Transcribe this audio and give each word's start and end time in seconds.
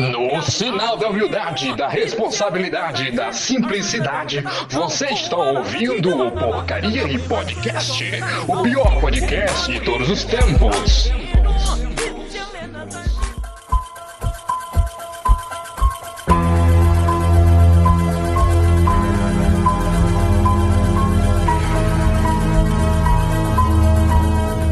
No 0.00 0.42
sinal 0.42 0.96
da 0.96 1.08
humildade, 1.08 1.76
da 1.76 1.86
responsabilidade, 1.86 3.12
da 3.12 3.32
simplicidade, 3.32 4.42
você 4.68 5.06
está 5.10 5.36
ouvindo 5.36 6.26
o 6.26 6.32
Porcaria 6.32 7.04
e 7.04 7.18
Podcast, 7.20 8.04
o 8.48 8.62
pior 8.64 9.00
podcast 9.00 9.70
de 9.70 9.78
todos 9.78 10.10
os 10.10 10.24
tempos. 10.24 11.12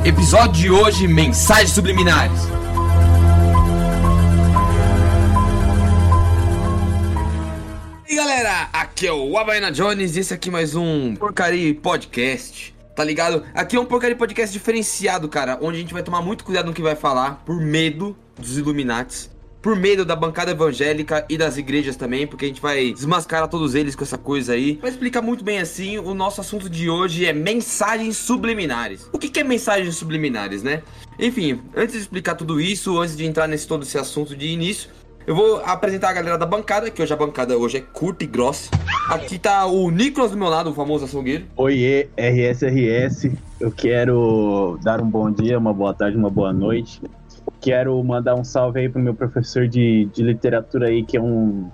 Episódio 0.05 0.53
de 0.53 0.71
hoje: 0.73 1.07
Mensagens 1.07 1.71
Subliminares. 1.71 2.60
Aqui 8.61 9.07
é 9.07 9.13
o 9.13 9.39
Abaina 9.39 9.73
Jones 9.73 10.17
e 10.17 10.21
esse 10.21 10.35
aqui 10.35 10.51
é 10.51 10.53
mais 10.53 10.75
um 10.75 11.17
Porcaria 11.17 11.75
Podcast. 11.75 12.75
Tá 12.95 13.03
ligado? 13.03 13.43
Aqui 13.55 13.75
é 13.75 13.81
um 13.81 13.87
Porcaria 13.87 14.15
Podcast 14.15 14.53
diferenciado, 14.53 15.31
cara, 15.31 15.59
onde 15.63 15.79
a 15.79 15.81
gente 15.81 15.95
vai 15.95 16.03
tomar 16.03 16.21
muito 16.21 16.45
cuidado 16.45 16.67
no 16.67 16.75
que 16.75 16.83
vai 16.83 16.95
falar, 16.95 17.43
por 17.47 17.59
medo 17.59 18.15
dos 18.37 18.59
Illuminates 18.59 19.31
por 19.63 19.77
medo 19.77 20.05
da 20.05 20.17
bancada 20.17 20.53
evangélica 20.53 21.25
e 21.29 21.37
das 21.37 21.59
igrejas 21.59 21.97
também, 21.97 22.27
porque 22.27 22.47
a 22.47 22.49
gente 22.49 22.61
vai 22.61 22.93
desmascarar 22.93 23.49
todos 23.49 23.75
eles 23.75 23.95
com 23.95 24.03
essa 24.03 24.17
coisa 24.17 24.55
aí. 24.55 24.79
Vai 24.81 24.91
explicar 24.91 25.21
muito 25.21 25.45
bem 25.45 25.59
assim, 25.59 25.99
o 25.99 26.15
nosso 26.15 26.41
assunto 26.41 26.69
de 26.69 26.89
hoje 26.89 27.27
é 27.27 27.33
mensagens 27.33 28.17
subliminares. 28.17 29.09
O 29.13 29.19
que, 29.19 29.29
que 29.29 29.41
é 29.41 29.45
mensagens 29.45 29.95
subliminares, 29.97 30.63
né? 30.63 30.83
Enfim, 31.19 31.61
antes 31.77 31.95
de 31.95 32.01
explicar 32.01 32.35
tudo 32.35 32.61
isso, 32.61 32.99
antes 32.99 33.17
de 33.17 33.27
entrar 33.27 33.47
nesse 33.47 33.67
todo 33.67 33.83
esse 33.83 33.99
assunto 33.99 34.35
de 34.35 34.47
início, 34.47 34.89
eu 35.31 35.37
vou 35.37 35.63
apresentar 35.65 36.11
a 36.11 36.13
galera 36.13 36.37
da 36.37 36.45
bancada, 36.45 36.91
que 36.91 37.01
hoje 37.01 37.15
a 37.15 37.17
bancada 37.17 37.57
hoje 37.57 37.77
é 37.77 37.81
curta 37.81 38.25
e 38.25 38.27
grossa. 38.27 38.69
Aqui 39.09 39.39
tá 39.39 39.65
o 39.65 39.89
Nicolas 39.89 40.33
do 40.33 40.37
meu 40.37 40.49
lado, 40.49 40.71
o 40.71 40.75
famoso 40.75 41.05
açougueiro. 41.05 41.45
Oiê, 41.57 42.09
RSRS. 42.17 43.31
Eu 43.61 43.71
quero 43.71 44.77
dar 44.83 45.01
um 45.01 45.09
bom 45.09 45.31
dia, 45.31 45.57
uma 45.57 45.73
boa 45.73 45.95
tarde, 45.95 46.17
uma 46.17 46.29
boa 46.29 46.53
noite 46.53 47.01
Quero 47.61 48.03
mandar 48.03 48.35
um 48.35 48.43
salve 48.43 48.81
aí 48.81 48.89
pro 48.89 49.01
meu 49.01 49.15
professor 49.15 49.69
de, 49.69 50.07
de 50.13 50.21
literatura 50.21 50.89
aí, 50.89 51.05
que 51.05 51.17
é 51.17 51.23
um. 51.23 51.71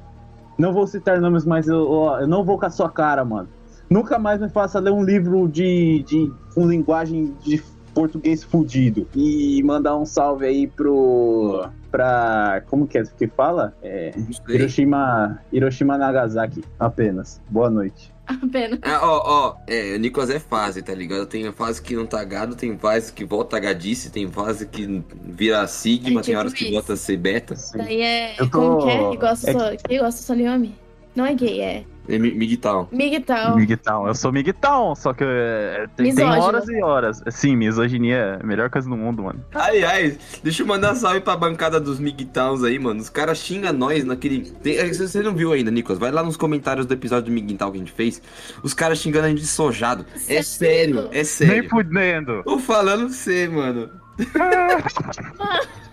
Não 0.59 0.75
vou 0.75 0.87
citar 0.87 1.19
nomes, 1.19 1.47
mas 1.47 1.67
eu, 1.67 2.19
eu 2.21 2.27
não 2.27 2.45
vou 2.45 2.59
com 2.59 2.67
a 2.67 2.71
sua 2.71 2.91
cara, 2.91 3.25
mano. 3.25 3.49
Nunca 3.89 4.19
mais 4.19 4.39
me 4.39 4.51
faça 4.51 4.79
ler 4.81 4.91
um 4.91 5.03
livro 5.03 5.49
de, 5.49 6.05
de 6.07 6.31
com 6.55 6.69
linguagem 6.69 7.35
de 7.43 7.63
português 7.97 8.45
fudido. 8.45 9.09
E 9.17 9.63
mandar 9.63 9.97
um 9.97 10.05
salve 10.05 10.45
aí 10.45 10.67
pro. 10.67 11.67
pra. 11.91 12.63
Como 12.67 12.87
que 12.87 12.99
é 12.99 13.05
que 13.05 13.27
fala? 13.27 13.75
É, 13.83 14.13
Hiroshima, 14.47 15.41
Hiroshima 15.51 15.97
Nagasaki, 15.97 16.63
apenas. 16.79 17.41
Boa 17.49 17.71
noite. 17.71 18.15
Apenas. 18.27 18.81
Ah, 18.83 19.01
ó, 19.03 19.23
ó, 19.25 19.57
é, 19.69 19.97
Nicolas 19.99 20.29
é 20.31 20.41
fase, 20.41 20.83
tá 20.83 20.93
ligado? 20.93 21.27
Tem 21.27 21.51
fase 21.53 21.81
que 21.81 21.95
não 21.95 22.05
tá 22.05 22.23
gado, 22.25 22.57
tem 22.57 22.77
fase 22.77 23.13
que 23.13 23.25
volta 23.25 23.59
gadice, 23.59 24.11
tem 24.11 24.29
fase 24.29 24.67
que 24.67 25.03
vira 25.23 25.67
sigma, 25.69 26.21
é, 26.21 26.23
tipo 26.23 26.23
tem 26.23 26.37
horas 26.37 26.53
isso. 26.53 26.65
que 26.65 26.73
volta 26.73 26.93
a 26.93 26.97
ser 26.97 27.17
beta. 27.17 27.55
Daí 27.75 28.03
é. 28.03 28.35
Tô... 28.35 28.51
Como 28.51 28.79
que 28.83 28.91
é? 28.91 29.11
Que 29.11 29.17
gosta, 29.17 29.51
é... 29.51 29.53
Só, 29.53 29.77
que 29.77 29.99
gosta 29.99 30.21
só 30.23 30.35
de 30.35 30.43
homem? 30.43 30.75
Não 31.15 31.25
é 31.25 31.35
gay, 31.35 31.61
é. 31.61 31.85
É 32.09 32.19
Migtown. 32.19 32.89
Migtown. 32.93 33.57
Migtown. 33.57 34.07
Eu 34.07 34.15
sou 34.15 34.33
Migtown, 34.33 34.95
só 34.95 35.13
que 35.13 35.25
é, 35.25 35.87
tem, 35.97 36.15
tem, 36.15 36.25
horas 36.25 36.69
e 36.69 36.83
horas. 36.83 37.23
Sim, 37.31 37.57
misoginia 37.57 38.17
é 38.17 38.43
a 38.43 38.47
melhor 38.47 38.71
coisa 38.71 38.89
do 38.89 38.97
mundo, 38.97 39.25
mano. 39.25 39.45
Ai, 39.55 39.83
ai, 39.85 40.19
deixa 40.43 40.63
eu 40.63 40.67
mandar 40.67 40.95
salve 40.95 41.21
pra 41.21 41.37
bancada 41.37 41.81
dos 41.81 41.99
Migtowns 41.99 42.63
aí, 42.63 42.79
mano. 42.79 43.01
Os 43.01 43.09
caras 43.09 43.39
xingam 43.39 43.73
nós 43.73 44.05
naquele. 44.05 44.51
Tem... 44.51 44.77
É, 44.77 44.87
você 44.87 45.21
não 45.21 45.35
viu 45.35 45.53
ainda, 45.53 45.71
Nicolas? 45.71 45.99
Vai 45.99 46.11
lá 46.11 46.23
nos 46.23 46.37
comentários 46.37 46.87
do 46.87 46.95
episódio 46.95 47.27
do 47.27 47.33
Migtown 47.33 47.71
que 47.71 47.77
a 47.77 47.81
gente 47.81 47.93
fez. 47.93 48.23
Os 48.63 48.73
caras 48.73 48.99
xingando 48.99 49.27
a 49.27 49.29
gente 49.29 49.41
de 49.41 49.47
sojado. 49.47 50.07
É 50.29 50.43
sério, 50.43 51.09
é 51.13 51.25
sério. 51.25 51.63
Nem 51.63 51.69
fudendo. 51.69 52.43
Tô 52.45 52.59
falando 52.59 53.09
você, 53.09 53.49
mano. 53.49 53.91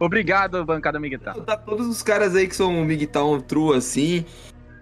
Obrigado, 0.00 0.64
bancada 0.64 1.00
Migtown. 1.00 1.40
Tá 1.42 1.56
todos 1.56 1.86
os 1.86 2.02
caras 2.02 2.36
aí 2.36 2.46
que 2.46 2.54
são 2.54 2.72
Migtown 2.84 3.40
true 3.40 3.76
assim. 3.76 4.24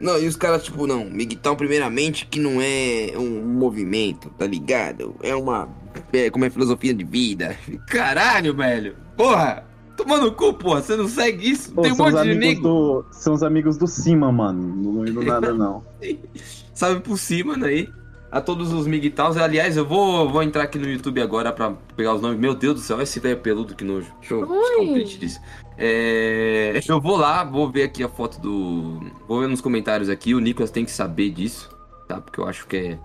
Não, 0.00 0.18
e 0.18 0.26
os 0.26 0.36
caras, 0.36 0.62
tipo, 0.62 0.86
não, 0.86 1.04
Migtown, 1.04 1.56
primeiramente, 1.56 2.26
que 2.26 2.38
não 2.38 2.60
é 2.60 3.12
um 3.16 3.42
movimento, 3.42 4.30
tá 4.30 4.46
ligado? 4.46 5.14
É 5.22 5.34
uma. 5.34 5.68
É, 6.12 6.30
como 6.30 6.44
é 6.44 6.50
filosofia 6.50 6.92
de 6.92 7.04
vida. 7.04 7.56
Caralho, 7.88 8.54
velho! 8.54 8.96
Porra! 9.16 9.64
Tomando 9.96 10.30
cu, 10.32 10.52
porra, 10.52 10.82
você 10.82 10.94
não 10.94 11.08
segue 11.08 11.50
isso? 11.50 11.72
Pô, 11.72 11.80
Tem 11.80 11.92
um 11.92 11.96
monte 11.96 12.22
de 12.22 12.34
nego. 12.34 12.60
Do, 12.60 13.06
são 13.12 13.32
os 13.32 13.42
amigos 13.42 13.78
do 13.78 13.86
cima, 13.86 14.30
mano. 14.30 14.92
Não 14.92 15.06
indo 15.06 15.22
nada, 15.22 15.54
não. 15.54 15.82
Salve 16.74 17.00
por 17.00 17.16
cima, 17.16 17.56
aí 17.64 17.88
a 18.30 18.40
todos 18.40 18.72
os 18.72 18.86
Migtaus. 18.86 19.36
Aliás, 19.36 19.76
eu 19.76 19.86
vou, 19.86 20.28
vou 20.28 20.42
entrar 20.42 20.64
aqui 20.64 20.78
no 20.78 20.88
YouTube 20.88 21.20
agora 21.22 21.52
pra 21.52 21.72
pegar 21.96 22.14
os 22.14 22.20
nomes. 22.20 22.38
Meu 22.38 22.54
Deus 22.54 22.74
do 22.74 22.80
céu, 22.80 23.00
esse 23.00 23.18
velho 23.20 23.38
peludo 23.38 23.74
que 23.74 23.84
nojo. 23.84 24.12
Deixa 24.20 24.34
eu 24.34 24.42
ficar 24.42 24.82
um 24.82 24.92
print 24.92 25.18
disso. 25.18 25.40
É, 25.78 26.80
eu 26.88 27.00
vou 27.00 27.16
lá, 27.16 27.44
vou 27.44 27.70
ver 27.70 27.84
aqui 27.84 28.02
a 28.02 28.08
foto 28.08 28.40
do. 28.40 29.00
Vou 29.28 29.40
ver 29.40 29.48
nos 29.48 29.60
comentários 29.60 30.08
aqui. 30.08 30.34
O 30.34 30.40
Nicolas 30.40 30.70
tem 30.70 30.84
que 30.84 30.90
saber 30.90 31.30
disso, 31.30 31.70
tá? 32.08 32.20
Porque 32.20 32.40
eu 32.40 32.46
acho 32.46 32.66
que 32.66 32.76
é 32.76 32.98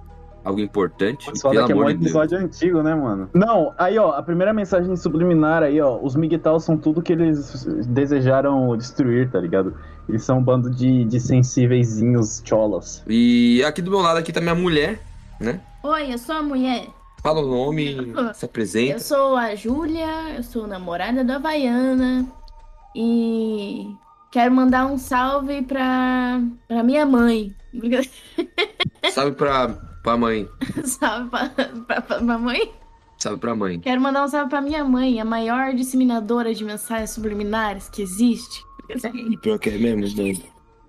algo 0.43 0.59
importante. 0.59 1.27
Mas 1.29 1.41
fala 1.41 1.65
que 1.65 1.71
é 1.71 1.75
um 1.75 1.89
episódio 1.89 2.37
Deus. 2.37 2.43
antigo, 2.43 2.81
né, 2.81 2.95
mano? 2.95 3.29
Não, 3.33 3.73
aí, 3.77 3.97
ó, 3.97 4.11
a 4.11 4.23
primeira 4.23 4.53
mensagem 4.53 4.95
subliminar 4.95 5.63
aí, 5.63 5.81
ó, 5.81 5.99
os 6.01 6.15
Migtal 6.15 6.59
são 6.59 6.77
tudo 6.77 7.01
que 7.01 7.13
eles 7.13 7.65
desejaram 7.87 8.75
destruir, 8.77 9.29
tá 9.29 9.39
ligado? 9.39 9.75
Eles 10.07 10.23
são 10.23 10.39
um 10.39 10.43
bando 10.43 10.69
de, 10.69 11.05
de 11.05 11.19
sensíveiszinhos 11.19 12.41
cholas. 12.43 13.03
E 13.07 13.63
aqui 13.63 13.81
do 13.81 13.91
meu 13.91 13.99
lado 13.99 14.17
aqui 14.17 14.31
tá 14.31 14.41
minha 14.41 14.55
mulher, 14.55 14.99
né? 15.39 15.61
Oi, 15.83 16.13
eu 16.13 16.17
sou 16.17 16.35
a 16.35 16.41
mulher. 16.41 16.87
Fala 17.21 17.41
o 17.41 17.47
nome, 17.47 18.13
se 18.33 18.45
apresenta. 18.45 18.93
Eu 18.93 18.99
sou 18.99 19.35
a 19.35 19.53
Júlia, 19.55 20.35
eu 20.35 20.43
sou 20.43 20.65
namorada 20.65 21.23
da 21.23 21.35
Havaiana 21.35 22.25
e 22.95 23.95
quero 24.31 24.53
mandar 24.53 24.85
um 24.85 24.97
salve 24.97 25.61
pra, 25.61 26.41
pra 26.67 26.83
minha 26.83 27.05
mãe. 27.05 27.53
Salve 29.11 29.35
pra, 29.35 29.69
pra 30.03 30.17
mãe. 30.17 30.47
salve 30.83 31.29
pra, 31.29 31.49
pra, 31.49 32.01
pra 32.01 32.37
mãe? 32.37 32.71
Salve 33.17 33.39
pra 33.39 33.55
mãe. 33.55 33.79
Quero 33.79 34.01
mandar 34.01 34.23
um 34.23 34.27
salve 34.27 34.49
pra 34.49 34.61
minha 34.61 34.83
mãe, 34.83 35.19
a 35.19 35.25
maior 35.25 35.73
disseminadora 35.73 36.53
de 36.53 36.63
mensagens 36.63 37.11
subliminares 37.11 37.89
que 37.89 38.01
existe. 38.01 38.63
Pior 39.41 39.57
que 39.57 39.69
é 39.69 39.77
mesmo, 39.77 40.23
mano. 40.23 40.39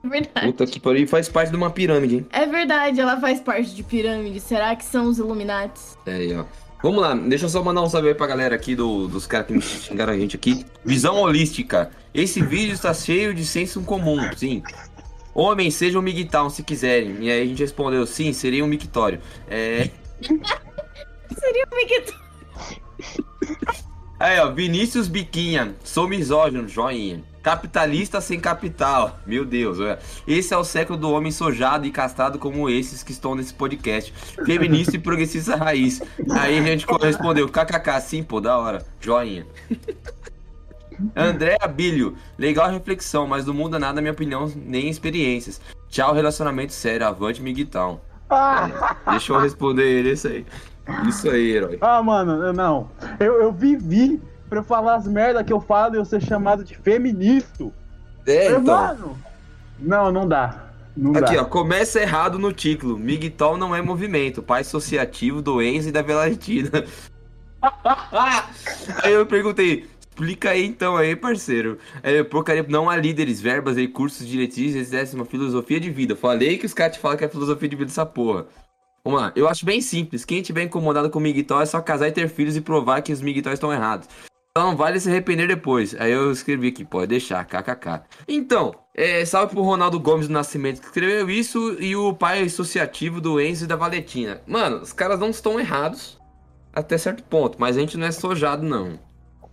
Verdade. 0.05 0.47
Puta 0.47 0.67
que 0.67 0.81
pariu, 0.81 1.07
faz 1.07 1.29
parte 1.29 1.51
de 1.51 1.57
uma 1.57 1.71
pirâmide, 1.71 2.17
hein? 2.17 2.27
É 2.33 2.45
verdade, 2.45 3.01
ela 3.01 3.21
faz 3.21 3.41
parte 3.41 3.75
de 3.75 3.83
pirâmide. 3.85 4.41
Será 4.41 4.75
que 4.75 4.85
são 4.85 5.07
os 5.07 5.19
Illuminates? 5.19 5.97
É 6.05 6.15
aí, 6.15 6.35
ó. 6.35 6.45
Vamos 6.83 7.01
lá, 7.01 7.15
deixa 7.15 7.45
eu 7.45 7.49
só 7.49 7.63
mandar 7.63 7.83
um 7.83 7.89
salve 7.89 8.09
aí 8.09 8.15
pra 8.15 8.27
galera 8.27 8.57
aqui 8.57 8.75
do, 8.75 9.07
dos 9.07 9.25
caras 9.25 9.47
que 9.47 9.53
me 9.53 9.63
xingaram 9.63 10.13
a 10.13 10.19
gente 10.19 10.35
aqui. 10.35 10.67
Visão 10.85 11.17
holística. 11.17 11.93
Esse 12.13 12.43
vídeo 12.43 12.75
está 12.75 12.93
cheio 12.93 13.33
de 13.33 13.47
senso 13.47 13.81
comum, 13.83 14.19
sim. 14.37 14.63
Homem, 15.33 15.71
seja 15.71 15.99
um 15.99 16.03
Migtown 16.03 16.51
se 16.51 16.65
quiserem. 16.65 17.19
E 17.21 17.31
aí 17.31 17.43
a 17.43 17.47
gente 17.47 17.61
respondeu, 17.61 18.05
sim, 18.05 18.33
seria 18.33 18.65
um 18.65 18.67
mictório. 18.67 19.21
É. 19.49 19.91
seria 20.21 21.67
um 21.73 21.77
mictório. 21.77 22.23
Aí, 24.19 24.41
ó, 24.41 24.51
Vinícius 24.53 25.07
Biquinha. 25.07 25.77
Sou 25.85 26.09
misógino, 26.09 26.69
joinha. 26.69 27.23
Capitalista 27.43 28.21
sem 28.21 28.39
capital. 28.39 29.19
Meu 29.27 29.45
Deus, 29.45 29.81
olha. 29.81 29.99
Esse 30.27 30.55
é 30.55 30.57
o 30.57 30.65
século 30.65 30.99
do 30.99 31.11
homem 31.11 31.33
sojado 31.33 31.85
e 31.85 31.91
castrado 31.91 32.39
como 32.39 32.71
esses 32.71 33.03
que 33.03 33.11
estão 33.11 33.35
nesse 33.35 33.53
podcast. 33.53 34.15
Feminista 34.47 34.97
e 34.97 34.99
progressista 34.99 35.57
raiz. 35.57 36.01
Aí 36.31 36.59
a 36.59 36.63
gente 36.63 36.87
respondeu, 37.01 37.49
kkk, 37.49 38.01
sim, 38.01 38.23
pô, 38.23 38.41
da 38.41 38.57
hora. 38.57 38.85
Joinha. 39.01 39.47
André 41.17 41.59
Abílio, 41.61 42.17
legal 42.39 42.71
reflexão, 42.71 43.27
mas 43.27 43.45
não 43.45 43.55
muda 43.55 43.79
nada, 43.79 43.95
na 43.95 44.01
minha 44.01 44.13
opinião, 44.13 44.51
nem 44.55 44.89
experiências. 44.89 45.61
Tchau, 45.89 46.15
relacionamento 46.15 46.73
sério, 46.73 47.07
avante 47.07 47.43
Miguel. 47.43 48.01
É, 48.31 49.11
deixa 49.11 49.33
eu 49.33 49.41
responder 49.41 49.85
ele, 49.85 50.13
isso 50.13 50.29
aí. 50.29 50.47
Isso 51.09 51.29
aí, 51.29 51.51
herói. 51.51 51.79
Ah, 51.81 52.03
mano, 52.03 52.53
não. 52.53 52.91
Eu, 53.19 53.41
eu 53.41 53.53
vivi 53.53 54.21
pra 54.53 54.61
eu 54.61 54.65
falar 54.65 54.97
as 54.97 55.09
merdas 55.09 55.47
que 55.47 55.53
eu 55.53 55.61
falo 55.61 55.95
e 55.95 55.99
eu 55.99 56.05
ser 56.05 56.21
chamado 56.21 56.63
de 56.63 56.77
feminista. 56.77 57.71
É, 58.27 58.49
então. 58.49 58.63
Mano, 58.63 59.19
não, 59.79 60.13
não 60.13 60.29
dá. 60.29 60.67
Não 60.95 61.13
Aqui, 61.13 61.37
dá. 61.37 61.41
ó, 61.41 61.45
começa 61.47 62.03
errado 62.03 62.39
no 62.39 62.53
título. 62.53 62.99
Migtol 62.99 63.57
não 63.57 63.75
é 63.75 63.81
movimento, 63.81 64.43
pai 64.43 64.61
associativo 64.61 65.41
do 65.41 65.63
Enzo 65.63 65.89
e 65.89 65.93
da 65.93 66.03
Velatina. 66.03 66.85
aí 69.03 69.15
eu 69.15 69.25
perguntei, 69.25 69.89
explica 69.99 70.51
aí 70.51 70.67
então 70.67 70.99
aí, 70.99 71.17
parceiro. 71.17 71.79
É, 72.03 72.23
porcaria, 72.23 72.63
não 72.69 72.91
há 72.91 72.97
líderes, 72.97 73.41
verbas 73.41 73.79
e 73.79 73.89
cursos, 73.89 74.27
diretrizes, 74.27 74.93
essa 74.93 75.17
é 75.17 75.19
uma 75.19 75.25
filosofia 75.25 75.81
de 75.81 75.89
vida. 75.89 76.15
Falei 76.15 76.59
que 76.59 76.67
os 76.67 76.75
caras 76.75 76.97
te 76.97 77.01
falam 77.01 77.17
que 77.17 77.25
é 77.25 77.29
filosofia 77.29 77.71
de 77.71 77.77
vida 77.77 77.91
essa 77.91 78.05
porra. 78.05 78.45
Vamos 79.03 79.19
lá, 79.19 79.33
eu 79.35 79.49
acho 79.49 79.65
bem 79.65 79.81
simples. 79.81 80.27
Quem 80.27 80.43
tiver 80.43 80.63
incomodado 80.63 81.09
com 81.09 81.19
o 81.19 81.23
Migtol 81.23 81.63
é 81.63 81.67
só 81.67 81.81
casar 81.81 82.09
e 82.09 82.13
ter 82.13 82.29
filhos 82.29 82.55
e 82.55 82.61
provar 82.61 83.01
que 83.01 83.15
os 83.15 83.23
Migtol 83.23 83.55
estão 83.55 83.73
errados. 83.73 84.07
Não 84.57 84.77
vale 84.77 85.01
se 85.01 85.09
arrepender 85.09 85.49
depois. 85.49 85.99
Aí 85.99 86.13
eu 86.13 86.31
escrevi 86.31 86.69
aqui, 86.69 86.85
pode 86.85 87.07
deixar, 87.07 87.43
kkk. 87.47 88.03
Então, 88.29 88.75
é, 88.95 89.25
salve 89.25 89.55
pro 89.55 89.63
Ronaldo 89.63 89.99
Gomes 89.99 90.29
do 90.29 90.35
Nascimento 90.35 90.79
que 90.79 90.87
escreveu 90.89 91.31
isso 91.31 91.79
e 91.81 91.97
o 91.97 92.13
pai 92.13 92.43
associativo 92.43 93.19
do 93.19 93.41
Enzo 93.41 93.65
e 93.65 93.67
da 93.67 93.77
Valentina. 93.77 94.43
Mano, 94.47 94.83
os 94.83 94.93
caras 94.93 95.19
não 95.19 95.31
estão 95.31 95.59
errados 95.59 96.21
até 96.71 96.99
certo 96.99 97.23
ponto, 97.25 97.57
mas 97.59 97.79
a 97.79 97.81
gente 97.81 97.97
não 97.97 98.07
é 98.07 98.13
sojado, 98.13 98.63
não. 98.63 98.99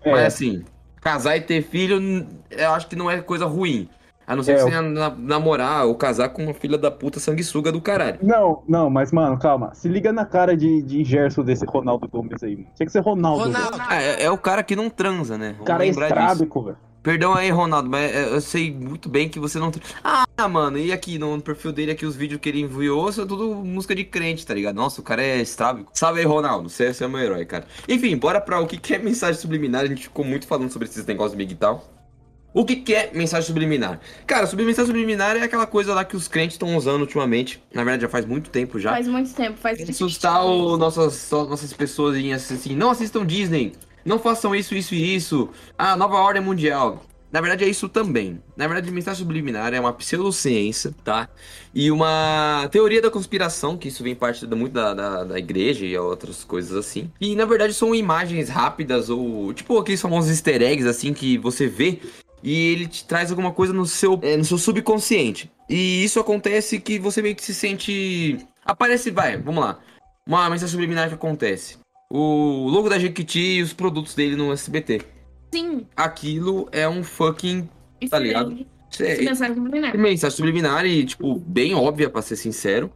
É. 0.03 0.11
Mas 0.11 0.33
assim, 0.33 0.65
casar 0.99 1.37
e 1.37 1.41
ter 1.41 1.61
filho, 1.61 2.27
eu 2.49 2.71
acho 2.71 2.87
que 2.87 2.95
não 2.97 3.09
é 3.09 3.21
coisa 3.21 3.45
ruim. 3.45 3.89
A 4.29 4.35
não 4.35 4.43
ser 4.43 4.51
É, 4.51 4.55
que 4.57 4.61
você 4.63 4.81
na- 4.81 5.09
namorar 5.17 5.85
ou 5.87 5.95
casar 5.95 6.29
com 6.29 6.43
uma 6.43 6.53
filha 6.53 6.77
da 6.77 6.91
puta 6.91 7.19
sanguessuga 7.19 7.71
do 7.71 7.81
caralho. 7.81 8.19
Não, 8.21 8.61
não, 8.67 8.89
mas, 8.89 9.11
mano, 9.11 9.37
calma. 9.39 9.73
Se 9.73 9.87
liga 9.89 10.13
na 10.13 10.23
cara 10.25 10.55
de, 10.55 10.81
de 10.83 11.03
Gerson 11.03 11.43
desse 11.43 11.65
Ronaldo 11.65 12.07
Gomes 12.07 12.43
aí, 12.43 12.55
mano. 12.55 12.67
Tinha 12.75 12.85
que 12.85 12.91
ser 12.91 12.99
Ronaldo. 12.99 13.45
Ronaldo. 13.45 13.77
Ah, 13.79 13.95
É, 14.01 14.23
é 14.25 14.31
o 14.31 14.37
cara 14.37 14.61
que 14.61 14.75
não 14.75 14.89
transa, 14.89 15.37
né? 15.37 15.55
O 15.59 15.63
cara 15.63 15.83
é 15.85 15.89
estrábico, 15.89 16.61
velho. 16.61 16.77
Perdão 17.01 17.33
aí, 17.33 17.49
Ronaldo, 17.49 17.89
mas 17.89 18.13
é, 18.13 18.25
eu 18.35 18.41
sei 18.41 18.71
muito 18.73 19.07
bem 19.07 19.29
que 19.29 19.39
você 19.39 19.57
não. 19.57 19.71
Ah, 20.03 20.47
mano, 20.49 20.77
e 20.77 20.91
aqui 20.91 21.17
no 21.17 21.41
perfil 21.41 21.71
dele, 21.71 21.91
aqui 21.91 22.05
os 22.05 22.15
vídeos 22.15 22.41
que 22.41 22.49
ele 22.49 22.59
enviou 22.59 23.09
são 23.11 23.25
tudo 23.25 23.55
música 23.55 23.95
de 23.95 24.03
crente, 24.03 24.45
tá 24.45 24.53
ligado? 24.53 24.75
Nossa, 24.75 24.99
o 24.99 25.03
cara 25.03 25.23
é 25.23 25.37
estrábico. 25.41 25.89
Salve 25.93 26.19
aí, 26.19 26.25
Ronaldo, 26.25 26.69
você, 26.69 26.93
você 26.93 27.05
é 27.05 27.07
meu 27.07 27.19
herói, 27.19 27.45
cara. 27.45 27.63
Enfim, 27.87 28.17
bora 28.17 28.39
pra 28.41 28.59
o 28.59 28.67
que 28.67 28.77
que 28.77 28.93
é 28.93 28.99
mensagem 28.99 29.39
subliminar. 29.39 29.81
A 29.83 29.87
gente 29.87 30.03
ficou 30.03 30.25
muito 30.25 30.45
falando 30.45 30.69
sobre 30.71 30.87
esses 30.89 31.05
negócios 31.05 31.35
big 31.35 31.53
e 31.53 31.55
tal. 31.55 31.83
O 32.53 32.65
que 32.65 32.77
que 32.77 32.95
é 32.95 33.11
mensagem 33.13 33.45
subliminar? 33.45 33.99
Cara, 34.25 34.47
mensagem 34.55 34.87
subliminar 34.87 35.35
é 35.37 35.43
aquela 35.43 35.67
coisa 35.67 35.93
lá 35.93 36.03
que 36.03 36.15
os 36.15 36.27
crentes 36.27 36.55
estão 36.55 36.75
usando 36.75 37.01
ultimamente. 37.01 37.61
Na 37.73 37.83
verdade, 37.83 38.01
já 38.03 38.09
faz 38.09 38.25
muito 38.25 38.49
tempo 38.49 38.79
já. 38.79 38.91
Faz 38.91 39.07
muito 39.07 39.33
tempo, 39.33 39.57
faz 39.57 39.87
assustar 39.87 40.43
o, 40.43 40.75
nossas, 40.75 41.29
nossas 41.31 41.71
pessoas 41.73 42.17
assim, 42.33 42.75
não 42.75 42.89
assistam 42.89 43.25
Disney, 43.25 43.73
não 44.03 44.17
façam 44.17 44.55
isso, 44.55 44.73
isso 44.73 44.95
e 44.95 45.15
isso. 45.15 45.49
Ah, 45.77 45.95
nova 45.95 46.15
ordem 46.15 46.41
mundial. 46.41 47.03
Na 47.31 47.41
verdade 47.41 47.63
é 47.63 47.67
isso 47.67 47.87
também. 47.87 48.41
Na 48.57 48.65
verdade, 48.65 48.89
mensagem 48.89 49.19
subliminar 49.19 49.71
é 49.71 49.79
uma 49.79 49.93
pseudociência, 49.93 50.91
tá? 51.03 51.29
E 51.73 51.91
uma 51.91 52.67
teoria 52.71 53.01
da 53.01 53.11
conspiração, 53.11 53.77
que 53.77 53.89
isso 53.89 54.03
vem 54.03 54.15
parte 54.15 54.47
da, 54.47 54.55
muito 54.55 54.73
da, 54.73 54.95
da, 54.95 55.23
da 55.23 55.37
igreja 55.37 55.85
e 55.85 55.95
outras 55.95 56.43
coisas 56.43 56.75
assim. 56.75 57.11
E 57.21 57.35
na 57.35 57.45
verdade 57.45 57.75
são 57.75 57.93
imagens 57.93 58.49
rápidas 58.49 59.11
ou 59.11 59.53
tipo 59.53 59.77
aqueles 59.77 60.01
famosos 60.01 60.31
easter 60.31 60.59
eggs 60.63 60.87
assim 60.87 61.13
que 61.13 61.37
você 61.37 61.67
vê 61.67 61.99
e 62.43 62.71
ele 62.71 62.87
te 62.87 63.03
traz 63.05 63.29
alguma 63.29 63.51
coisa 63.51 63.73
no 63.73 63.85
seu, 63.85 64.19
é, 64.21 64.35
no 64.37 64.45
seu 64.45 64.57
subconsciente. 64.57 65.51
E 65.69 66.03
isso 66.03 66.19
acontece 66.19 66.79
que 66.79 66.97
você 66.99 67.21
meio 67.21 67.35
que 67.35 67.43
se 67.43 67.53
sente. 67.53 68.37
Aparece, 68.65 69.11
vai, 69.11 69.37
vamos 69.37 69.63
lá. 69.63 69.79
Uma 70.27 70.49
mensagem 70.49 70.71
subliminar 70.71 71.07
que 71.09 71.15
acontece. 71.15 71.77
O 72.09 72.67
logo 72.69 72.89
da 72.89 72.97
Jequiti 72.99 73.39
e 73.57 73.61
os 73.61 73.73
produtos 73.73 74.15
dele 74.15 74.35
no 74.35 74.51
SBT. 74.51 75.01
Sim. 75.53 75.85
Aquilo 75.95 76.67
é 76.71 76.87
um 76.87 77.03
fucking. 77.03 77.67
Isso 78.01 78.11
Tá 78.11 78.19
ligado? 78.19 78.65
é- 78.99 79.03
é 79.03 79.21
mensagem 79.21 79.55
subliminar. 79.55 79.97
mensagem 79.97 80.35
subliminar 80.37 80.85
e, 80.85 81.05
tipo, 81.05 81.35
bem 81.39 81.75
óbvia, 81.75 82.09
pra 82.09 82.21
ser 82.21 82.35
sincero. 82.35 82.91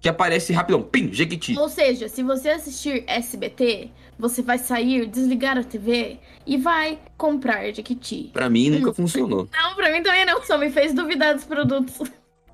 Que 0.00 0.08
aparece 0.08 0.52
rapidão. 0.52 0.80
Pim, 0.82 1.12
Jequiti. 1.12 1.58
Ou 1.58 1.68
seja, 1.68 2.08
se 2.08 2.22
você 2.22 2.50
assistir 2.50 3.02
SBT, 3.06 3.90
você 4.18 4.42
vai 4.42 4.58
sair, 4.58 5.06
desligar 5.06 5.56
a 5.56 5.62
TV 5.62 6.18
e 6.46 6.56
vai 6.56 6.98
comprar 7.16 7.70
Jequiti. 7.72 8.30
Pra 8.32 8.50
mim 8.50 8.70
Hum. 8.70 8.78
nunca 8.80 8.92
funcionou. 8.94 9.48
Não, 9.52 9.74
pra 9.74 9.92
mim 9.92 10.02
também 10.02 10.24
não, 10.26 10.42
só 10.44 10.58
me 10.58 10.70
fez 10.70 10.92
duvidar 10.92 11.34
dos 11.34 11.44
produtos. 11.44 12.00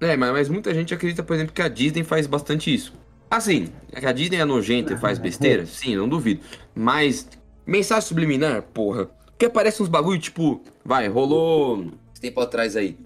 É, 0.00 0.16
mas, 0.16 0.32
mas 0.32 0.48
muita 0.48 0.74
gente 0.74 0.92
acredita, 0.92 1.22
por 1.22 1.34
exemplo, 1.34 1.54
que 1.54 1.62
a 1.62 1.68
Disney 1.68 2.04
faz 2.04 2.26
bastante 2.26 2.72
isso. 2.72 2.92
Assim, 3.30 3.68
que 3.98 4.04
a 4.04 4.12
Disney 4.12 4.36
é 4.38 4.44
nojenta 4.44 4.92
e 4.92 4.96
faz 4.98 5.18
besteira? 5.18 5.64
Sim, 5.66 5.96
não 5.96 6.08
duvido. 6.08 6.40
Mas, 6.74 7.28
mensagem 7.66 8.06
subliminar, 8.06 8.62
porra. 8.62 9.08
Que 9.38 9.46
aparece 9.46 9.82
uns 9.82 9.88
bagulho, 9.88 10.20
tipo, 10.20 10.60
vai, 10.84 11.08
rolou. 11.08 11.86
Esse 12.12 12.20
tempo 12.20 12.40
atrás 12.40 12.76
aí. 12.76 12.96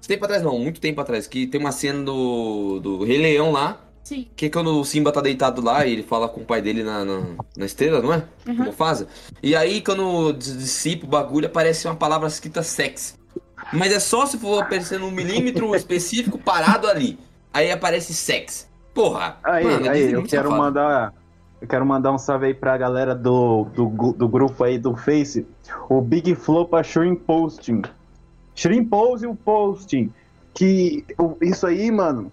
Esse 0.00 0.08
tempo 0.08 0.24
atrás 0.24 0.42
não, 0.42 0.58
muito 0.58 0.80
tempo 0.80 1.00
atrás, 1.00 1.26
que 1.26 1.46
tem 1.46 1.58
uma 1.60 1.72
cena 1.72 2.04
do, 2.04 2.78
do 2.80 3.04
Rei 3.04 3.16
Leão 3.18 3.50
lá. 3.50 3.80
Sim. 4.04 4.28
Que 4.36 4.46
é 4.46 4.50
quando 4.50 4.78
o 4.78 4.84
Simba 4.84 5.10
tá 5.10 5.20
deitado 5.20 5.62
lá 5.62 5.84
e 5.86 5.92
ele 5.94 6.02
fala 6.02 6.28
com 6.28 6.42
o 6.42 6.44
pai 6.44 6.60
dele 6.60 6.84
na, 6.84 7.04
na, 7.04 7.22
na 7.56 7.64
estrela, 7.64 8.00
não 8.02 8.12
é? 8.12 8.22
Uhum. 8.46 8.66
Mufasa. 8.66 9.08
E 9.42 9.56
aí, 9.56 9.80
quando 9.80 10.32
dissipa 10.34 11.06
o 11.06 11.08
bagulho, 11.08 11.46
aparece 11.46 11.88
uma 11.88 11.96
palavra 11.96 12.28
escrita 12.28 12.62
sex. 12.62 13.18
Mas 13.72 13.92
é 13.92 13.98
só 13.98 14.26
se 14.26 14.36
for 14.38 14.62
aparecer 14.62 15.00
num 15.00 15.10
milímetro 15.10 15.72
específico 15.74 16.38
parado 16.38 16.86
ali. 16.86 17.18
Aí 17.52 17.72
aparece 17.72 18.12
sex. 18.12 18.68
Porra. 18.92 19.38
Aí, 19.42 19.64
mano, 19.64 19.90
aí, 19.90 20.02
é 20.02 20.14
eu 20.16 20.22
quero 20.22 20.50
safada. 20.50 20.56
mandar. 20.62 21.14
Eu 21.62 21.66
quero 21.68 21.86
mandar 21.86 22.12
um 22.12 22.18
salve 22.18 22.46
aí 22.46 22.52
pra 22.54 22.76
galera 22.76 23.14
do, 23.14 23.64
do, 23.74 24.12
do 24.12 24.28
grupo 24.28 24.62
aí 24.64 24.76
do 24.78 24.94
Face. 24.94 25.46
O 25.88 26.02
Big 26.02 26.34
Flow 26.34 26.66
pra 26.68 26.82
Shrimp 26.82 27.22
Posting. 27.22 27.80
Shrimp 28.54 28.90
Posting 28.90 29.34
Posting. 29.34 30.12
Que 30.52 31.04
o- 31.18 31.38
isso 31.40 31.66
aí, 31.66 31.90
mano. 31.90 32.30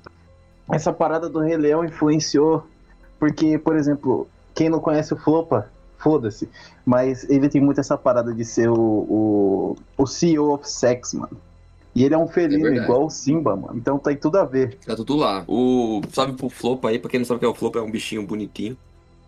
Essa 0.71 0.93
parada 0.93 1.29
do 1.29 1.39
Rei 1.39 1.57
Leão 1.57 1.83
influenciou. 1.83 2.65
Porque, 3.19 3.57
por 3.57 3.75
exemplo, 3.75 4.27
quem 4.55 4.69
não 4.69 4.79
conhece 4.79 5.13
o 5.13 5.17
Flopa, 5.17 5.69
foda-se. 5.97 6.49
Mas 6.85 7.29
ele 7.29 7.47
tem 7.47 7.61
muito 7.61 7.79
essa 7.79 7.97
parada 7.97 8.33
de 8.33 8.43
ser 8.43 8.69
o, 8.69 8.75
o, 8.75 9.75
o 9.97 10.07
CEO 10.07 10.53
of 10.53 10.67
Sex, 10.67 11.13
mano. 11.13 11.37
E 11.93 12.03
ele 12.03 12.15
é 12.15 12.17
um 12.17 12.27
felino, 12.27 12.63
verdade. 12.63 12.85
igual 12.85 13.05
o 13.05 13.09
Simba, 13.09 13.55
mano. 13.55 13.77
Então 13.77 13.99
tá 13.99 14.09
aí 14.09 14.15
tudo 14.15 14.37
a 14.37 14.45
ver. 14.45 14.77
Tá 14.85 14.95
tudo 14.95 15.17
lá. 15.17 15.43
O. 15.47 16.01
Salve 16.11 16.33
pro 16.33 16.49
Flopa 16.49 16.89
aí, 16.89 16.97
pra 16.97 17.09
quem 17.09 17.19
não 17.19 17.25
sabe 17.25 17.37
o 17.37 17.39
que 17.39 17.45
é 17.45 17.49
o 17.49 17.53
Flopa, 17.53 17.79
é 17.79 17.81
um 17.81 17.91
bichinho 17.91 18.25
bonitinho. 18.25 18.77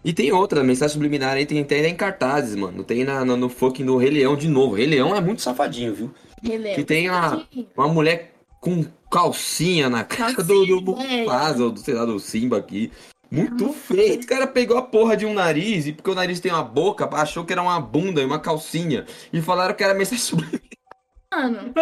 E 0.04 0.12
tem 0.12 0.32
outra, 0.32 0.64
mensagem 0.64 0.94
subliminar 0.94 1.34
aí, 1.34 1.46
tem 1.46 1.62
até 1.62 1.88
em 1.88 1.96
cartazes, 1.96 2.56
mano. 2.56 2.84
Tem 2.84 3.06
na, 3.06 3.24
no, 3.24 3.38
no 3.38 3.48
fucking 3.48 3.86
do 3.86 3.98
Rei 3.98 4.10
Leão 4.10 4.36
de 4.36 4.50
novo. 4.50 4.76
Rei 4.76 4.86
Leão 4.86 5.16
é 5.16 5.22
muito 5.22 5.42
safadinho, 5.42 5.94
viu? 5.94 6.12
Relembro. 6.42 6.76
Que 6.76 6.84
tem 6.84 7.08
a, 7.08 7.42
uma 7.76 7.88
mulher 7.88 8.33
com 8.64 8.86
calcinha 9.12 9.90
na 9.90 10.04
cara 10.06 10.34
do, 10.42 10.66
do 10.66 10.96
Calcinha, 10.96 11.20
Mufasa, 11.24 11.64
ou 11.66 11.72
do, 11.72 11.80
sei 11.80 11.94
lá, 11.94 12.06
do 12.06 12.18
Simba 12.20 12.58
aqui. 12.58 12.92
Muito 13.30 13.74
feio. 13.74 14.22
O 14.22 14.26
cara 14.26 14.48
pegou 14.48 14.78
a 14.78 14.82
porra 14.82 15.18
de 15.18 15.26
um 15.26 15.34
nariz, 15.34 15.86
e 15.86 15.92
porque 15.92 16.10
o 16.10 16.16
nariz 16.16 16.40
tem 16.40 16.52
uma 16.52 16.64
boca, 16.64 17.10
achou 17.12 17.44
que 17.44 17.52
era 17.52 17.62
uma 17.62 17.80
bunda 17.80 18.22
e 18.22 18.26
uma 18.26 18.40
calcinha. 18.40 19.06
E 19.34 19.42
falaram 19.42 19.74
que 19.76 19.84
era 19.84 19.94
mensagem. 19.94 20.40
Mano, 21.34 21.74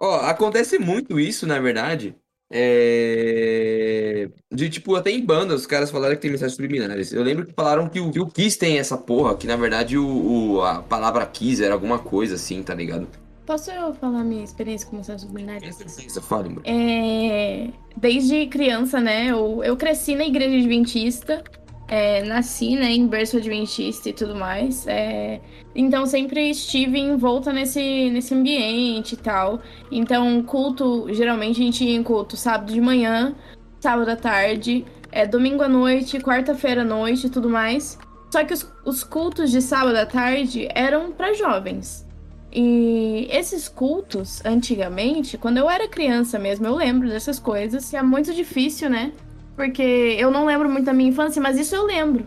Ó, 0.00 0.20
acontece 0.20 0.78
muito 0.78 1.18
isso, 1.20 1.46
na 1.46 1.58
verdade. 1.58 2.14
É... 2.50 4.30
De 4.50 4.70
tipo, 4.70 4.94
até 4.94 5.10
em 5.10 5.24
bandas, 5.24 5.60
os 5.60 5.66
caras 5.66 5.90
falaram 5.90 6.14
que 6.14 6.22
tem 6.22 6.30
mensagens 6.30 6.54
subliminares. 6.54 7.12
Eu 7.12 7.22
lembro 7.22 7.44
que 7.46 7.52
falaram 7.52 7.88
que 7.88 8.00
o, 8.00 8.10
que 8.10 8.20
o 8.20 8.26
Kiss 8.26 8.56
tem 8.58 8.78
essa 8.78 8.96
porra, 8.96 9.36
que 9.36 9.46
na 9.46 9.56
verdade 9.56 9.98
o, 9.98 10.06
o- 10.56 10.62
a 10.62 10.80
palavra 10.82 11.26
Kiss 11.26 11.62
era 11.62 11.74
alguma 11.74 11.98
coisa 11.98 12.36
assim, 12.36 12.62
tá 12.62 12.74
ligado? 12.74 13.06
Posso 13.48 13.70
eu 13.70 13.94
falar 13.94 14.22
minha 14.24 14.44
experiência 14.44 14.86
com 14.86 14.96
mensagem 14.96 15.26
subliminar? 15.26 15.58
Você 15.64 16.20
fala, 16.20 16.50
mano. 16.50 16.60
É, 16.66 17.70
desde 17.96 18.46
criança, 18.46 19.00
né? 19.00 19.28
Eu, 19.28 19.64
eu 19.64 19.74
cresci 19.74 20.14
na 20.14 20.24
igreja 20.24 20.58
adventista, 20.58 21.42
é, 21.88 22.22
nasci 22.24 22.76
né, 22.76 22.92
em 22.92 23.06
berço 23.06 23.38
adventista 23.38 24.10
e 24.10 24.12
tudo 24.12 24.34
mais. 24.34 24.86
é, 24.86 25.40
então 25.74 26.04
sempre 26.04 26.50
estive 26.50 26.98
envolta 26.98 27.50
nesse, 27.50 28.10
nesse 28.10 28.34
ambiente 28.34 29.14
e 29.14 29.16
tal. 29.16 29.60
Então, 29.90 30.42
culto, 30.42 31.06
geralmente 31.14 31.62
a 31.62 31.64
gente 31.64 31.84
ia 31.84 31.96
em 31.96 32.02
culto 32.02 32.36
sábado 32.36 32.70
de 32.70 32.80
manhã, 32.82 33.34
sábado 33.80 34.10
à 34.10 34.16
tarde, 34.16 34.84
é, 35.10 35.26
domingo 35.26 35.62
à 35.62 35.68
noite, 35.68 36.20
quarta-feira 36.20 36.82
à 36.82 36.84
noite 36.84 37.28
e 37.28 37.30
tudo 37.30 37.48
mais. 37.48 37.98
Só 38.30 38.44
que 38.44 38.52
os, 38.52 38.70
os 38.84 39.02
cultos 39.02 39.50
de 39.50 39.62
sábado 39.62 39.96
à 39.96 40.04
tarde 40.04 40.68
eram 40.74 41.12
para 41.12 41.32
jovens. 41.32 42.07
E 42.52 43.28
esses 43.30 43.68
cultos, 43.68 44.44
antigamente, 44.44 45.36
quando 45.36 45.58
eu 45.58 45.68
era 45.68 45.86
criança 45.86 46.38
mesmo, 46.38 46.66
eu 46.66 46.74
lembro 46.74 47.08
dessas 47.08 47.38
coisas. 47.38 47.92
E 47.92 47.96
é 47.96 48.02
muito 48.02 48.32
difícil, 48.34 48.88
né? 48.88 49.12
Porque 49.54 49.82
eu 50.18 50.30
não 50.30 50.46
lembro 50.46 50.68
muito 50.68 50.86
da 50.86 50.92
minha 50.92 51.10
infância, 51.10 51.42
mas 51.42 51.58
isso 51.58 51.74
eu 51.74 51.84
lembro. 51.84 52.26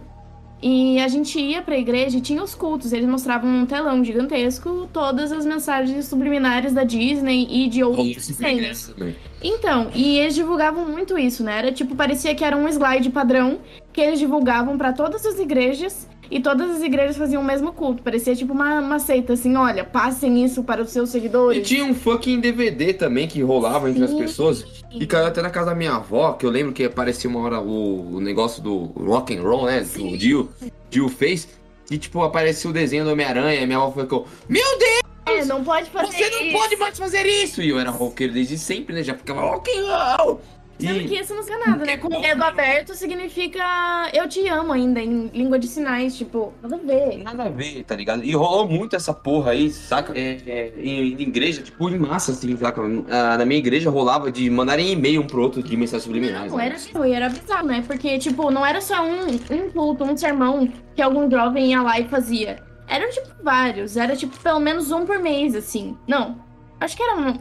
E 0.62 1.00
a 1.00 1.08
gente 1.08 1.40
ia 1.40 1.62
pra 1.62 1.76
igreja 1.76 2.20
e 2.20 2.22
tinha 2.22 2.44
os 2.44 2.54
cultos. 2.54 2.94
Eles 2.94 3.08
mostravam 3.10 3.50
um 3.50 3.66
telão 3.66 4.04
gigantesco 4.04 4.88
todas 4.94 5.32
as 5.32 5.44
mensagens 5.44 6.06
subliminares 6.06 6.72
da 6.72 6.84
Disney 6.84 7.48
e 7.50 7.68
de 7.68 7.84
outros 7.84 8.28
desenhos. 8.28 8.94
Então, 9.42 9.90
e 9.96 10.20
eles 10.20 10.36
divulgavam 10.36 10.88
muito 10.88 11.18
isso, 11.18 11.44
né? 11.44 11.58
Era 11.58 11.72
tipo, 11.72 11.96
parecia 11.96 12.36
que 12.36 12.44
era 12.44 12.56
um 12.56 12.68
slide 12.68 13.10
padrão 13.10 13.60
que 13.92 14.00
eles 14.00 14.20
divulgavam 14.20 14.78
pra 14.78 14.94
todas 14.94 15.26
as 15.26 15.40
igrejas 15.40 16.08
e 16.32 16.40
todas 16.40 16.72
as 16.72 16.82
igrejas 16.82 17.18
faziam 17.18 17.42
o 17.42 17.46
mesmo 17.46 17.74
culto. 17.74 18.02
Parecia 18.02 18.34
tipo 18.36 18.54
uma, 18.54 18.80
uma 18.80 18.98
seita, 19.00 19.34
assim, 19.34 19.56
olha, 19.58 19.84
passem 19.84 20.44
isso 20.44 20.64
para 20.64 20.82
os 20.82 20.90
seus 20.90 21.10
E 21.10 21.12
seguidores. 21.12 21.68
tinha 21.68 21.84
um 21.84 21.94
fucking 21.94 22.40
DVD 22.40 22.94
também 22.94 23.28
que 23.28 23.42
rolava 23.42 23.90
entre 23.90 24.04
as 24.06 24.10
Sim. 24.12 24.18
pessoas. 24.18 24.66
E 24.90 25.06
caiu 25.06 25.26
até 25.28 25.42
na 25.42 25.50
casa 25.50 25.68
da 25.68 25.76
minha 25.76 25.94
avó, 25.96 26.34
que 26.34 26.46
eu 26.46 26.50
lembro 26.50 26.72
que 26.74 26.84
aparecia 26.86 27.30
uma 27.30 27.40
hora 27.42 27.60
o, 27.60 28.16
o 28.16 28.20
negócio 28.22 28.64
do 28.64 28.86
rock 28.98 29.36
and 29.38 29.42
roll, 29.44 29.66
né? 29.66 29.86
Que 29.94 30.02
o 30.02 30.18
Dio, 30.18 30.50
Dio 30.90 31.10
fez. 31.10 31.48
E 31.90 31.98
tipo, 31.98 32.22
apareceu 32.24 32.72
o 32.72 32.74
desenho 32.74 33.04
do 33.04 33.12
Homem-Aranha. 33.12 33.62
E 33.62 33.66
minha 33.66 33.78
avó 33.78 33.92
ficou, 34.02 34.26
Meu 34.48 34.64
Deus, 34.80 35.02
É, 35.26 35.46
não 35.46 35.64
pode 35.64 35.90
fazer 35.90 36.12
você 36.18 36.30
não 36.30 36.42
isso. 36.44 36.58
pode 36.58 36.76
mais 36.78 36.98
fazer 36.98 37.26
isso! 37.26 37.62
E 37.62 37.70
eu 37.70 37.80
era 37.80 37.90
roqueiro 37.92 38.34
desde 38.34 38.58
sempre, 38.58 38.96
né? 38.96 39.04
Já 39.04 39.14
ficava 39.16 39.42
rock 39.42 39.70
and 39.78 40.18
roll. 40.18 40.42
Sendo 40.88 41.08
que 41.08 41.16
isso 41.16 41.34
não 41.34 41.44
significa 41.44 41.70
nada, 41.70 41.86
né? 41.86 41.98
Com 41.98 42.08
o 42.08 42.22
dedo 42.22 42.44
aberto 42.44 42.96
significa 42.96 44.10
eu 44.14 44.28
te 44.28 44.48
amo 44.48 44.72
ainda, 44.74 45.00
em 45.00 45.28
língua 45.34 45.60
de 45.60 45.68
sinais, 45.68 46.18
tipo, 46.18 46.54
nada 46.62 46.76
a 46.76 46.80
ver. 46.80 47.18
Nada 47.24 47.44
a 47.44 47.50
ver, 47.50 47.84
tá 47.84 47.96
ligado? 47.96 48.24
E 48.24 48.34
rolou 48.34 48.68
muito 48.68 48.96
essa 48.96 49.14
porra 49.14 49.52
aí, 49.52 49.70
saca? 49.70 50.18
É, 50.18 50.38
é, 50.46 50.74
em, 50.78 51.14
em 51.14 51.22
igreja, 51.22 51.62
tipo, 51.62 51.90
em 51.90 51.98
massa, 51.98 52.32
assim, 52.32 52.56
saca? 52.58 52.82
Ah, 53.10 53.38
na 53.38 53.46
minha 53.46 53.60
igreja 53.60 53.90
rolava 53.90 54.32
de 54.32 54.50
mandarem 54.50 54.92
e-mail 54.92 55.22
um 55.22 55.28
pro 55.28 55.42
outro 55.42 55.62
de 55.62 55.76
mensagens 55.78 56.04
subliminares. 56.04 56.52
Não, 56.52 56.58
né? 56.58 56.66
era 56.68 56.76
bizarro, 56.76 57.06
e 57.06 57.14
era 57.14 57.30
bizarro, 57.30 57.68
né? 57.68 57.84
Porque, 57.86 58.18
tipo, 58.18 58.52
não 58.52 58.66
era 58.66 58.82
só 58.82 59.06
um, 59.06 59.28
um 59.28 59.72
culto, 59.72 60.04
um 60.04 60.16
sermão 60.18 60.68
que 60.96 61.02
algum 61.02 61.30
jovem 61.30 61.72
ia 61.72 61.82
lá 61.82 62.00
e 62.00 62.08
fazia. 62.08 62.64
Eram, 62.88 63.10
tipo, 63.10 63.30
vários. 63.44 63.96
Era, 63.96 64.16
tipo, 64.16 64.38
pelo 64.40 64.60
menos 64.60 64.92
um 64.92 65.06
por 65.06 65.20
mês, 65.20 65.56
assim. 65.56 65.98
Não. 66.08 66.44
Acho 66.80 66.98
que 66.98 67.04
era 67.04 67.16
um, 67.16 67.40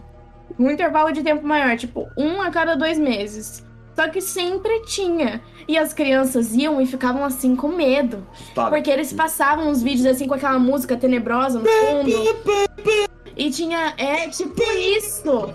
um 0.60 0.70
intervalo 0.70 1.10
de 1.10 1.22
tempo 1.22 1.46
maior, 1.46 1.76
tipo, 1.76 2.08
um 2.16 2.42
a 2.42 2.50
cada 2.50 2.74
dois 2.74 2.98
meses. 2.98 3.64
Só 3.96 4.08
que 4.08 4.20
sempre 4.20 4.82
tinha. 4.82 5.42
E 5.66 5.76
as 5.76 5.92
crianças 5.92 6.54
iam 6.54 6.80
e 6.80 6.86
ficavam 6.86 7.24
assim 7.24 7.56
com 7.56 7.68
medo. 7.68 8.26
Porque 8.54 8.90
eles 8.90 9.12
passavam 9.12 9.68
uns 9.68 9.82
vídeos 9.82 10.06
assim 10.06 10.26
com 10.26 10.34
aquela 10.34 10.58
música 10.58 10.96
tenebrosa 10.96 11.58
no 11.58 11.66
fundo. 11.66 13.00
E 13.36 13.50
tinha. 13.50 13.94
É 13.96 14.28
tipo 14.28 14.62
isso. 14.72 15.54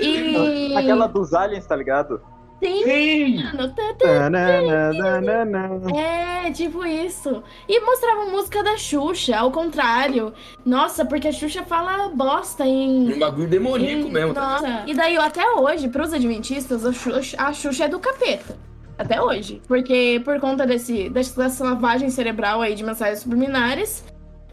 E. 0.00 0.74
Aquela 0.76 1.06
dos 1.06 1.34
aliens, 1.34 1.66
tá 1.66 1.74
ligado? 1.76 2.20
Sim. 2.62 3.42
mano, 3.44 3.68
tá, 3.74 3.94
tá. 3.94 4.30
Tananana. 4.30 5.90
É, 5.98 6.50
tipo 6.50 6.84
isso. 6.86 7.42
E 7.68 7.80
mostrava 7.80 8.24
música 8.26 8.62
da 8.62 8.76
Xuxa, 8.76 9.36
ao 9.36 9.50
contrário. 9.50 10.32
Nossa, 10.64 11.04
porque 11.04 11.28
a 11.28 11.32
Xuxa 11.32 11.62
fala 11.64 12.08
bosta 12.08 12.64
em. 12.66 13.12
Um 13.12 13.18
bagulho 13.18 13.48
demoníaco 13.48 14.08
em- 14.08 14.12
mesmo. 14.12 14.34
tá 14.34 14.40
Nossa. 14.60 14.82
E 14.86 14.94
daí, 14.94 15.16
até 15.16 15.46
hoje, 15.52 15.88
pros 15.88 16.12
adventistas, 16.12 16.84
a 16.86 16.92
Xuxa, 16.92 17.36
a 17.38 17.52
Xuxa 17.52 17.84
é 17.84 17.88
do 17.88 17.98
capeta. 17.98 18.56
Até 18.96 19.20
hoje. 19.20 19.60
Porque 19.66 20.22
por 20.24 20.38
conta 20.38 20.64
desse, 20.66 21.08
dessa 21.10 21.64
lavagem 21.64 22.08
cerebral 22.10 22.62
aí 22.62 22.74
de 22.74 22.84
mensagens 22.84 23.20
subliminares. 23.20 24.04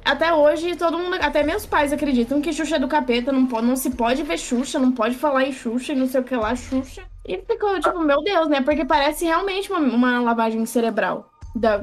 Até 0.03 0.33
hoje, 0.33 0.75
todo 0.75 0.97
mundo, 0.97 1.15
até 1.21 1.43
meus 1.43 1.63
pais 1.65 1.93
acreditam 1.93 2.41
que 2.41 2.51
Xuxa 2.51 2.77
é 2.77 2.79
do 2.79 2.87
capeta, 2.87 3.31
não, 3.31 3.45
pode, 3.45 3.67
não 3.67 3.75
se 3.75 3.91
pode 3.91 4.23
ver 4.23 4.39
Xuxa, 4.39 4.79
não 4.79 4.91
pode 4.91 5.13
falar 5.13 5.45
em 5.45 5.51
Xuxa 5.53 5.93
e 5.93 5.95
não 5.95 6.07
sei 6.07 6.21
o 6.21 6.23
que 6.23 6.35
lá, 6.35 6.55
Xuxa. 6.55 7.03
E 7.25 7.37
ficou 7.37 7.79
tipo, 7.79 7.99
meu 7.99 8.21
Deus, 8.23 8.47
né? 8.47 8.61
Porque 8.61 8.85
parece 8.85 9.25
realmente 9.25 9.71
uma, 9.71 9.79
uma 9.79 10.21
lavagem 10.21 10.65
cerebral 10.65 11.29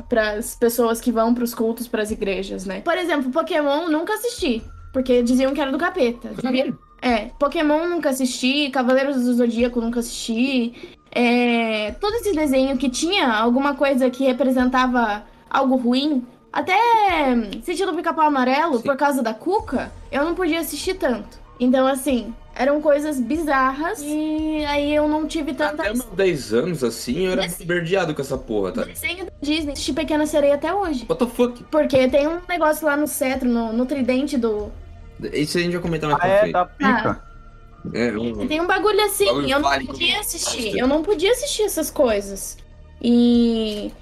para 0.09 0.33
as 0.33 0.57
pessoas 0.57 1.00
que 1.00 1.12
vão 1.12 1.35
pros 1.35 1.54
cultos, 1.54 1.87
pras 1.87 2.11
igrejas, 2.11 2.64
né? 2.64 2.80
Por 2.80 2.97
exemplo, 2.97 3.30
Pokémon 3.30 3.88
nunca 3.88 4.14
assisti, 4.14 4.62
porque 4.92 5.23
diziam 5.23 5.52
que 5.52 5.61
era 5.61 5.71
do 5.71 5.78
capeta. 5.78 6.30
É, 7.00 7.26
Pokémon 7.38 7.87
nunca 7.87 8.11
assisti, 8.11 8.71
Cavaleiros 8.71 9.25
do 9.25 9.35
Zodíaco 9.35 9.80
nunca 9.80 10.00
assisti. 10.00 10.75
É, 11.12 11.92
todo 11.92 12.14
esse 12.14 12.33
desenho 12.33 12.76
que 12.76 12.90
tinha 12.90 13.33
alguma 13.33 13.75
coisa 13.75 14.11
que 14.11 14.25
representava 14.25 15.25
algo 15.49 15.76
ruim, 15.76 16.26
até 16.52 16.76
sentido 17.62 17.95
pica-pau 17.95 18.26
amarelo, 18.26 18.78
Sim. 18.78 18.83
por 18.83 18.97
causa 18.97 19.23
da 19.23 19.33
Cuca, 19.33 19.92
eu 20.11 20.25
não 20.25 20.35
podia 20.35 20.61
assistir 20.61 20.95
tanto. 20.95 21.38
Então, 21.61 21.87
assim, 21.87 22.35
eram 22.58 22.80
coisas 22.82 23.20
bizarras 23.20 24.00
e 24.02 24.64
aí 24.66 24.92
eu 24.92 25.06
não 25.06 25.26
tive 25.28 25.54
tanta. 25.54 25.82
Até 25.82 25.92
meus 25.94 26.04
10 26.06 26.52
anos, 26.52 26.82
assim, 26.84 27.26
eu 27.26 27.32
era 27.32 27.46
esverdeado 27.46 28.12
com 28.14 28.20
essa 28.20 28.36
porra, 28.36 28.72
tá? 28.72 28.82
Desenho 28.82 29.26
da 29.26 29.32
Disney, 29.40 29.72
assisti 29.72 29.92
Pequena 29.92 30.26
Sereia 30.26 30.56
até 30.56 30.74
hoje. 30.74 31.06
What 31.08 31.24
the 31.24 31.30
fuck? 31.30 31.62
Porque 31.70 32.08
tem 32.08 32.26
um 32.26 32.40
negócio 32.48 32.84
lá 32.84 32.96
no 32.96 33.06
cetro, 33.06 33.48
no, 33.48 33.72
no 33.72 33.86
tridente 33.86 34.36
do. 34.36 34.72
Isso 35.32 35.56
a 35.56 35.60
gente 35.60 35.72
vai 35.72 35.80
comentar 35.80 36.10
mais 36.10 36.20
Ah, 36.20 36.26
pra 36.26 36.34
é, 36.34 36.38
frente. 36.40 36.52
da 36.52 36.64
pica. 36.66 37.22
É, 37.94 38.10
um- 38.18 38.46
Tem 38.48 38.60
um 38.60 38.66
bagulho 38.66 39.00
assim, 39.04 39.26
Bagulho 39.26 39.50
eu 39.50 39.60
não 39.60 39.86
podia 39.86 40.20
assistir. 40.20 40.76
Eu 40.76 40.86
não 40.88 41.02
podia 41.02 41.30
assistir 41.30 41.62
essas 41.62 41.90
coisas. 41.90 42.58
E 43.00 43.92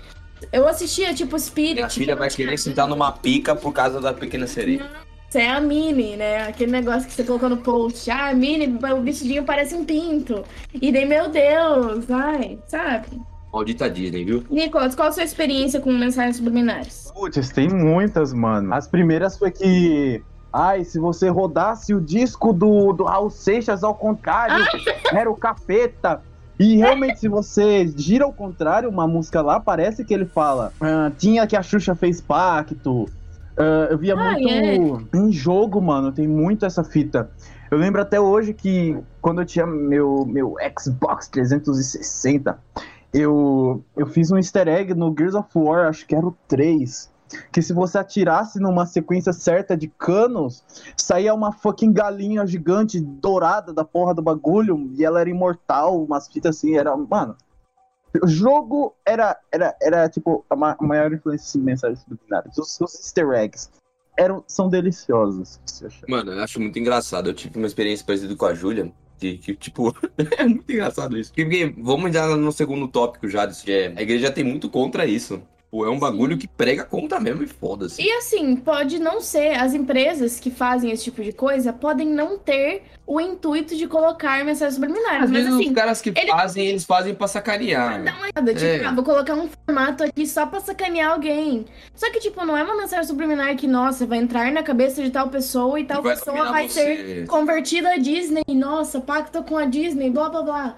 eu 0.50 0.66
assistia, 0.66 1.12
tipo, 1.12 1.38
Spirit. 1.38 1.74
Minha 1.74 1.90
filha 1.90 2.16
vai 2.16 2.28
não 2.30 2.34
querer 2.36 2.56
sentar 2.58 2.88
numa 2.88 3.12
pica 3.12 3.54
por 3.54 3.72
causa 3.72 4.00
da 4.00 4.14
pequena 4.14 4.46
sereia. 4.46 4.90
Isso 5.28 5.38
é 5.38 5.50
a 5.50 5.60
Mini, 5.60 6.16
né? 6.16 6.48
Aquele 6.48 6.70
negócio 6.70 7.08
que 7.08 7.14
você 7.14 7.24
colocou 7.24 7.48
no 7.48 7.56
post. 7.56 8.10
Ah, 8.10 8.28
a 8.28 8.34
Mini, 8.34 8.78
o 8.94 9.02
vestidinho 9.02 9.44
parece 9.44 9.74
um 9.74 9.84
pinto. 9.84 10.44
E 10.72 10.92
daí, 10.92 11.04
meu 11.04 11.28
Deus, 11.28 12.10
ai, 12.10 12.58
sabe? 12.68 13.20
Maldita 13.52 13.88
Disney, 13.88 14.24
viu? 14.24 14.44
Nicolas, 14.50 14.94
qual 14.94 15.08
a 15.08 15.12
sua 15.12 15.24
experiência 15.24 15.80
com 15.80 15.90
mensagens 15.92 16.36
subliminares? 16.36 17.10
Putz, 17.14 17.48
tem 17.50 17.68
muitas, 17.68 18.32
mano. 18.32 18.72
As 18.74 18.86
primeiras 18.86 19.36
foi 19.38 19.50
que. 19.50 20.22
Ai, 20.52 20.84
se 20.84 20.98
você 20.98 21.28
rodasse 21.28 21.94
o 21.94 22.00
disco 22.00 22.52
do, 22.52 22.92
do 22.92 23.04
Raul 23.04 23.30
Seixas 23.30 23.82
ao 23.82 23.94
contrário, 23.94 24.64
era 25.12 25.30
o 25.30 25.36
capeta. 25.36 26.22
E 26.58 26.76
realmente, 26.76 27.20
se 27.20 27.28
você 27.28 27.86
gira 27.96 28.24
ao 28.24 28.32
contrário, 28.32 28.88
uma 28.88 29.06
música 29.06 29.42
lá, 29.42 29.60
parece 29.60 30.04
que 30.04 30.14
ele 30.14 30.24
fala. 30.24 30.72
ah, 30.80 31.10
tinha 31.18 31.46
que 31.46 31.56
a 31.56 31.62
Xuxa 31.62 31.94
fez 31.94 32.20
pacto. 32.20 33.06
Ah, 33.56 33.88
eu 33.90 33.98
via 33.98 34.14
Ah, 34.14 34.32
muito 34.32 35.16
em 35.16 35.32
jogo, 35.32 35.80
mano. 35.80 36.12
Tem 36.12 36.28
muito 36.28 36.66
essa 36.66 36.84
fita. 36.84 37.30
Eu 37.70 37.78
lembro 37.78 38.00
até 38.00 38.20
hoje 38.20 38.52
que 38.54 38.96
quando 39.20 39.40
eu 39.40 39.46
tinha 39.46 39.66
meu, 39.66 40.24
meu 40.26 40.54
Xbox 40.78 41.28
360, 41.28 42.58
eu, 43.12 43.82
eu 43.96 44.06
fiz 44.06 44.30
um 44.30 44.36
easter 44.36 44.68
egg 44.68 44.94
no 44.94 45.14
Gears 45.16 45.34
of 45.34 45.48
War, 45.54 45.88
acho 45.88 46.06
que 46.06 46.14
era 46.14 46.26
o 46.26 46.36
3. 46.46 47.10
Que 47.50 47.60
se 47.60 47.72
você 47.72 47.98
atirasse 47.98 48.60
numa 48.60 48.86
sequência 48.86 49.32
certa 49.32 49.76
de 49.76 49.88
canos, 49.88 50.62
saía 50.96 51.34
uma 51.34 51.50
fucking 51.50 51.92
galinha 51.92 52.46
gigante 52.46 53.00
dourada 53.00 53.72
da 53.72 53.84
porra 53.84 54.14
do 54.14 54.22
bagulho 54.22 54.88
e 54.96 55.04
ela 55.04 55.20
era 55.20 55.28
imortal, 55.28 56.04
umas 56.04 56.28
fitas 56.28 56.56
assim, 56.56 56.76
era. 56.76 56.96
Mano. 56.96 57.36
O 58.22 58.26
jogo 58.28 58.94
era, 59.04 59.38
era, 59.52 59.76
era 59.80 60.08
tipo, 60.08 60.44
a 60.48 60.56
ma- 60.56 60.76
maior 60.80 61.12
influência 61.12 61.58
em 61.58 61.62
mensagens 61.62 62.00
subliminares. 62.00 62.56
Os, 62.58 62.80
os 62.80 62.94
easter 62.94 63.30
eggs 63.32 63.70
eram, 64.16 64.42
são 64.46 64.68
deliciosos. 64.68 65.60
Mano, 66.08 66.32
eu 66.32 66.42
acho 66.42 66.60
muito 66.60 66.78
engraçado. 66.78 67.28
Eu 67.28 67.34
tive 67.34 67.58
uma 67.58 67.66
experiência 67.66 68.04
parecida 68.06 68.34
com 68.34 68.46
a 68.46 68.54
Júlia. 68.54 68.92
Que, 69.18 69.38
que, 69.38 69.54
tipo, 69.54 69.94
é 70.38 70.44
muito 70.44 70.70
engraçado 70.70 71.16
isso. 71.16 71.32
Porque, 71.32 71.74
vamos 71.78 72.08
entrar 72.08 72.28
no 72.36 72.52
segundo 72.52 72.86
tópico 72.86 73.28
já 73.28 73.46
disso. 73.46 73.64
é, 73.70 73.86
a 73.96 74.02
igreja 74.02 74.30
tem 74.30 74.44
muito 74.44 74.68
contra 74.68 75.06
isso. 75.06 75.40
Pô, 75.76 75.84
é 75.84 75.90
um 75.90 75.98
bagulho 75.98 76.38
que 76.38 76.48
prega 76.48 76.84
contra 76.84 77.20
mesmo 77.20 77.42
e 77.42 77.46
foda-se. 77.46 78.00
E 78.00 78.10
assim, 78.12 78.56
pode 78.56 78.98
não 78.98 79.20
ser, 79.20 79.58
as 79.60 79.74
empresas 79.74 80.40
que 80.40 80.50
fazem 80.50 80.90
esse 80.90 81.04
tipo 81.04 81.22
de 81.22 81.32
coisa 81.32 81.70
podem 81.70 82.08
não 82.08 82.38
ter 82.38 82.84
o 83.06 83.20
intuito 83.20 83.76
de 83.76 83.86
colocar 83.86 84.42
mensagens 84.42 84.74
subliminares. 84.76 85.24
Às 85.24 85.30
mas 85.30 85.42
vezes 85.42 85.54
assim, 85.54 85.68
os 85.68 85.74
caras 85.74 86.00
que 86.00 86.08
ele- 86.16 86.30
fazem, 86.30 86.66
eles 86.66 86.84
fazem 86.84 87.14
pra 87.14 87.28
sacanear. 87.28 88.02
Dá 88.02 88.10
uma 88.14 88.22
olhada, 88.22 88.54
tipo, 88.54 88.64
É. 88.64 88.84
ah, 88.86 88.92
vou 88.94 89.04
colocar 89.04 89.34
um 89.34 89.48
formato 89.66 90.02
aqui 90.02 90.26
só 90.26 90.46
pra 90.46 90.60
sacanear 90.60 91.12
alguém. 91.12 91.66
Só 91.94 92.10
que, 92.10 92.20
tipo, 92.20 92.42
não 92.46 92.56
é 92.56 92.62
uma 92.64 92.74
mensagem 92.74 93.04
subliminar 93.06 93.54
que, 93.54 93.66
nossa, 93.66 94.06
vai 94.06 94.16
entrar 94.16 94.50
na 94.50 94.62
cabeça 94.62 95.02
de 95.02 95.10
tal 95.10 95.28
pessoa 95.28 95.78
e 95.78 95.84
tal 95.84 96.02
Vai 96.02 96.14
pessoa 96.16 96.50
vai 96.52 96.68
você. 96.70 96.80
ser 96.96 97.26
convertida 97.26 97.90
a 97.90 97.96
Disney. 97.98 98.42
Nossa, 98.48 98.98
pacto 98.98 99.42
com 99.42 99.58
a 99.58 99.66
Disney, 99.66 100.08
blá 100.08 100.30
blá 100.30 100.40
blá. 100.42 100.76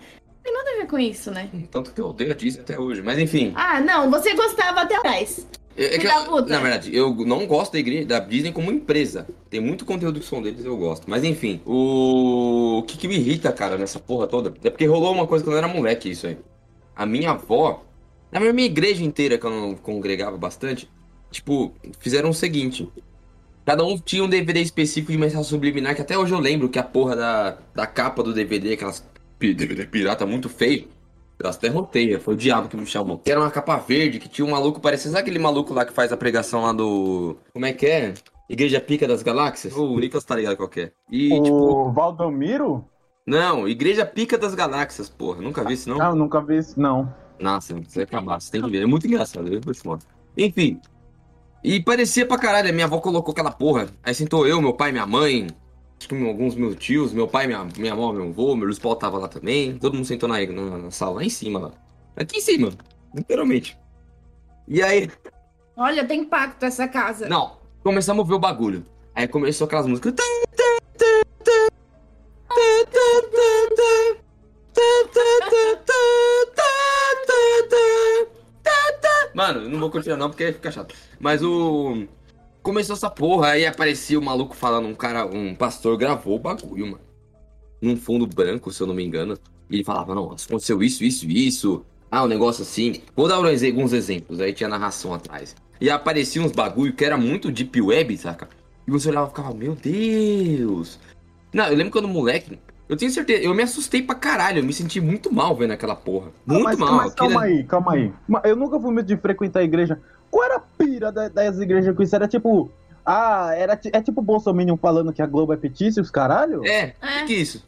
Tem 0.49 0.55
nada 0.57 0.71
a 0.71 0.77
ver 0.77 0.87
com 0.87 0.99
isso, 0.99 1.31
né? 1.31 1.51
Tanto 1.71 1.93
que 1.93 2.01
eu 2.01 2.07
odeio 2.07 2.33
a 2.33 2.35
Disney 2.35 2.63
até 2.63 2.79
hoje. 2.81 3.03
Mas 3.03 3.19
enfim. 3.19 3.53
Ah, 3.55 3.81
não, 3.81 4.11
você 4.11 4.33
gostava 4.33 4.81
até 4.81 4.97
atrás. 4.97 5.47
É, 5.77 5.97
é 5.97 5.99
que 5.99 6.07
eu- 6.07 6.47
na 6.47 6.59
verdade, 6.59 6.97
eu 6.97 7.15
não 7.15 7.47
gosto 7.47 7.75
da, 7.75 7.79
igreja, 7.79 8.07
da 8.07 8.19
Disney 8.19 8.51
como 8.51 8.73
empresa. 8.73 9.29
Tem 9.51 9.61
muito 9.61 9.85
conteúdo 9.85 10.19
que 10.21 10.25
são 10.27 10.41
deles, 10.41 10.65
eu 10.65 10.75
gosto. 10.79 11.05
Mas 11.07 11.23
enfim, 11.23 11.61
o... 11.67 12.79
o 12.79 12.83
que, 12.85 12.97
que 12.97 13.07
me 13.07 13.17
irrita, 13.17 13.53
cara, 13.53 13.77
nessa 13.77 14.01
porra 14.01 14.27
toda, 14.27 14.55
é 14.65 14.71
porque 14.71 14.87
rolou 14.87 15.13
uma 15.13 15.27
coisa 15.27 15.45
quando 15.45 15.53
eu 15.53 15.59
era 15.59 15.69
moleque, 15.69 16.11
isso 16.11 16.27
aí. 16.27 16.39
A 16.97 17.05
minha 17.05 17.33
avó, 17.33 17.85
na 18.33 18.41
minha 18.41 18.65
igreja 18.67 19.05
inteira, 19.05 19.37
que 19.37 19.45
eu 19.45 19.51
não 19.51 19.75
congregava 19.75 20.39
bastante, 20.39 20.89
tipo, 21.31 21.75
fizeram 22.01 22.31
o 22.31 22.35
seguinte. 22.35 22.89
Cada 23.67 23.85
um 23.85 23.99
tinha 23.99 24.25
um 24.25 24.29
DVD 24.29 24.63
específico 24.63 25.13
de 25.13 25.19
mensagem 25.19 25.45
subliminar, 25.45 25.95
que 25.95 26.01
até 26.01 26.17
hoje 26.17 26.33
eu 26.33 26.39
lembro 26.39 26.71
que 26.71 26.79
a 26.79 26.83
porra 26.83 27.15
da, 27.15 27.59
da 27.75 27.87
capa 27.87 28.23
do 28.23 28.33
DVD, 28.33 28.73
aquelas 28.73 29.05
DVD 29.39 29.87
pirata 29.87 30.27
muito 30.27 30.49
feio, 30.49 30.89
eu 31.39 31.49
até 31.49 31.69
rotei, 31.69 32.19
foi 32.19 32.35
o 32.35 32.37
diabo 32.37 32.69
que 32.69 32.77
me 32.77 32.85
chamou. 32.85 33.23
Era 33.25 33.39
uma 33.39 33.51
capa 33.51 33.77
verde 33.77 34.19
que 34.19 34.29
tinha 34.29 34.45
um 34.45 34.51
maluco, 34.51 34.81
sabe 34.97 35.19
aquele 35.19 35.39
maluco 35.39 35.73
lá 35.73 35.85
que 35.85 35.93
faz 35.93 36.13
a 36.13 36.17
pregação 36.17 36.63
lá 36.63 36.73
do. 36.73 37.37
Como 37.53 37.65
é 37.65 37.73
que 37.73 37.87
é? 37.87 38.15
Igreja 38.49 38.81
Pica 38.81 39.07
das 39.07 39.23
Galáxias? 39.23 39.77
O 39.77 39.99
Nicolas 39.99 40.25
tá 40.25 40.35
ligado 40.35 40.57
qual 40.57 40.69
que 40.69 40.81
é. 40.81 40.93
E, 41.11 41.29
tipo. 41.29 41.53
O 41.53 41.93
Valdomiro? 41.93 42.85
Não, 43.27 43.69
Igreja 43.69 44.05
Pica 44.07 44.37
das 44.39 44.55
Galáxias, 44.55 45.09
porra. 45.09 45.41
Nunca 45.41 45.63
vi 45.63 45.75
isso, 45.75 45.89
não? 45.89 46.01
Ah, 46.01 46.09
eu 46.09 46.17
nunca 46.17 46.41
vi 46.41 46.57
isso, 46.57 46.81
não. 46.81 47.15
Nossa, 47.39 47.75
você 47.75 48.01
é 48.01 48.03
acabar, 48.03 48.41
você 48.41 48.51
tem 48.51 48.63
que 48.63 48.71
ver. 48.71 48.83
É 48.83 48.87
muito 48.87 49.07
engraçado, 49.07 49.47
eu 49.47 49.61
vou 49.61 49.75
mostrar. 49.85 49.99
Enfim. 50.37 50.81
E 51.63 51.81
parecia 51.83 52.27
pra 52.27 52.39
caralho, 52.39 52.71
a 52.71 52.73
minha 52.73 52.87
avó 52.87 52.99
colocou 52.99 53.33
aquela 53.33 53.51
porra. 53.51 53.89
Aí 54.03 54.15
sentou 54.15 54.47
eu, 54.47 54.61
meu 54.61 54.73
pai, 54.73 54.93
minha 54.93 55.07
mãe, 55.07 55.47
com 56.07 56.27
alguns 56.27 56.55
meus 56.55 56.77
tios, 56.77 57.13
meu 57.13 57.27
pai, 57.27 57.47
minha, 57.47 57.67
minha 57.77 57.95
mãe, 57.95 58.13
meu 58.13 58.29
avô, 58.29 58.55
meu 58.55 58.67
Luiz 58.67 58.79
Paulo 58.79 58.99
tava 58.99 59.19
lá 59.19 59.29
também. 59.29 59.79
Todo 59.79 59.95
mundo 59.95 60.07
sentou 60.07 60.29
na, 60.29 60.39
na, 60.47 60.79
na 60.79 60.91
sala, 60.91 61.17
lá 61.17 61.25
em 61.25 61.31
cima, 61.31 61.59
lá. 61.59 61.73
Aqui 62.17 62.39
em 62.39 62.41
cima, 62.41 62.71
literalmente. 63.15 63.77
E 64.67 64.83
aí. 64.83 65.11
Olha, 65.77 66.05
tem 66.05 66.21
impacto 66.21 66.65
essa 66.65 66.87
casa. 66.87 67.29
Não, 67.29 67.57
começamos 67.83 68.21
a 68.21 68.23
mover 68.23 68.37
o 68.37 68.41
bagulho. 68.41 68.85
Aí 69.15 69.27
começou 69.27 69.67
aquelas 69.67 69.87
músicas. 69.87 70.15
Mano, 79.35 79.69
não 79.69 79.79
vou 79.79 79.89
continuar 79.89 80.17
não 80.17 80.31
porque 80.31 80.53
fica 80.53 80.71
chato. 80.71 80.95
Mas 81.21 81.43
o. 81.43 82.07
Começou 82.69 82.95
essa 82.95 83.09
porra, 83.09 83.53
aí 83.53 83.65
aparecia 83.65 84.19
o 84.19 84.23
maluco 84.23 84.55
falando, 84.55 84.89
um 84.89 84.95
cara, 84.95 85.25
um 85.25 85.55
pastor 85.55 85.97
gravou 85.97 86.37
o 86.37 86.39
bagulho, 86.39 86.85
mano. 86.85 87.01
Num 87.81 87.97
fundo 87.97 88.27
branco, 88.27 88.71
se 88.71 88.83
eu 88.83 88.87
não 88.87 88.95
me 88.95 89.03
engano. 89.03 89.39
E 89.71 89.77
ele 89.77 89.85
falava, 89.85 90.15
não, 90.15 90.25
aconteceu 90.33 90.83
isso, 90.83 91.03
isso, 91.03 91.25
isso. 91.27 91.83
Ah, 92.11 92.25
um 92.25 92.27
negócio 92.27 92.61
assim. 92.61 93.01
Vou 93.17 93.27
dar 93.27 93.37
alguns 93.37 93.95
exemplos, 93.95 94.39
aí 94.39 94.53
tinha 94.53 94.69
narração 94.69 95.15
atrás. 95.15 95.57
E 95.81 95.89
aparecia 95.89 96.43
uns 96.43 96.53
bagulho 96.53 96.93
que 96.93 97.07
era 97.07 97.17
muito 97.17 97.51
deep 97.51 97.81
web, 97.81 98.15
saca? 98.19 98.47
E 98.87 98.91
você 98.91 99.09
olhava 99.09 99.29
e 99.29 99.31
ficava, 99.31 99.55
meu 99.55 99.75
Deus. 99.75 100.99
Não, 101.55 101.69
eu 101.69 101.75
lembro 101.75 101.91
quando 101.91 102.07
moleque, 102.07 102.59
eu 102.87 102.99
tenho 102.99 103.11
certeza, 103.11 103.45
eu 103.45 103.55
me 103.55 103.63
assustei 103.63 104.03
pra 104.03 104.15
caralho, 104.15 104.59
eu 104.59 104.65
me 104.65 104.75
senti 104.75 105.01
muito 105.01 105.33
mal 105.33 105.57
vendo 105.57 105.73
aquela 105.73 105.97
porra. 105.97 106.33
Muito 106.45 106.65
mas, 106.65 106.79
mal. 106.79 106.97
mas 106.97 107.15
calma 107.15 107.45
Aquilo- 107.45 107.59
aí, 107.59 107.65
calma 107.65 107.93
aí. 107.95 108.13
Eu 108.45 108.57
nunca 108.57 108.79
fui 108.79 108.93
muito 108.93 109.07
de 109.07 109.17
frequentar 109.17 109.61
a 109.61 109.65
igreja. 109.65 109.99
Qual 110.39 110.47
era 110.47 110.57
a 110.57 110.61
pira 110.61 111.11
da- 111.11 111.29
das 111.29 111.59
igrejas 111.59 111.97
com 111.97 112.03
isso? 112.03 112.15
Era 112.15 112.29
tipo. 112.29 112.71
Ah, 113.05 113.51
era, 113.57 113.81
é 113.93 114.01
tipo 114.01 114.21
o 114.21 114.25
Bolsonaro 114.25 114.77
falando 114.77 115.13
que 115.13 115.21
a 115.21 115.27
Globo 115.27 115.53
é 115.53 115.57
petícia 115.57 115.99
e 115.99 116.03
os 116.03 116.11
caralho? 116.13 116.65
É, 116.65 116.95
É. 117.03 117.25
que 117.27 117.35
isso? 117.35 117.65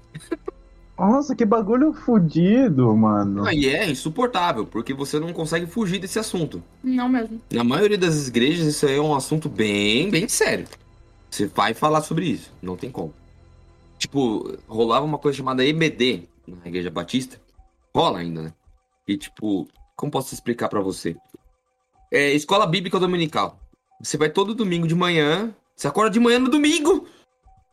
Nossa, 0.96 1.34
que 1.34 1.44
bagulho 1.46 1.92
fudido, 1.94 2.94
mano. 2.94 3.44
Aí 3.46 3.66
é 3.66 3.90
insuportável, 3.90 4.66
porque 4.66 4.92
você 4.94 5.18
não 5.18 5.32
consegue 5.32 5.66
fugir 5.66 5.98
desse 5.98 6.18
assunto. 6.18 6.62
Não 6.84 7.08
mesmo. 7.08 7.40
Na 7.50 7.64
maioria 7.64 7.96
das 7.98 8.28
igrejas, 8.28 8.66
isso 8.66 8.86
aí 8.86 8.96
é 8.96 9.00
um 9.00 9.14
assunto 9.14 9.48
bem, 9.48 10.10
bem 10.10 10.28
sério. 10.28 10.66
Você 11.30 11.46
vai 11.46 11.72
falar 11.74 12.02
sobre 12.02 12.26
isso, 12.26 12.52
não 12.62 12.76
tem 12.76 12.90
como. 12.90 13.12
Tipo, 13.98 14.58
rolava 14.68 15.04
uma 15.06 15.18
coisa 15.18 15.38
chamada 15.38 15.64
EBD 15.64 16.28
na 16.46 16.66
Igreja 16.68 16.90
Batista. 16.90 17.38
Rola 17.96 18.18
ainda, 18.20 18.42
né? 18.42 18.52
E 19.08 19.16
tipo, 19.16 19.66
como 19.96 20.12
posso 20.12 20.34
explicar 20.34 20.68
pra 20.68 20.80
você? 20.80 21.16
É 22.10 22.32
escola 22.32 22.66
bíblica 22.66 22.98
dominical. 22.98 23.58
Você 24.02 24.16
vai 24.16 24.30
todo 24.30 24.54
domingo 24.54 24.86
de 24.88 24.94
manhã, 24.94 25.54
você 25.76 25.86
acorda 25.86 26.10
de 26.10 26.18
manhã 26.20 26.38
no 26.38 26.48
domingo 26.50 27.06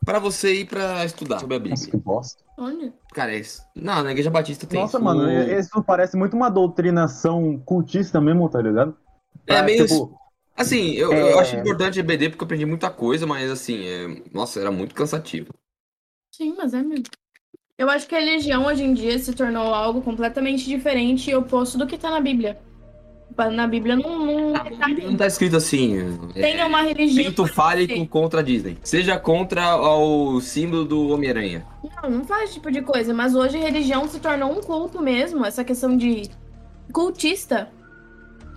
pra 0.06 0.20
você 0.20 0.62
ir 0.62 0.66
pra 0.66 1.04
estudar 1.06 1.40
sobre 1.40 1.56
a 1.56 1.60
Nossa, 1.60 1.86
Bíblia. 1.86 1.92
que 1.92 1.98
bosta. 1.98 2.44
Onde? 2.58 2.94
Cara, 3.14 3.34
é 3.34 3.40
isso. 3.40 3.62
Não, 3.76 4.04
na 4.04 4.12
Igreja 4.12 4.30
Batista 4.30 4.66
tem. 4.68 4.80
Nossa, 4.80 4.98
isso. 4.98 5.04
mano, 5.04 5.22
O- 5.24 5.60
isso 5.60 5.84
parece 5.84 6.16
muito 6.18 6.36
uma 6.36 6.50
doutrinação 6.50 7.58
cultista 7.66 8.20
mesmo, 8.22 8.50
tá 8.50 8.62
ligado? 8.62 8.96
É 9.46 9.58
Ah, 9.58 9.64
meio 9.64 9.86
tipo, 9.88 10.18
Assim, 10.56 10.94
eu, 10.94 11.14
É. 11.14 11.34
eu 11.34 11.40
acho 11.40 11.56
importante 11.56 12.00
EBD 12.00 12.30
porque 12.30 12.44
eu 12.44 12.46
aprendi 12.46 12.66
muita 12.66 12.90
coisa, 12.90 13.28
mas 13.28 13.50
assim, 13.52 13.86
é... 13.86 14.24
nossa, 14.34 14.60
era 14.60 14.72
muito 14.72 14.96
cansativo. 14.96 15.54
Sim, 16.32 16.56
mas 16.58 16.74
é 16.74 16.82
mesmo. 16.82 17.04
Eu 17.78 17.90
acho 17.92 18.08
que 18.08 18.16
a 18.16 18.20
religião 18.20 18.66
hoje 18.66 18.84
em 18.84 18.92
dia 18.94 19.20
se 19.20 19.34
tornou 19.34 19.72
algo 19.72 20.02
completamente 20.02 20.66
diferente 20.66 21.30
e 21.30 21.36
oposto 21.36 21.78
do 21.78 21.86
que 21.86 21.96
tá 21.96 22.10
na 22.10 22.20
Bíblia. 22.20 22.60
Na 23.52 23.68
Bíblia 23.68 23.96
não, 23.96 24.26
não, 24.26 24.52
Na 24.52 24.64
Bíblia 24.64 25.10
não 25.10 25.16
tá 25.18 25.28
escrito 25.28 25.56
assim. 25.56 26.18
é, 26.36 26.42
tenha 26.42 26.66
uma 26.66 26.82
religião. 26.82 27.26
Pinto 27.26 27.46
fálico 27.46 28.08
contra 28.08 28.40
a 28.40 28.44
Disney. 28.44 28.78
Seja 28.84 29.18
contra 29.20 29.78
o 29.78 30.42
símbolo 30.42 30.86
do 30.86 31.10
Homem-Aranha. 31.10 31.66
Não, 32.02 32.10
não 32.10 32.26
faz 32.26 32.46
esse 32.46 32.54
tipo 32.56 32.72
de 32.72 32.82
coisa. 32.82 33.14
Mas 33.14 33.36
hoje 33.36 33.58
religião 33.58 34.08
se 34.08 34.20
tornou 34.20 34.52
um 34.52 34.62
culto 34.62 35.02
mesmo. 35.02 35.46
Essa 35.46 35.64
questão 35.64 35.96
de 35.96 36.30
cultista. 36.92 37.70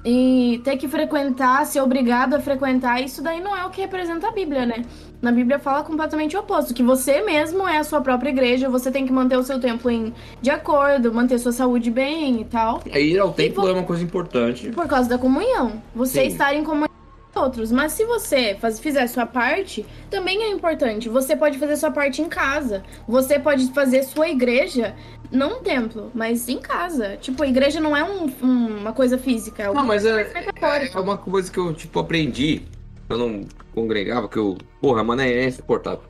E 0.05 0.61
ter 0.65 0.79
que 0.79 0.89
frequentar, 0.89 1.67
ser 1.67 1.83
obrigado 1.83 2.33
a 2.33 2.41
frequentar, 2.41 3.03
isso 3.03 3.23
daí 3.23 3.39
não 3.39 3.55
é 3.55 3.67
o 3.67 3.71
que 3.71 3.83
representa 3.83 4.29
a 4.29 4.33
Bíblia, 4.33 4.65
né? 4.65 4.83
Na 5.21 5.31
Bíblia 5.31 5.59
fala 5.59 5.83
completamente 5.83 6.35
o 6.35 6.41
oposto, 6.41 6.73
que 6.73 6.83
você 6.83 7.21
mesmo 7.21 7.69
é 7.69 7.77
a 7.79 7.85
sua 7.85 8.01
própria 8.01 8.31
igreja, 8.31 8.71
você 8.71 8.91
tem 8.91 9.05
que 9.07 9.13
manter 9.13 9.37
o 9.37 9.43
seu 9.43 9.61
templo 9.61 9.91
em, 9.91 10.15
de 10.41 10.49
acordo, 10.51 11.13
manter 11.13 11.39
sua 11.39 11.53
saúde 11.53 11.91
bem 11.91 12.41
e 12.41 12.45
tal. 12.47 12.81
Aí 12.91 13.13
ir 13.13 13.19
ao 13.19 13.31
templo 13.33 13.63
vo- 13.63 13.69
é 13.69 13.73
uma 13.73 13.83
coisa 13.83 14.03
importante. 14.03 14.71
Por 14.71 14.87
causa 14.89 15.09
da 15.11 15.19
comunhão. 15.19 15.83
Você 15.95 16.23
Sim. 16.23 16.27
estar 16.29 16.55
em 16.55 16.65
comunhão 16.65 16.89
com 17.35 17.41
outros. 17.41 17.71
Mas 17.71 17.93
se 17.93 18.05
você 18.07 18.57
faz, 18.59 18.81
fizer 18.81 19.07
sua 19.09 19.27
parte, 19.27 19.85
também 20.11 20.43
é 20.43 20.51
importante. 20.51 21.09
Você 21.11 21.37
pode 21.37 21.59
fazer 21.59 21.77
sua 21.77 21.91
parte 21.91 22.23
em 22.23 22.29
casa. 22.29 22.83
Você 23.07 23.39
pode 23.39 23.71
fazer 23.75 24.05
sua 24.05 24.27
igreja, 24.29 24.95
não 25.31 25.59
um 25.59 25.63
templo, 25.63 26.11
mas 26.15 26.49
em 26.49 26.59
casa. 26.59 27.19
Tipo, 27.21 27.43
a 27.43 27.47
igreja 27.47 27.79
não 27.79 27.95
é 27.95 28.03
um- 28.03 28.33
um- 28.43 28.79
uma 28.79 28.93
coisa 28.95 29.19
física. 29.19 29.65
É 29.65 29.67
Não, 29.73 29.85
mas 29.85 30.07
é, 30.07 30.33
metafórica. 30.33 30.99
é 30.99 31.01
uma 31.03 31.19
coisa 31.19 31.53
que 31.53 31.59
eu, 31.59 31.75
tipo, 31.75 31.99
aprendi. 32.01 32.63
Eu 33.11 33.19
não 33.19 33.45
congregava, 33.75 34.29
que 34.29 34.39
eu. 34.39 34.57
Porra, 34.81 35.03
mano, 35.03 35.23
é 35.23 35.47
insuportável. 35.47 36.05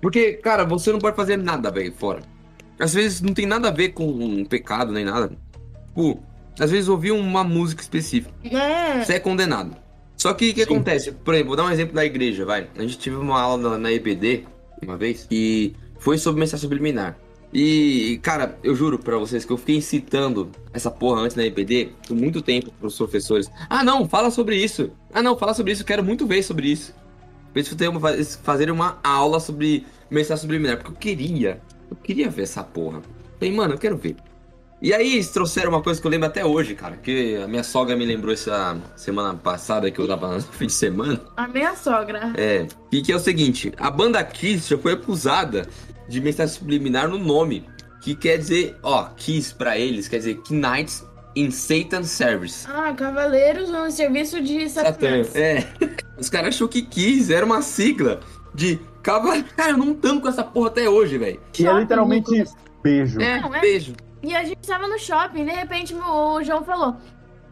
Porque, 0.00 0.34
cara, 0.34 0.64
você 0.64 0.92
não 0.92 0.98
pode 0.98 1.16
fazer 1.16 1.36
nada, 1.36 1.70
velho, 1.70 1.92
fora. 1.92 2.22
Às 2.78 2.94
vezes 2.94 3.20
não 3.20 3.34
tem 3.34 3.44
nada 3.44 3.68
a 3.68 3.72
ver 3.72 3.90
com 3.90 4.06
um 4.06 4.44
pecado 4.44 4.92
nem 4.92 5.04
nada. 5.04 5.32
Tipo, 5.88 6.22
às 6.58 6.70
vezes 6.70 6.88
ouvir 6.88 7.10
uma 7.10 7.44
música 7.44 7.82
específica. 7.82 8.32
É. 8.44 9.04
Você 9.04 9.14
é 9.14 9.20
condenado. 9.20 9.76
Só 10.16 10.32
que 10.32 10.50
o 10.50 10.54
que 10.54 10.64
Sim. 10.64 10.74
acontece? 10.74 11.12
Por 11.12 11.34
exemplo, 11.34 11.48
vou 11.48 11.56
dar 11.56 11.64
um 11.64 11.72
exemplo 11.72 11.94
da 11.94 12.04
igreja, 12.04 12.44
vai. 12.44 12.68
A 12.76 12.82
gente 12.82 12.98
teve 12.98 13.16
uma 13.16 13.40
aula 13.40 13.70
na, 13.70 13.78
na 13.78 13.92
EBD 13.92 14.44
uma 14.82 14.96
vez 14.96 15.26
e 15.30 15.74
foi 15.98 16.16
sobre 16.16 16.40
mensagem 16.40 16.62
subliminar. 16.62 17.18
E, 17.52 18.20
cara, 18.22 18.56
eu 18.62 18.74
juro 18.74 18.98
pra 18.98 19.18
vocês 19.18 19.44
que 19.44 19.52
eu 19.52 19.56
fiquei 19.56 19.76
incitando 19.76 20.50
essa 20.72 20.90
porra 20.90 21.22
antes 21.22 21.36
na 21.36 21.44
EBD 21.44 21.90
por 22.06 22.16
muito 22.16 22.40
tempo 22.40 22.70
pros 22.78 22.96
professores. 22.96 23.50
Ah, 23.68 23.82
não, 23.82 24.08
fala 24.08 24.30
sobre 24.30 24.56
isso. 24.56 24.90
Ah, 25.12 25.22
não, 25.22 25.36
fala 25.36 25.52
sobre 25.52 25.72
isso, 25.72 25.82
eu 25.82 25.86
quero 25.86 26.04
muito 26.04 26.26
ver 26.26 26.42
sobre 26.42 26.68
isso. 26.68 26.94
Eles 27.54 28.38
fazerem 28.42 28.72
uma 28.72 28.98
aula 29.02 29.40
sobre 29.40 29.84
mensagem 30.08 30.42
subliminar, 30.42 30.76
porque 30.76 30.90
eu 30.90 30.96
queria. 30.96 31.60
Eu 31.90 31.96
queria 31.96 32.30
ver 32.30 32.42
essa 32.42 32.62
porra. 32.62 33.02
Falei, 33.38 33.52
mano, 33.52 33.74
eu 33.74 33.78
quero 33.78 33.96
ver. 33.96 34.16
E 34.82 34.94
aí 34.94 35.14
eles 35.14 35.28
trouxeram 35.28 35.70
uma 35.70 35.82
coisa 35.82 36.00
que 36.00 36.06
eu 36.06 36.10
lembro 36.10 36.26
até 36.26 36.44
hoje, 36.44 36.74
cara. 36.74 36.96
Que 36.96 37.36
a 37.36 37.46
minha 37.46 37.62
sogra 37.62 37.94
me 37.96 38.06
lembrou 38.06 38.32
essa 38.32 38.80
semana 38.96 39.34
passada 39.34 39.90
que 39.90 39.98
eu 39.98 40.08
tava 40.08 40.36
no 40.36 40.40
fim 40.40 40.66
de 40.66 40.72
semana. 40.72 41.20
A 41.36 41.46
minha 41.46 41.74
sogra. 41.76 42.32
É. 42.34 42.66
E 42.90 43.02
que 43.02 43.12
é 43.12 43.16
o 43.16 43.18
seguinte: 43.18 43.72
a 43.76 43.90
banda 43.90 44.24
Kiss 44.24 44.70
já 44.70 44.78
foi 44.78 44.92
acusada 44.92 45.68
de 46.10 46.20
mensagem 46.20 46.54
subliminar 46.54 47.08
no 47.08 47.18
nome. 47.18 47.66
Que 48.02 48.14
quer 48.14 48.38
dizer, 48.38 48.76
ó, 48.82 49.04
Kiss 49.16 49.54
pra 49.54 49.78
eles 49.78 50.08
quer 50.08 50.18
dizer 50.18 50.40
Knights 50.50 51.06
in 51.36 51.50
Satan's 51.50 52.08
Service. 52.10 52.66
Ah, 52.68 52.92
cavaleiros 52.94 53.68
no 53.70 53.90
serviço 53.90 54.40
de 54.42 54.68
Satanás. 54.68 55.34
É. 55.36 55.66
Os 56.18 56.28
caras 56.28 56.54
achou 56.54 56.66
que 56.68 56.82
Kiss 56.82 57.32
era 57.32 57.44
uma 57.46 57.62
sigla 57.62 58.20
de 58.54 58.78
cavaleiro. 59.02 59.46
Cara, 59.56 59.72
eu 59.72 59.76
não 59.78 59.94
tanto 59.94 60.22
com 60.22 60.28
essa 60.28 60.42
porra 60.42 60.68
até 60.68 60.88
hoje, 60.88 61.16
velho. 61.18 61.40
que 61.52 61.66
é 61.66 61.72
literalmente 61.72 62.44
beijo. 62.82 63.20
É, 63.20 63.40
Não, 63.40 63.54
é? 63.54 63.60
beijo. 63.60 63.92
E 64.22 64.34
a 64.34 64.44
gente 64.44 64.66
tava 64.66 64.86
no 64.88 64.98
shopping, 64.98 65.44
de 65.44 65.50
repente 65.52 65.94
o 65.94 66.42
João 66.42 66.64
falou: 66.64 66.96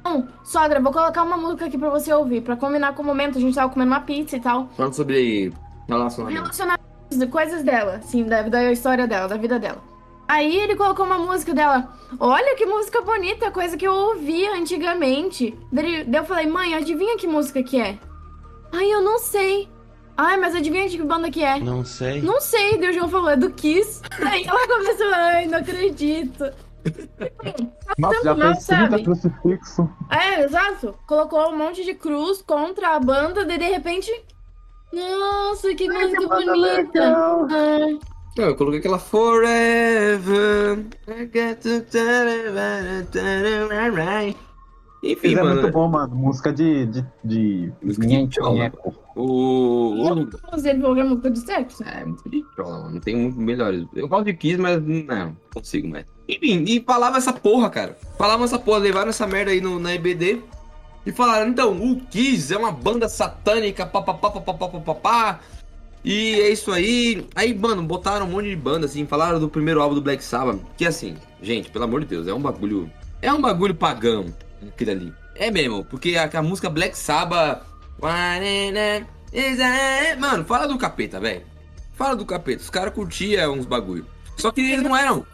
Não, 0.05 0.29
sogra, 0.44 0.81
vou 0.81 0.92
colocar 0.92 1.23
uma 1.23 1.37
música 1.37 1.66
aqui 1.66 1.77
pra 1.79 1.88
você 1.90 2.12
ouvir, 2.12 2.40
pra 2.42 2.57
combinar 2.57 2.94
com 2.94 3.03
o 3.03 3.07
momento. 3.07 3.37
A 3.38 3.40
gente 3.40 3.55
tava 3.55 3.71
comendo 3.73 3.92
uma 3.92 4.01
pizza 4.01 4.37
e 4.37 4.40
tal. 4.40 4.68
Falando 4.77 4.94
sobre 4.94 5.53
relacionamento. 5.88 6.40
Relacionamentos, 6.40 6.88
coisas 7.31 7.62
dela, 7.62 7.97
assim, 7.97 8.25
da, 8.25 8.42
da 8.42 8.73
história 8.73 9.07
dela, 9.07 9.29
da 9.29 9.37
vida 9.37 9.59
dela. 9.59 9.83
Aí 10.27 10.57
ele 10.57 10.77
colocou 10.77 11.07
uma 11.07 11.18
música 11.18 11.55
dela. 11.55 11.97
Olha 12.21 12.55
que 12.55 12.66
música 12.66 13.01
bonita, 13.01 13.51
coisa 13.51 13.77
que 13.77 13.87
eu 13.87 13.94
ouvia 13.94 14.53
antigamente. 14.53 15.59
Daí 15.73 16.05
daí 16.05 16.21
eu 16.21 16.27
falei, 16.27 16.47
mãe, 16.47 16.75
adivinha 16.75 17.16
que 17.16 17.27
música 17.27 17.62
que 17.62 17.81
é? 17.81 17.99
Ai, 18.71 18.92
eu 18.92 19.01
não 19.01 19.18
sei. 19.18 19.68
Ai, 20.14 20.37
mas 20.37 20.55
adivinha 20.55 20.88
de 20.88 20.99
que 20.99 21.05
banda 21.05 21.31
que 21.31 21.42
é? 21.42 21.59
Não 21.61 21.85
sei. 21.85 22.21
Não 22.21 22.40
sei, 22.40 22.77
Deus 22.77 22.94
João 22.94 23.09
falou, 23.09 23.31
é 23.31 23.37
do 23.37 23.51
Kiss. 23.51 24.03
Aí 24.21 24.44
ela 24.44 24.66
começou, 24.66 25.07
ai, 25.14 25.47
não 25.47 25.59
acredito. 25.59 26.44
Nossa, 27.99 28.23
já 28.25 28.35
não 28.35 28.55
fez 28.55 28.66
30 28.66 28.90
sabe. 28.90 29.05
crucifixo. 29.05 29.90
É, 30.11 30.42
exato. 30.42 30.94
Colocou 31.07 31.51
um 31.51 31.57
monte 31.57 31.85
de 31.85 31.94
cruz 31.94 32.42
contra 32.42 32.97
a 32.97 33.01
banda, 33.01 33.44
daí 33.44 33.59
de 33.59 33.68
repente. 33.68 34.11
Nossa, 34.92 35.74
que 35.74 35.88
música 35.88 36.27
banda 36.29 36.53
bonita. 36.53 37.16
Ah, 37.16 37.98
Não, 38.37 38.44
eu 38.44 38.57
coloquei 38.57 38.81
aquela 38.81 38.98
Forever. 38.98 40.79
I 41.09 41.24
got 41.27 41.61
to 41.62 41.85
Enfim, 45.03 45.29
Isso 45.29 45.38
é 45.38 45.42
mano. 45.42 45.61
muito 45.61 45.72
bom, 45.72 45.88
mano. 45.88 46.14
Música 46.14 46.53
de. 46.53 46.87
de, 46.87 47.05
de... 47.24 47.72
Música 47.83 48.07
de 48.07 48.35
chola. 48.35 48.72
O. 49.14 49.94
é 50.66 51.05
música 51.05 51.31
de 51.31 51.38
sexo. 51.40 51.85
É, 51.85 52.05
muito 52.05 52.29
de 52.29 52.42
trola, 52.57 52.79
mano. 52.81 52.94
Não 52.94 53.01
tem 53.01 53.16
muito 53.16 53.38
melhores. 53.38 53.87
Eu 53.94 54.09
gosto 54.09 54.24
de 54.24 54.35
Kiss, 54.35 54.59
mas 54.59 54.83
não, 54.83 55.37
consigo 55.53 55.88
mais. 55.88 56.07
Enfim, 56.29 56.64
e 56.66 56.81
falava 56.81 57.18
essa 57.18 57.33
porra, 57.33 57.70
cara. 57.70 57.96
Falavam 58.16 58.44
essa 58.44 58.59
porra, 58.59 58.79
levaram 58.79 59.11
essa 59.11 59.27
merda 59.27 59.51
aí 59.51 59.61
no, 59.61 59.79
na 59.79 59.94
EBD. 59.94 60.42
E 61.06 61.12
falaram, 61.12 61.48
então, 61.48 61.72
o 61.72 62.00
Kiss 62.06 62.52
é 62.52 62.58
uma 62.58 62.70
banda 62.72 63.08
satânica, 63.08 63.87
papapá, 63.87 64.30
papapá, 64.30 64.68
papapá. 64.68 65.40
E 66.04 66.34
é 66.40 66.50
isso 66.50 66.70
aí. 66.70 67.26
Aí, 67.34 67.54
mano, 67.54 67.82
botaram 67.82 68.26
um 68.26 68.30
monte 68.30 68.48
de 68.48 68.56
banda, 68.56 68.87
assim, 68.87 69.06
falaram 69.06 69.40
do 69.40 69.48
primeiro 69.48 69.80
álbum 69.82 69.94
do 69.94 70.02
Black 70.02 70.22
Sabbath. 70.22 70.61
Que 70.76 70.87
assim, 70.87 71.16
gente, 71.42 71.70
pelo 71.70 71.84
amor 71.84 72.00
de 72.00 72.06
Deus, 72.06 72.26
é 72.26 72.34
um 72.34 72.40
bagulho. 72.40 72.90
É 73.20 73.32
um 73.32 73.40
bagulho 73.40 73.74
pagão, 73.74 74.26
aquilo 74.66 74.90
ali. 74.90 75.12
É 75.34 75.50
mesmo, 75.50 75.84
porque 75.84 76.16
a, 76.16 76.30
a 76.38 76.42
música 76.42 76.70
Black 76.70 76.96
Sabbath. 76.96 77.62
Mano, 80.16 80.44
fala 80.44 80.68
do 80.68 80.78
capeta, 80.78 81.18
velho. 81.18 81.42
Fala 81.94 82.14
do 82.14 82.24
capeta. 82.24 82.62
Os 82.62 82.70
caras 82.70 82.94
curtiam 82.94 83.54
uns 83.54 83.66
bagulho. 83.66 84.06
Só 84.37 84.50
que 84.50 84.61
eles 84.61 84.82
não 84.82 84.96
eram. 84.96 85.26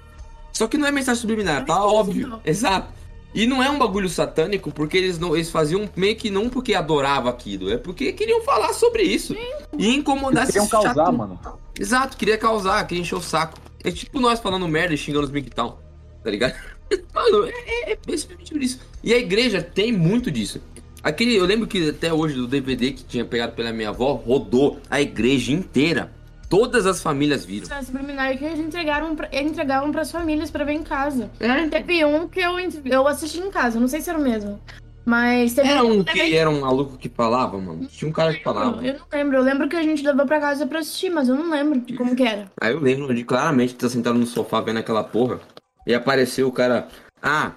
Só 0.52 0.66
que 0.66 0.78
não 0.78 0.86
é 0.86 0.90
mensagem 0.90 1.20
subliminar, 1.20 1.64
tá 1.64 1.74
É 1.74 1.76
óbvio. 1.76 2.40
Exato. 2.44 2.88
E 3.34 3.46
não 3.46 3.60
é 3.60 3.68
um 3.68 3.78
bagulho 3.78 4.08
satânico 4.08 4.70
porque 4.70 4.96
eles 4.96 5.18
não 5.18 5.34
eles 5.34 5.50
faziam 5.50 5.90
meio 5.96 6.14
que 6.14 6.30
não 6.30 6.48
porque 6.48 6.72
adoravam 6.72 7.28
aquilo, 7.28 7.70
é 7.70 7.76
porque 7.76 8.12
queriam 8.12 8.40
falar 8.42 8.72
sobre 8.72 9.02
isso. 9.02 9.34
E 9.76 9.94
incomodar 9.94 10.46
queriam 10.46 10.68
causar, 10.68 10.94
chato. 10.94 11.12
mano. 11.12 11.40
Exato, 11.78 12.16
queria 12.16 12.38
causar, 12.38 12.86
queria 12.86 13.02
encher 13.02 13.16
o 13.16 13.20
saco. 13.20 13.58
É 13.82 13.90
tipo 13.90 14.20
nós 14.20 14.38
falando 14.38 14.68
merda 14.68 14.94
e 14.94 14.96
xingando 14.96 15.24
os 15.24 15.30
Big 15.30 15.50
Town, 15.50 15.76
tá 16.22 16.30
ligado? 16.30 16.54
Mano, 17.12 17.46
é, 17.46 17.50
é, 17.50 17.92
é 17.92 17.98
basicamente 18.06 18.56
isso. 18.62 18.80
E 19.02 19.12
a 19.12 19.18
igreja 19.18 19.60
tem 19.60 19.92
muito 19.92 20.30
disso. 20.30 20.60
Aquele, 21.02 21.36
eu 21.36 21.44
lembro 21.44 21.66
que 21.66 21.90
até 21.90 22.12
hoje 22.12 22.34
do 22.34 22.46
DVD 22.46 22.92
que 22.92 23.04
tinha 23.04 23.24
pegado 23.24 23.52
pela 23.52 23.72
minha 23.72 23.90
avó, 23.90 24.14
rodou 24.14 24.80
a 24.88 25.02
igreja 25.02 25.52
inteira. 25.52 26.10
Todas 26.56 26.86
as 26.86 27.02
famílias 27.02 27.44
viram. 27.44 27.62
Mensagem 27.62 27.84
subliminar 27.86 28.38
que 28.38 28.44
eles 28.44 28.60
entregaram 28.60 29.16
pra, 29.16 29.28
entregavam 29.32 29.90
pras 29.90 30.12
famílias 30.12 30.50
pra 30.52 30.64
ver 30.64 30.74
em 30.74 30.82
casa. 30.84 31.28
É, 31.40 31.66
Teve 31.68 32.04
um 32.04 32.28
que 32.28 32.38
eu, 32.38 32.52
eu 32.84 33.08
assisti 33.08 33.40
em 33.40 33.50
casa, 33.50 33.80
não 33.80 33.88
sei 33.88 34.00
se 34.00 34.08
era 34.08 34.18
o 34.18 34.22
mesmo. 34.22 34.60
Mas 35.04 35.52
teve 35.52 35.68
Era 35.68 35.82
um 35.82 35.94
eu 35.98 36.04
que 36.04 36.12
levei- 36.16 36.36
era 36.36 36.48
um 36.48 36.60
maluco 36.60 36.96
que 36.96 37.08
falava, 37.08 37.58
mano. 37.58 37.86
Tinha 37.86 38.08
um 38.08 38.12
cara 38.12 38.32
que 38.32 38.42
falava. 38.44 38.86
Eu 38.86 38.94
não 39.00 39.06
lembro, 39.12 39.36
eu 39.38 39.42
lembro 39.42 39.68
que 39.68 39.74
a 39.74 39.82
gente 39.82 40.02
levou 40.04 40.24
pra 40.26 40.38
casa 40.40 40.64
pra 40.66 40.78
assistir, 40.78 41.10
mas 41.10 41.28
eu 41.28 41.34
não 41.34 41.50
lembro 41.50 41.80
de 41.80 41.94
como 41.96 42.14
que 42.14 42.22
era. 42.22 42.50
Aí 42.60 42.72
eu 42.72 42.78
lembro 42.80 43.12
de 43.12 43.24
claramente 43.24 43.74
estar 43.74 43.88
sentado 43.88 44.16
no 44.16 44.24
sofá 44.26 44.60
vendo 44.60 44.78
aquela 44.78 45.02
porra. 45.02 45.40
E 45.86 45.92
apareceu 45.92 46.46
o 46.46 46.52
cara. 46.52 46.86
Ah, 47.20 47.50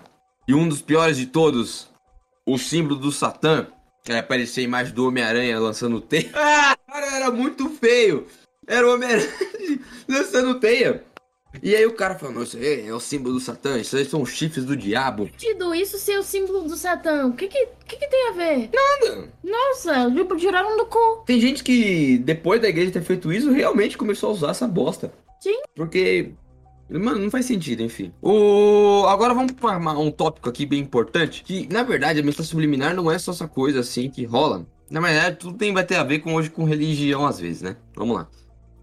e 0.47 0.53
um 0.55 0.67
dos 0.67 0.81
piores 0.81 1.17
de 1.17 1.27
todos, 1.27 1.87
o 2.47 2.57
símbolo 2.57 2.95
do 2.99 3.11
Satã. 3.11 3.67
Que 4.03 4.11
aí 4.11 4.19
aparecia 4.19 4.63
a 4.63 4.65
imagem 4.65 4.93
do 4.93 5.07
Homem-Aranha 5.07 5.59
lançando 5.59 6.01
teia. 6.01 6.31
Ah, 6.35 6.75
cara, 6.91 7.15
era 7.17 7.31
muito 7.31 7.69
feio. 7.69 8.25
Era 8.67 8.85
o 8.85 8.93
Homem-Aranha 8.93 9.29
lançando 10.07 10.59
teia. 10.59 11.03
E 11.63 11.75
aí 11.75 11.85
o 11.85 11.93
cara 11.93 12.15
falou, 12.15 12.35
não, 12.35 12.43
isso 12.43 12.57
aí 12.57 12.87
é 12.87 12.93
o 12.93 12.99
símbolo 12.99 13.35
do 13.35 13.39
Satã, 13.39 13.79
isso 13.79 13.95
aí 13.95 14.05
são 14.05 14.21
os 14.21 14.29
chifres 14.29 14.65
do 14.65 14.75
diabo. 14.75 15.29
Tido, 15.37 15.73
isso 15.73 15.97
ser 15.97 16.19
o 16.19 16.23
símbolo 16.23 16.63
do 16.63 16.75
Satã, 16.75 17.25
o 17.25 17.33
que 17.33 17.47
que, 17.47 17.67
que 17.87 17.95
que 17.95 18.07
tem 18.07 18.29
a 18.29 18.31
ver? 18.33 18.69
Nada. 18.73 19.29
Nossa, 19.43 20.11
tipo, 20.11 20.35
tiraram 20.35 20.77
do 20.77 20.85
cu. 20.85 21.23
Tem 21.25 21.39
gente 21.39 21.63
que, 21.63 22.17
depois 22.19 22.61
da 22.61 22.69
igreja 22.69 22.91
ter 22.91 23.01
feito 23.01 23.31
isso, 23.31 23.51
realmente 23.51 23.97
começou 23.97 24.29
a 24.29 24.33
usar 24.33 24.51
essa 24.51 24.67
bosta. 24.67 25.11
Sim. 25.39 25.59
Porque, 25.75 26.33
mano, 26.89 27.19
não 27.19 27.31
faz 27.31 27.45
sentido, 27.45 27.81
enfim. 27.81 28.13
O... 28.21 29.05
Agora 29.07 29.33
vamos 29.33 29.53
para 29.53 29.77
um 29.97 30.11
tópico 30.11 30.49
aqui 30.49 30.65
bem 30.65 30.81
importante. 30.81 31.43
Que, 31.43 31.67
na 31.71 31.83
verdade, 31.83 32.19
a 32.19 32.23
mensagem 32.23 32.51
subliminar 32.51 32.93
não 32.93 33.09
é 33.09 33.17
só 33.17 33.31
essa 33.31 33.47
coisa 33.47 33.79
assim 33.79 34.09
que 34.09 34.25
rola. 34.25 34.65
Na 34.89 34.99
verdade, 34.99 35.37
tudo 35.37 35.57
tem, 35.57 35.73
vai 35.73 35.85
ter 35.85 35.95
a 35.95 36.03
ver 36.03 36.19
com 36.19 36.35
hoje 36.35 36.49
com 36.49 36.63
religião 36.63 37.25
às 37.25 37.39
vezes, 37.39 37.61
né? 37.61 37.77
Vamos 37.95 38.15
lá. 38.15 38.27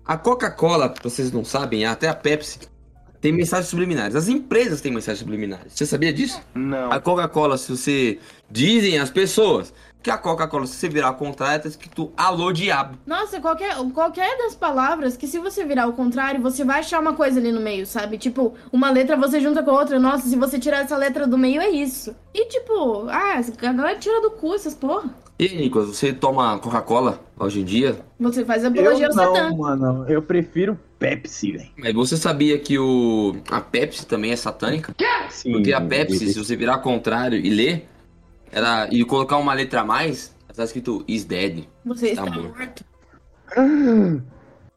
A 0.06 0.18
Coca-Cola, 0.18 0.90
pra 0.90 1.02
vocês 1.02 1.32
não 1.32 1.44
sabem, 1.44 1.86
até 1.86 2.08
a 2.08 2.14
Pepsi, 2.14 2.58
tem 3.22 3.32
mensagens 3.32 3.68
subliminares. 3.68 4.14
As 4.14 4.28
empresas 4.28 4.82
têm 4.82 4.92
mensagens 4.92 5.20
subliminares. 5.20 5.72
Você 5.72 5.86
sabia 5.86 6.12
disso? 6.12 6.42
Não. 6.54 6.92
A 6.92 7.00
Coca-Cola, 7.00 7.56
se 7.56 7.74
você. 7.74 8.18
Dizem 8.50 8.98
as 8.98 9.08
pessoas 9.08 9.72
que 10.02 10.10
a 10.10 10.18
Coca-Cola, 10.18 10.66
se 10.66 10.74
você 10.74 10.86
virar 10.90 11.08
ao 11.08 11.14
contrário, 11.14 11.62
tá 11.62 11.68
escrito 11.68 12.12
alô 12.14 12.52
diabo. 12.52 12.98
Nossa, 13.06 13.40
qualquer, 13.40 13.74
qualquer 13.94 14.36
das 14.36 14.54
palavras 14.54 15.16
que 15.16 15.26
se 15.26 15.38
você 15.38 15.64
virar 15.64 15.84
ao 15.84 15.94
contrário, 15.94 16.42
você 16.42 16.62
vai 16.62 16.80
achar 16.80 17.00
uma 17.00 17.14
coisa 17.14 17.40
ali 17.40 17.50
no 17.50 17.60
meio, 17.60 17.86
sabe? 17.86 18.18
Tipo, 18.18 18.52
uma 18.70 18.90
letra 18.90 19.16
você 19.16 19.40
junta 19.40 19.62
com 19.62 19.70
a 19.70 19.80
outra. 19.80 19.98
Nossa, 19.98 20.28
se 20.28 20.36
você 20.36 20.58
tirar 20.58 20.82
essa 20.82 20.98
letra 20.98 21.26
do 21.26 21.38
meio, 21.38 21.62
é 21.62 21.70
isso. 21.70 22.14
E 22.34 22.44
tipo, 22.44 23.08
ah, 23.08 23.40
a 23.40 23.72
galera 23.72 23.98
tira 23.98 24.20
do 24.20 24.32
cu 24.32 24.54
essas 24.54 24.74
porra. 24.74 25.23
E 25.38 25.44
aí, 25.47 25.57
Nicolas, 25.57 25.88
você 25.88 26.12
toma 26.12 26.59
Coca-Cola 26.59 27.20
hoje 27.38 27.61
em 27.61 27.64
dia? 27.64 27.99
Você 28.20 28.44
faz 28.44 28.64
apologia 28.64 29.09
ao 29.09 29.12
Satã. 29.12 29.49
não, 29.51 29.57
mano. 29.57 30.05
Eu 30.09 30.23
prefiro 30.23 30.79
Pepsi, 30.99 31.53
velho. 31.53 31.70
Mas 31.77 31.92
você 31.92 32.16
sabia 32.16 32.57
que 32.59 32.79
o 32.79 33.35
a 33.51 33.61
Pepsi 33.61 34.07
também 34.07 34.31
é 34.31 34.37
satânica? 34.37 34.94
Sim, 35.29 35.53
Porque 35.53 35.73
a 35.73 35.81
Pepsi, 35.81 36.33
se 36.33 36.38
você 36.38 36.55
virar 36.55 36.75
ao 36.75 36.83
contrário 36.83 37.37
e 37.38 37.51
ler, 37.51 37.88
ela, 38.53 38.88
e 38.92 39.05
colocar 39.05 39.37
uma 39.37 39.53
letra 39.53 39.81
a 39.81 39.85
mais, 39.85 40.35
tá 40.55 40.62
escrito 40.62 41.05
is 41.09 41.25
dead. 41.25 41.64
Você 41.85 42.11
está 42.11 42.25
Tá 42.25 42.31
bom. 42.31 42.42
morto. 42.42 42.85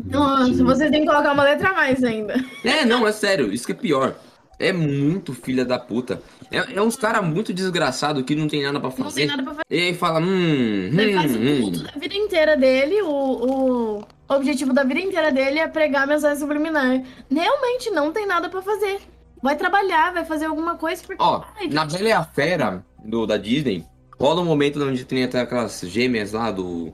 Nossa, 0.03 0.63
você 0.63 0.89
tem 0.91 1.01
que 1.01 1.07
colocar 1.07 1.33
uma 1.33 1.43
letra 1.43 1.69
a 1.69 1.73
mais 1.73 2.03
ainda. 2.03 2.35
É, 2.63 2.83
não, 2.85 3.07
é 3.07 3.11
sério, 3.11 3.51
isso 3.53 3.65
que 3.65 3.71
é 3.71 3.75
pior. 3.75 4.15
É 4.59 4.73
muito 4.73 5.33
filha 5.33 5.63
da 5.63 5.77
puta. 5.77 6.21
É, 6.51 6.57
é 6.75 6.81
uns 6.81 6.95
cara 6.95 7.21
muito 7.21 7.53
desgraçado 7.53 8.23
que 8.23 8.35
não 8.35 8.47
tem 8.47 8.63
nada 8.63 8.79
pra 8.79 8.89
Não 8.89 8.95
tem 8.95 9.05
fazer. 9.05 9.25
nada 9.27 9.43
pra 9.43 9.51
fazer. 9.53 9.65
E 9.69 9.79
aí 9.79 9.93
fala, 9.93 10.19
hum, 10.19 10.89
Ele 10.99 11.13
faz 11.13 11.35
o 11.35 11.39
hum, 11.39 11.61
culto 11.61 11.79
hum. 11.79 11.83
da 11.83 11.99
vida 11.99 12.15
inteira 12.15 12.57
dele, 12.57 13.01
o, 13.03 13.09
o 13.09 14.03
objetivo 14.29 14.73
da 14.73 14.83
vida 14.83 14.99
inteira 14.99 15.31
dele 15.31 15.59
é 15.59 15.67
pregar 15.67 16.03
a 16.03 16.07
mensagem 16.07 16.39
subliminar. 16.39 17.03
Realmente 17.29 17.91
não 17.91 18.11
tem 18.11 18.25
nada 18.25 18.49
pra 18.49 18.61
fazer. 18.61 18.99
Vai 19.43 19.55
trabalhar, 19.55 20.11
vai 20.13 20.25
fazer 20.25 20.45
alguma 20.45 20.75
coisa 20.75 21.03
porque. 21.05 21.21
Ó, 21.21 21.43
Ai, 21.59 21.67
na 21.67 21.85
Bela 21.85 22.09
e 22.09 22.11
a 22.11 22.23
Fera 22.23 22.83
do, 23.05 23.27
da 23.27 23.37
Disney, 23.37 23.85
rola 24.19 24.41
um 24.41 24.45
momento 24.45 24.83
onde 24.83 25.05
tem 25.05 25.23
até 25.23 25.39
aquelas 25.41 25.79
gêmeas 25.81 26.31
lá 26.31 26.49
do. 26.49 26.91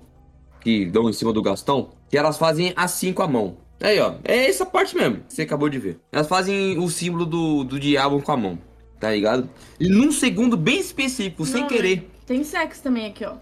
que 0.60 0.86
dão 0.86 1.10
em 1.10 1.14
cima 1.14 1.32
do 1.32 1.42
Gastão, 1.42 1.92
que 2.10 2.18
elas 2.18 2.38
fazem 2.38 2.74
assim 2.76 3.14
com 3.14 3.24
a 3.24 3.28
mão. 3.28 3.63
Aí, 3.84 4.00
ó, 4.00 4.16
é 4.24 4.48
essa 4.50 4.66
parte 4.66 4.96
mesmo 4.96 5.18
que 5.28 5.34
você 5.34 5.42
acabou 5.42 5.68
de 5.70 5.78
ver. 5.78 6.00
Elas 6.12 6.28
fazem 6.28 6.78
o 6.80 6.90
símbolo 6.90 7.26
do, 7.26 7.64
do 7.66 7.78
diabo 7.80 8.22
com 8.22 8.32
a 8.32 8.38
mão, 8.38 8.58
tá 9.00 9.12
ligado? 9.12 9.50
E 9.80 9.90
num 9.90 10.12
segundo 10.12 10.56
bem 10.56 10.80
específico, 10.80 11.46
sem 11.46 11.62
Não, 11.62 11.68
querer. 11.68 12.10
Tem 12.26 12.44
sexo 12.46 12.82
também 12.82 13.08
aqui, 13.08 13.26
ó. 13.26 13.36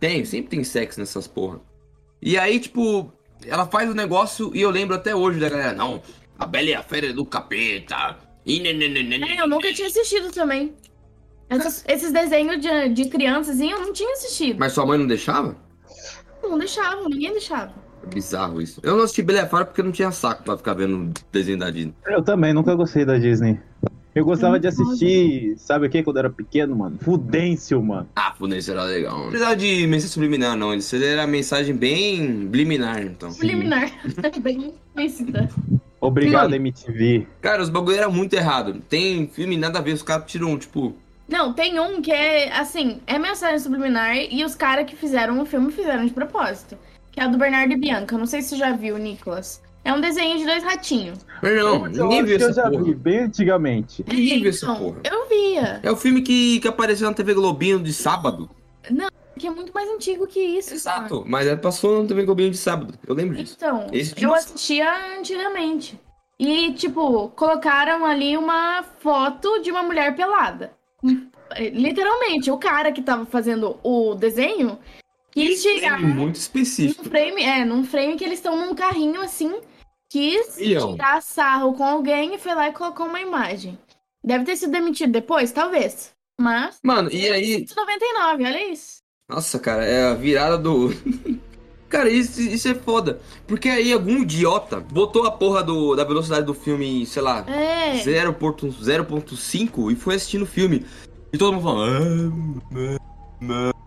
Tem, 0.00 0.24
sempre 0.24 0.48
tem 0.56 0.64
sexo 0.64 0.98
nessas 0.98 1.26
porra. 1.28 1.60
E 2.22 2.38
aí, 2.38 2.58
tipo, 2.58 3.12
ela 3.46 3.66
faz 3.66 3.90
o 3.90 3.94
negócio 3.94 4.50
e 4.54 4.62
eu 4.62 4.70
lembro 4.70 4.96
até 4.96 5.14
hoje 5.14 5.38
da 5.38 5.48
galera, 5.50 5.74
não, 5.74 6.00
a 6.38 6.46
Bela 6.46 6.70
e 6.70 6.74
a 6.74 6.82
Fera 6.82 7.08
é 7.08 7.12
do 7.12 7.26
capeta. 7.26 8.16
E 8.46 8.58
nananana. 8.60 9.26
É, 9.28 9.40
eu 9.40 9.46
nunca 9.46 9.72
tinha 9.74 9.86
assistido 9.88 10.32
também. 10.32 10.74
Essas- 11.50 11.84
esses 11.86 12.10
desenhos 12.12 12.60
de, 12.60 12.88
de 12.88 13.10
crianças 13.10 13.60
eu 13.60 13.78
não 13.78 13.92
tinha 13.92 14.10
assistido. 14.14 14.58
Mas 14.58 14.72
sua 14.72 14.86
mãe 14.86 14.98
não 14.98 15.06
deixava? 15.06 15.54
Não 16.42 16.58
deixavam, 16.58 17.08
ninguém 17.10 17.30
deixava. 17.32 17.74
É 18.02 18.14
bizarro 18.14 18.60
isso. 18.60 18.80
Eu 18.82 18.96
não 18.96 19.04
assisti 19.04 19.24
Fera 19.24 19.64
porque 19.64 19.82
não 19.82 19.92
tinha 19.92 20.10
saco 20.10 20.42
pra 20.42 20.56
ficar 20.56 20.74
vendo 20.74 21.12
desenho 21.30 21.58
da 21.58 21.70
Disney. 21.70 21.94
Eu 22.06 22.22
também, 22.22 22.52
nunca 22.52 22.74
gostei 22.74 23.04
da 23.04 23.18
Disney. 23.18 23.58
Eu 24.14 24.26
gostava 24.26 24.60
de 24.60 24.68
assistir, 24.68 25.54
sabe 25.56 25.86
o 25.86 25.90
que, 25.90 26.02
quando 26.02 26.16
eu 26.16 26.20
era 26.20 26.30
pequeno, 26.30 26.76
mano? 26.76 26.98
Fudêncio, 27.00 27.82
mano. 27.82 28.06
Ah, 28.14 28.34
Fudêncio 28.36 28.72
era 28.72 28.84
legal. 28.84 29.18
Não 29.18 29.28
precisava 29.28 29.56
de 29.56 29.86
mensagem 29.86 30.12
subliminar, 30.12 30.54
não. 30.54 30.74
Isso 30.74 30.96
era 30.96 31.26
mensagem 31.26 31.74
bem 31.74 32.46
bliminar, 32.46 33.00
então. 33.02 33.32
Preliminar. 33.32 33.90
Bem 34.42 34.74
explícita. 34.94 35.48
Obrigado, 35.98 36.50
Mano. 36.50 36.56
MTV. 36.56 37.26
Cara, 37.40 37.62
os 37.62 37.70
bagulho 37.70 37.96
era 37.96 38.08
muito 38.10 38.34
errado. 38.34 38.82
Tem 38.88 39.26
filme 39.28 39.56
nada 39.56 39.78
a 39.78 39.82
ver, 39.82 39.92
os 39.92 40.02
caras 40.02 40.30
tiram, 40.30 40.58
tipo. 40.58 40.94
Não, 41.28 41.54
tem 41.54 41.80
um 41.80 42.02
que 42.02 42.12
é, 42.12 42.52
assim, 42.52 43.00
é 43.06 43.18
mensagem 43.18 43.60
subliminar 43.60 44.16
e 44.16 44.44
os 44.44 44.54
caras 44.54 44.84
que 44.84 44.96
fizeram 44.96 45.40
o 45.40 45.46
filme 45.46 45.72
fizeram 45.72 46.04
de 46.04 46.12
propósito. 46.12 46.76
Que 47.12 47.20
é 47.20 47.24
a 47.24 47.28
do 47.28 47.38
Bernardo 47.38 47.72
e 47.72 47.76
Bianca. 47.76 48.16
Não 48.18 48.26
sei 48.26 48.42
se 48.42 48.48
você 48.50 48.56
já 48.56 48.72
viu, 48.72 48.98
Nicolas. 48.98 49.62
É 49.84 49.92
um 49.92 50.00
desenho 50.00 50.38
de 50.38 50.44
dois 50.46 50.62
ratinhos. 50.64 51.18
Não, 51.42 51.86
Eu 51.86 51.88
ninguém 51.88 52.24
viu 52.24 52.36
essa 52.36 52.52
já 52.52 52.70
porra. 52.70 52.84
vi, 52.84 52.94
bem 52.94 53.18
antigamente. 53.20 54.04
Ninguém 54.08 54.40
viu 54.40 54.50
essa 54.50 54.64
Então, 54.64 54.76
porra. 54.76 55.00
eu 55.04 55.28
via. 55.28 55.80
É 55.82 55.90
o 55.90 55.96
filme 55.96 56.22
que, 56.22 56.60
que 56.60 56.68
apareceu 56.68 57.08
na 57.08 57.14
TV 57.14 57.34
Globinho 57.34 57.80
de 57.80 57.92
sábado. 57.92 58.48
Que 59.38 59.46
é 59.46 59.50
muito 59.50 59.72
mais 59.74 59.88
antigo 59.90 60.26
que 60.26 60.38
isso. 60.40 60.72
Exato. 60.74 61.24
Mas 61.26 61.46
é, 61.46 61.56
passou 61.56 62.00
na 62.02 62.08
TV 62.08 62.24
Globinho 62.24 62.50
de 62.50 62.56
sábado. 62.56 62.94
Eu 63.06 63.14
lembro 63.14 63.36
disso. 63.36 63.54
Então, 63.56 63.86
Esse 63.92 64.14
eu 64.22 64.32
assistia 64.34 64.88
antigamente. 65.18 65.98
E, 66.38 66.72
tipo, 66.74 67.28
colocaram 67.30 68.04
ali 68.04 68.36
uma 68.36 68.82
foto 69.00 69.60
de 69.60 69.70
uma 69.70 69.82
mulher 69.82 70.14
pelada. 70.16 70.72
Literalmente, 71.58 72.50
o 72.50 72.56
cara 72.58 72.92
que 72.92 73.02
tava 73.02 73.26
fazendo 73.26 73.78
o 73.82 74.14
desenho 74.14 74.78
quis 75.32 75.60
chegar 75.62 75.98
É 75.98 76.02
muito 76.02 76.16
num 76.16 76.30
específico. 76.30 77.04
frame, 77.08 77.42
é, 77.42 77.64
num 77.64 77.82
frame 77.84 78.16
que 78.16 78.24
eles 78.24 78.38
estão 78.38 78.56
num 78.56 78.74
carrinho 78.74 79.20
assim, 79.20 79.52
quis 80.08 80.56
Milhão. 80.58 80.92
tirar 80.92 81.20
sarro 81.22 81.72
com 81.74 81.82
alguém 81.84 82.34
e 82.34 82.38
foi 82.38 82.54
lá 82.54 82.68
e 82.68 82.72
colocou 82.72 83.06
uma 83.06 83.20
imagem. 83.20 83.76
Deve 84.24 84.44
ter 84.44 84.56
sido 84.56 84.70
demitido 84.72 85.10
depois, 85.10 85.50
talvez. 85.50 86.12
Mas, 86.40 86.78
Mano, 86.82 87.10
e 87.12 87.28
aí. 87.28 87.66
99, 87.76 88.44
olha 88.44 88.72
isso. 88.72 89.00
Nossa, 89.28 89.58
cara, 89.58 89.84
é 89.84 90.04
a 90.10 90.14
virada 90.14 90.56
do. 90.58 90.90
cara, 91.88 92.08
isso, 92.10 92.40
isso 92.40 92.68
é 92.68 92.74
foda. 92.74 93.20
Porque 93.46 93.68
aí 93.68 93.92
algum 93.92 94.18
idiota 94.22 94.80
botou 94.80 95.24
a 95.26 95.30
porra 95.30 95.62
do, 95.62 95.94
da 95.96 96.04
velocidade 96.04 96.46
do 96.46 96.54
filme, 96.54 97.04
sei 97.06 97.22
lá, 97.22 97.44
É. 97.48 97.94
0.0.5 98.02 99.90
e 99.92 99.96
foi 99.96 100.14
assistindo 100.16 100.42
o 100.42 100.46
filme. 100.46 100.84
E 101.32 101.38
todo 101.38 101.52
mundo 101.54 101.62
falando. 101.62 102.62
"Ah, 102.74 102.96
ah, 103.42 103.70
ah". 103.70 103.81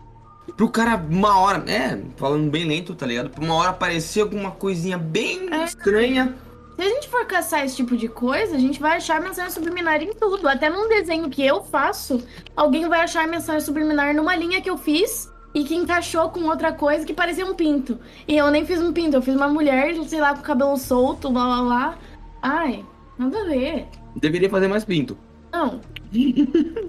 Pro 0.56 0.68
cara, 0.70 0.96
uma 0.96 1.38
hora, 1.38 1.62
é, 1.70 1.98
falando 2.16 2.50
bem 2.50 2.64
lento, 2.66 2.94
tá 2.94 3.04
ligado? 3.06 3.28
Pra 3.30 3.44
uma 3.44 3.54
hora 3.54 3.70
aparecer 3.70 4.22
alguma 4.22 4.50
coisinha 4.50 4.96
bem 4.96 5.48
É. 5.52 5.64
estranha. 5.64 6.34
Se 6.76 6.82
a 6.82 6.88
gente 6.88 7.08
for 7.08 7.24
caçar 7.26 7.64
esse 7.64 7.76
tipo 7.76 7.96
de 7.96 8.08
coisa, 8.08 8.54
a 8.56 8.58
gente 8.58 8.80
vai 8.80 8.96
achar 8.96 9.20
mensagem 9.20 9.50
subliminar 9.50 10.02
em 10.02 10.12
tudo. 10.12 10.46
Até 10.48 10.68
num 10.70 10.88
desenho 10.88 11.28
que 11.30 11.44
eu 11.44 11.62
faço, 11.62 12.22
alguém 12.54 12.88
vai 12.88 13.00
achar 13.00 13.26
mensagem 13.26 13.60
subliminar 13.62 14.14
numa 14.14 14.36
linha 14.36 14.60
que 14.60 14.68
eu 14.68 14.76
fiz 14.76 15.30
e 15.54 15.64
que 15.64 15.74
encaixou 15.74 16.28
com 16.30 16.40
outra 16.44 16.72
coisa 16.72 17.04
que 17.06 17.14
parecia 17.14 17.46
um 17.46 17.54
pinto. 17.54 17.98
E 18.28 18.36
eu 18.36 18.50
nem 18.50 18.64
fiz 18.66 18.80
um 18.80 18.92
pinto, 18.92 19.16
eu 19.16 19.22
fiz 19.22 19.34
uma 19.34 19.48
mulher, 19.48 19.94
sei 20.06 20.20
lá, 20.20 20.34
com 20.34 20.40
o 20.40 20.42
cabelo 20.44 20.76
solto, 20.76 21.32
lá 21.32 21.46
lá 21.48 21.60
lá. 21.62 21.98
Ai, 22.42 22.84
nada 23.18 23.40
a 23.40 23.44
ver. 23.44 23.86
Deveria 24.14 24.50
fazer 24.50 24.68
mais 24.68 24.84
pinto. 24.84 25.16
Não. 25.56 25.80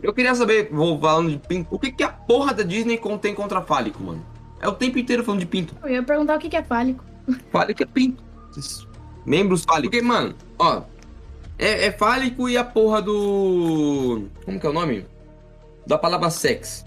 Eu 0.04 0.14
queria 0.14 0.36
saber, 0.36 0.70
vou 0.72 1.00
falando 1.00 1.32
de 1.32 1.38
pinto, 1.38 1.68
o 1.72 1.80
que, 1.80 1.92
que 1.92 2.04
a 2.04 2.10
porra 2.10 2.54
da 2.54 2.64
Disney 2.64 2.98
contém 2.98 3.34
contra 3.34 3.62
fálico, 3.62 4.04
mano? 4.04 4.26
É 4.60 4.68
o 4.68 4.74
tempo 4.74 5.00
inteiro 5.00 5.24
falando 5.24 5.40
de 5.40 5.46
pinto. 5.46 5.76
Eu 5.82 5.90
ia 5.90 6.04
perguntar 6.04 6.36
o 6.36 6.40
que 6.40 6.50
que 6.50 6.58
é 6.58 6.64
fálico. 6.64 7.04
Fálico 7.52 7.84
é 7.84 7.86
pinto. 7.86 8.24
Membros 9.26 9.64
fálicos. 9.64 9.90
Porque, 9.90 10.02
mano, 10.02 10.36
ó. 10.60 10.84
É, 11.58 11.88
é 11.88 11.92
fálico 11.92 12.48
e 12.48 12.58
a 12.58 12.64
porra 12.64 13.02
do. 13.02 14.28
Como 14.46 14.60
que 14.60 14.66
é 14.66 14.70
o 14.70 14.74
nome? 14.74 15.06
Da 15.86 15.98
palavra 15.98 16.30
sex. 16.30 16.86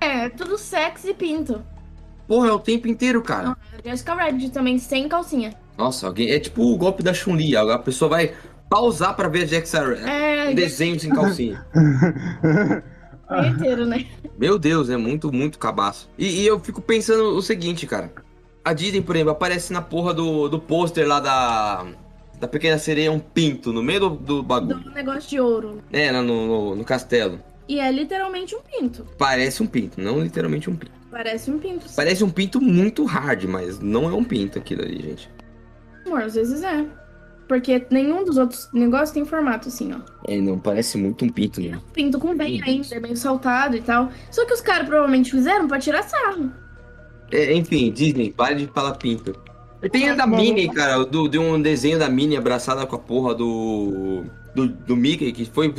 É, 0.00 0.28
tudo 0.28 0.56
sexy 0.56 1.10
e 1.10 1.14
pinto. 1.14 1.62
Porra, 2.26 2.48
é 2.48 2.52
o 2.52 2.58
tempo 2.58 2.86
inteiro, 2.86 3.22
cara. 3.22 3.56
Jessica 3.84 4.14
Rabbit 4.14 4.50
também, 4.50 4.78
sem 4.78 5.08
calcinha. 5.08 5.54
Nossa, 5.76 6.06
alguém. 6.06 6.30
É 6.30 6.38
tipo 6.38 6.62
o 6.62 6.76
golpe 6.76 7.02
da 7.02 7.14
Chun-Li. 7.14 7.56
A 7.56 7.78
pessoa 7.78 8.08
vai 8.08 8.34
pausar 8.68 9.14
pra 9.16 9.28
ver 9.28 9.42
a 9.42 9.46
Jackson. 9.46 9.92
É, 9.92 10.50
Um 10.50 10.54
desenho 10.54 10.98
sem 10.98 11.10
calcinha. 11.10 11.64
meio 13.30 13.46
inteiro, 13.54 13.86
né? 13.86 14.06
Meu 14.38 14.58
Deus, 14.58 14.88
é 14.90 14.96
muito, 14.96 15.32
muito 15.32 15.58
cabaço. 15.58 16.08
E, 16.18 16.42
e 16.42 16.46
eu 16.46 16.58
fico 16.60 16.80
pensando 16.80 17.36
o 17.36 17.42
seguinte, 17.42 17.86
cara. 17.86 18.10
A 18.64 18.72
Disney, 18.72 19.00
por 19.00 19.16
exemplo, 19.16 19.32
aparece 19.32 19.72
na 19.72 19.80
porra 19.80 20.12
do, 20.12 20.48
do 20.48 20.58
pôster 20.58 21.06
lá 21.06 21.20
da. 21.20 21.86
Da 22.38 22.46
Pequena 22.46 22.78
Sereia 22.78 23.10
um 23.10 23.18
pinto 23.18 23.72
no 23.72 23.82
meio 23.82 23.98
do, 23.98 24.10
do 24.10 24.42
bagulho. 24.44 24.78
Do 24.78 24.92
negócio 24.92 25.28
de 25.28 25.40
ouro. 25.40 25.82
É, 25.92 26.12
no, 26.12 26.22
no, 26.22 26.76
no 26.76 26.84
castelo. 26.84 27.40
E 27.68 27.80
é 27.80 27.90
literalmente 27.90 28.54
um 28.54 28.60
pinto. 28.60 29.04
Parece 29.18 29.60
um 29.60 29.66
pinto, 29.66 30.00
não 30.00 30.20
literalmente 30.20 30.70
um 30.70 30.76
pinto. 30.76 30.92
Parece 31.10 31.50
um 31.50 31.58
pinto. 31.58 31.88
sim. 31.88 31.96
Parece 31.96 32.22
um 32.22 32.30
pinto 32.30 32.60
muito 32.60 33.04
hard, 33.04 33.42
mas 33.46 33.80
não 33.80 34.08
é 34.08 34.14
um 34.14 34.22
pinto 34.22 34.56
aquilo 34.56 34.82
ali, 34.82 35.02
gente. 35.02 35.28
Amor, 36.06 36.22
às 36.22 36.34
vezes 36.36 36.62
é. 36.62 36.86
Porque 37.48 37.86
nenhum 37.90 38.24
dos 38.24 38.36
outros 38.36 38.68
negócios 38.74 39.10
tem 39.10 39.24
formato 39.24 39.68
assim, 39.68 39.90
ó. 39.94 40.00
É, 40.26 40.38
não 40.38 40.58
parece 40.58 40.98
muito 40.98 41.24
um 41.24 41.30
pinto, 41.30 41.62
né? 41.62 41.80
Pinto 41.94 42.18
com 42.18 42.36
bem 42.36 42.60
ainda, 42.62 42.94
é 42.94 43.00
meio 43.00 43.16
saltado 43.16 43.74
e 43.74 43.80
tal. 43.80 44.10
Só 44.30 44.44
que 44.44 44.52
os 44.52 44.60
caras 44.60 44.86
provavelmente 44.86 45.30
fizeram 45.30 45.66
pra 45.66 45.78
tirar 45.78 46.02
sarro. 46.02 46.52
É, 47.32 47.54
enfim, 47.54 47.90
Disney, 47.90 48.30
pare 48.30 48.54
de 48.54 48.66
falar 48.66 48.94
pinto. 48.96 49.34
Tem 49.90 50.10
a 50.10 50.14
da 50.14 50.26
Minnie, 50.26 50.68
cara, 50.68 51.04
do, 51.04 51.28
de 51.28 51.38
um 51.38 51.60
desenho 51.60 51.98
da 51.98 52.08
Minnie 52.08 52.36
abraçada 52.36 52.84
com 52.84 52.96
a 52.96 52.98
porra 52.98 53.34
do, 53.34 54.24
do, 54.54 54.68
do 54.68 54.96
Mickey, 54.96 55.32
que 55.32 55.44
foi 55.44 55.72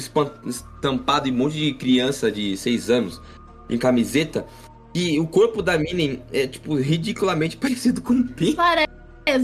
estampado 0.46 1.28
em 1.28 1.34
um 1.34 1.38
monte 1.38 1.58
de 1.58 1.74
criança 1.74 2.32
de 2.32 2.56
6 2.56 2.90
anos, 2.90 3.22
em 3.70 3.78
camiseta. 3.78 4.46
E 4.96 5.20
o 5.20 5.28
corpo 5.28 5.62
da 5.62 5.78
Minnie 5.78 6.22
é, 6.32 6.48
tipo, 6.48 6.76
ridiculamente 6.76 7.58
parecido 7.58 8.02
com 8.02 8.14
um 8.14 8.26
pinto. 8.26 8.56
Parece, 8.56 8.88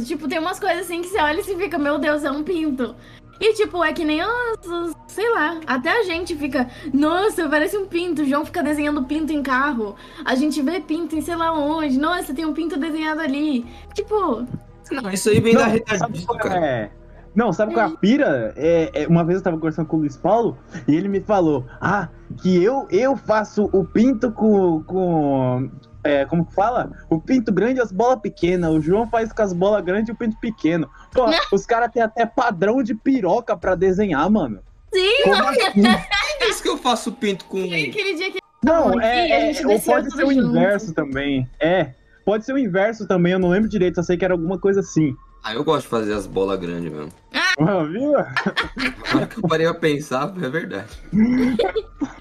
tipo, 0.06 0.28
tem 0.28 0.40
umas 0.40 0.60
coisas 0.60 0.82
assim 0.86 1.02
que 1.02 1.08
você 1.08 1.20
olha 1.20 1.40
e 1.40 1.44
você 1.44 1.56
fica, 1.56 1.78
meu 1.78 1.98
Deus, 1.98 2.24
é 2.24 2.32
um 2.32 2.44
pinto. 2.44 2.96
E 3.40 3.54
tipo, 3.54 3.84
é 3.84 3.92
que 3.92 4.06
nem 4.06 4.22
os, 4.24 4.66
os- 4.66 4.94
sei 5.08 5.30
lá, 5.34 5.60
até 5.68 5.92
a 6.00 6.04
gente 6.04 6.36
fica, 6.36 6.70
nossa, 6.94 7.48
parece 7.50 7.78
um 7.78 7.86
pinto. 7.86 8.22
O 8.22 8.26
João 8.26 8.46
fica 8.46 8.64
desenhando 8.64 9.04
pinto 9.04 9.34
em 9.34 9.44
carro. 9.44 9.96
A 10.24 10.36
gente 10.36 10.62
vê 10.62 10.80
pinto 10.80 11.16
em 11.16 11.22
sei 11.22 11.36
lá 11.36 11.52
onde. 11.52 12.00
Nossa, 12.00 12.34
tem 12.34 12.46
um 12.46 12.54
pinto 12.54 12.78
desenhado 12.78 13.20
ali. 13.22 13.66
Tipo, 13.94 14.46
Não, 14.90 15.10
isso 15.12 15.30
aí 15.30 15.42
vem 15.42 15.54
da 15.54 15.68
Não, 15.68 15.80
qual 16.26 16.38
cara. 16.40 16.66
é? 16.66 16.92
Não, 17.36 17.52
sabe 17.52 17.74
qual 17.74 17.86
é 17.86 17.90
a 17.92 17.98
pira? 17.98 18.54
É, 18.56 19.04
é, 19.04 19.08
uma 19.08 19.26
vez 19.26 19.40
eu 19.40 19.44
tava 19.44 19.58
conversando 19.58 19.88
com 19.88 19.98
o 19.98 20.00
Luiz 20.00 20.16
Paulo 20.16 20.58
e 20.88 20.96
ele 20.96 21.10
me 21.10 21.20
falou: 21.20 21.66
Ah, 21.82 22.08
que 22.42 22.64
eu, 22.64 22.88
eu 22.90 23.18
faço 23.18 23.70
o 23.74 23.84
pinto 23.84 24.32
com. 24.32 24.82
com 24.84 25.70
é, 26.06 26.26
como 26.26 26.46
que 26.46 26.54
fala? 26.54 26.92
O 27.10 27.20
pinto 27.20 27.52
grande 27.52 27.80
e 27.80 27.82
as 27.82 27.92
bolas 27.92 28.20
pequenas. 28.22 28.72
O 28.72 28.80
João 28.80 29.08
faz 29.10 29.34
com 29.34 29.42
as 29.42 29.52
bolas 29.52 29.84
grandes 29.84 30.10
e 30.10 30.12
o 30.12 30.16
pinto 30.16 30.38
pequeno. 30.40 30.90
Pô, 31.12 31.26
os 31.52 31.66
caras 31.66 31.92
têm 31.92 32.02
até 32.02 32.26
padrão 32.26 32.82
de 32.84 32.94
piroca 32.96 33.58
pra 33.58 33.76
desenhar, 33.76 34.30
mano. 34.30 34.60
sim, 34.94 35.24
Como 35.24 35.44
assim? 35.48 35.82
É 36.42 36.50
isso 36.50 36.62
que 36.62 36.70
eu 36.70 36.78
faço 36.78 37.12
pinto 37.12 37.46
com. 37.46 37.58
aquele 37.64 38.14
dia 38.16 38.32
que 38.32 38.40
Não, 38.64 39.02
é, 39.02 39.50
é, 39.50 39.54
gente 39.54 39.66
ou 39.66 39.80
pode 39.82 40.12
ser 40.14 40.24
o 40.26 40.32
junto. 40.32 40.48
inverso 40.58 40.94
também. 40.94 41.50
É, 41.60 41.92
pode 42.24 42.46
ser 42.46 42.54
o 42.54 42.58
inverso 42.58 43.08
também, 43.08 43.34
eu 43.34 43.40
não 43.40 43.50
lembro 43.50 43.68
direito, 43.68 43.96
só 43.96 44.04
sei 44.04 44.16
que 44.16 44.24
era 44.24 44.34
alguma 44.36 44.60
coisa 44.60 44.82
assim. 44.82 45.16
Ah, 45.44 45.54
eu 45.56 45.64
gosto 45.64 45.84
de 45.84 45.90
fazer 45.90 46.14
as 46.14 46.28
bolas 46.28 46.60
grandes 46.60 46.92
mesmo. 46.92 47.12
Agora 47.58 49.28
que 49.28 49.38
eu 49.38 49.48
parei 49.48 49.66
a 49.66 49.74
pensar, 49.74 50.34
é 50.42 50.50
verdade. 50.50 50.90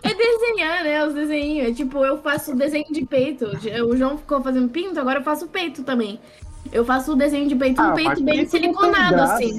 é 0.03 0.15
desenhar, 0.15 0.85
né? 0.85 1.05
Os 1.07 1.15
desenhos. 1.15 1.69
É 1.69 1.73
tipo, 1.75 2.05
eu 2.05 2.19
faço 2.23 2.55
desenho 2.55 2.87
de 2.93 3.05
peito. 3.05 3.47
O 3.87 3.97
João 3.97 4.17
ficou 4.19 4.43
fazendo 4.43 4.69
pinto, 4.69 4.99
agora 5.01 5.19
eu 5.21 5.25
faço 5.25 5.49
peito 5.49 5.83
também. 5.83 6.21
Eu 6.73 6.85
faço 6.85 7.13
o 7.13 7.17
desenho 7.17 7.49
de 7.49 7.55
peito, 7.57 7.81
um 7.81 7.85
Ah, 7.85 7.89
mas 7.95 8.05
peito 8.05 8.23
bem 8.25 8.47
siliconado, 8.47 9.21
assim. 9.23 9.59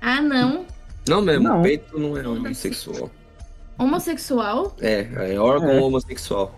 Ah, 0.00 0.20
não. 0.20 0.66
Não 1.08 1.22
mesmo, 1.22 1.48
Não. 1.48 1.62
peito 1.62 1.98
não 1.98 2.16
é 2.16 2.26
homossexual. 2.26 3.10
Homossexual? 3.78 4.76
É, 4.80 5.08
é 5.34 5.38
órgão 5.38 5.70
É. 5.70 5.80
homossexual. 5.80 6.54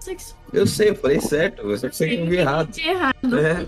Sexual. 0.00 0.38
Eu 0.52 0.66
sei, 0.66 0.90
eu 0.90 0.94
falei 0.94 1.20
certo, 1.20 1.62
eu 1.62 1.76
só 1.76 1.90
sei 1.90 2.16
que 2.16 2.22
eu 2.22 2.26
vi 2.26 2.36
errado. 2.36 2.70
Errado. 2.78 3.38
É. 3.38 3.66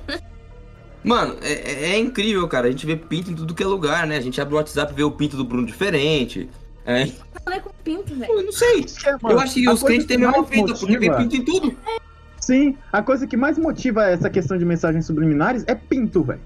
Mano, 1.02 1.36
é, 1.42 1.52
é- 1.52 1.90
é 1.92 1.98
incrível, 1.98 2.46
cara. 2.48 2.68
A 2.68 2.70
gente 2.70 2.84
vê 2.86 2.94
pinto 2.96 3.30
em 3.30 3.34
tudo 3.34 3.54
que 3.54 3.62
é 3.62 3.66
lugar, 3.66 4.06
né? 4.06 4.16
A 4.16 4.20
gente 4.20 4.40
abre 4.40 4.54
o 4.54 4.56
WhatsApp 4.58 4.92
e 4.92 4.96
vê 4.96 5.02
o 5.02 5.10
pinto 5.10 5.36
do 5.36 5.44
Bruno 5.44 5.66
diferente. 5.66 6.48
É. 6.84 7.06
Não 7.46 7.52
é 7.52 7.60
com 7.60 7.70
pinto, 7.84 8.14
velho. 8.14 8.32
Eu 8.32 8.42
não 8.44 8.52
sei. 8.52 8.84
Mano, 9.22 9.36
eu 9.36 9.40
acho 9.40 9.54
que 9.54 9.66
a 9.66 9.72
os 9.72 9.80
coisa 9.80 9.86
crentes 9.86 10.06
têm 10.06 10.16
a 10.16 10.30
mesma 10.30 10.44
fita, 10.44 10.74
porque 10.74 10.98
vê 10.98 11.10
pinto 11.16 11.36
em 11.36 11.44
tudo. 11.44 11.76
Sim, 12.40 12.76
a 12.92 13.02
coisa 13.02 13.26
que 13.26 13.36
mais 13.36 13.58
motiva 13.58 14.04
essa 14.06 14.28
questão 14.30 14.56
de 14.58 14.64
mensagens 14.64 15.06
subliminares 15.06 15.62
é 15.66 15.74
pinto, 15.74 16.22
velho. 16.22 16.40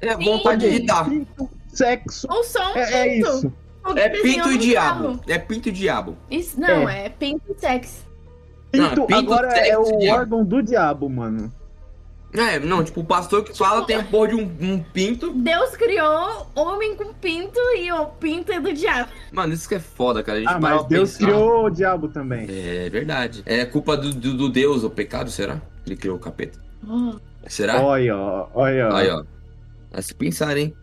É 0.00 0.14
vontade 0.14 0.70
de 0.70 0.86
dar. 0.86 1.08
Pinto, 1.08 1.48
sexo. 1.68 2.26
Ou 2.30 2.44
só 2.44 2.72
um 2.72 2.76
É, 2.76 2.92
é 2.92 3.14
pinto. 3.14 3.28
isso. 3.28 3.52
É 3.96 4.08
pinto 4.08 4.52
e 4.52 4.58
diabo. 4.58 5.02
carro. 5.04 5.20
É 5.26 5.38
pinto 5.38 5.68
e 5.68 5.72
diabo. 5.72 6.16
Isso, 6.30 6.60
não, 6.60 6.88
é, 6.88 7.08
pinto 7.08 7.42
e 7.50 7.60
sexo. 7.60 8.04
Não, 8.74 8.88
Pinto, 8.90 9.06
pinto, 9.06 9.18
agora 9.32 9.48
é 9.56 9.64
sexo, 9.74 9.80
o 9.94 9.98
diabo. 9.98 10.20
órgão 10.20 10.44
do 10.44 10.62
diabo, 10.62 11.08
mano. 11.08 11.52
É, 12.36 12.58
não, 12.58 12.84
tipo, 12.84 13.00
o 13.00 13.04
pastor 13.04 13.42
que 13.44 13.56
fala 13.56 13.86
tem 13.86 13.96
a 13.96 14.04
porra 14.04 14.28
de 14.28 14.34
um, 14.34 14.56
um 14.60 14.78
pinto. 14.82 15.32
Deus 15.32 15.70
criou 15.76 16.46
homem 16.54 16.94
com 16.94 17.12
pinto 17.14 17.58
e 17.78 17.90
o 17.90 18.06
pinto 18.06 18.52
é 18.52 18.60
do 18.60 18.72
diabo. 18.72 19.10
Mano, 19.32 19.54
isso 19.54 19.68
que 19.68 19.74
é 19.74 19.80
foda, 19.80 20.22
cara. 20.22 20.38
A 20.38 20.40
gente 20.42 20.52
Ah, 20.52 20.60
mas 20.60 20.84
Deus 20.86 21.12
pensar. 21.12 21.24
criou 21.26 21.64
o 21.64 21.70
diabo 21.70 22.08
também. 22.08 22.46
É 22.48 22.90
verdade. 22.90 23.42
É 23.46 23.64
culpa 23.64 23.96
do, 23.96 24.10
do, 24.12 24.34
do 24.34 24.48
Deus, 24.48 24.84
o 24.84 24.90
pecado, 24.90 25.30
será? 25.30 25.60
Ele 25.86 25.96
criou 25.96 26.16
o 26.16 26.20
capeta. 26.20 26.58
Oh, 26.88 27.14
Será? 27.48 27.80
Olha, 27.80 28.16
ó, 28.16 28.48
olha. 28.54 28.88
ó. 28.88 28.94
Aí, 28.96 29.08
ó. 29.10 29.24
A 29.92 30.02
se 30.02 30.12
pensar, 30.14 30.56
hein? 30.56 30.74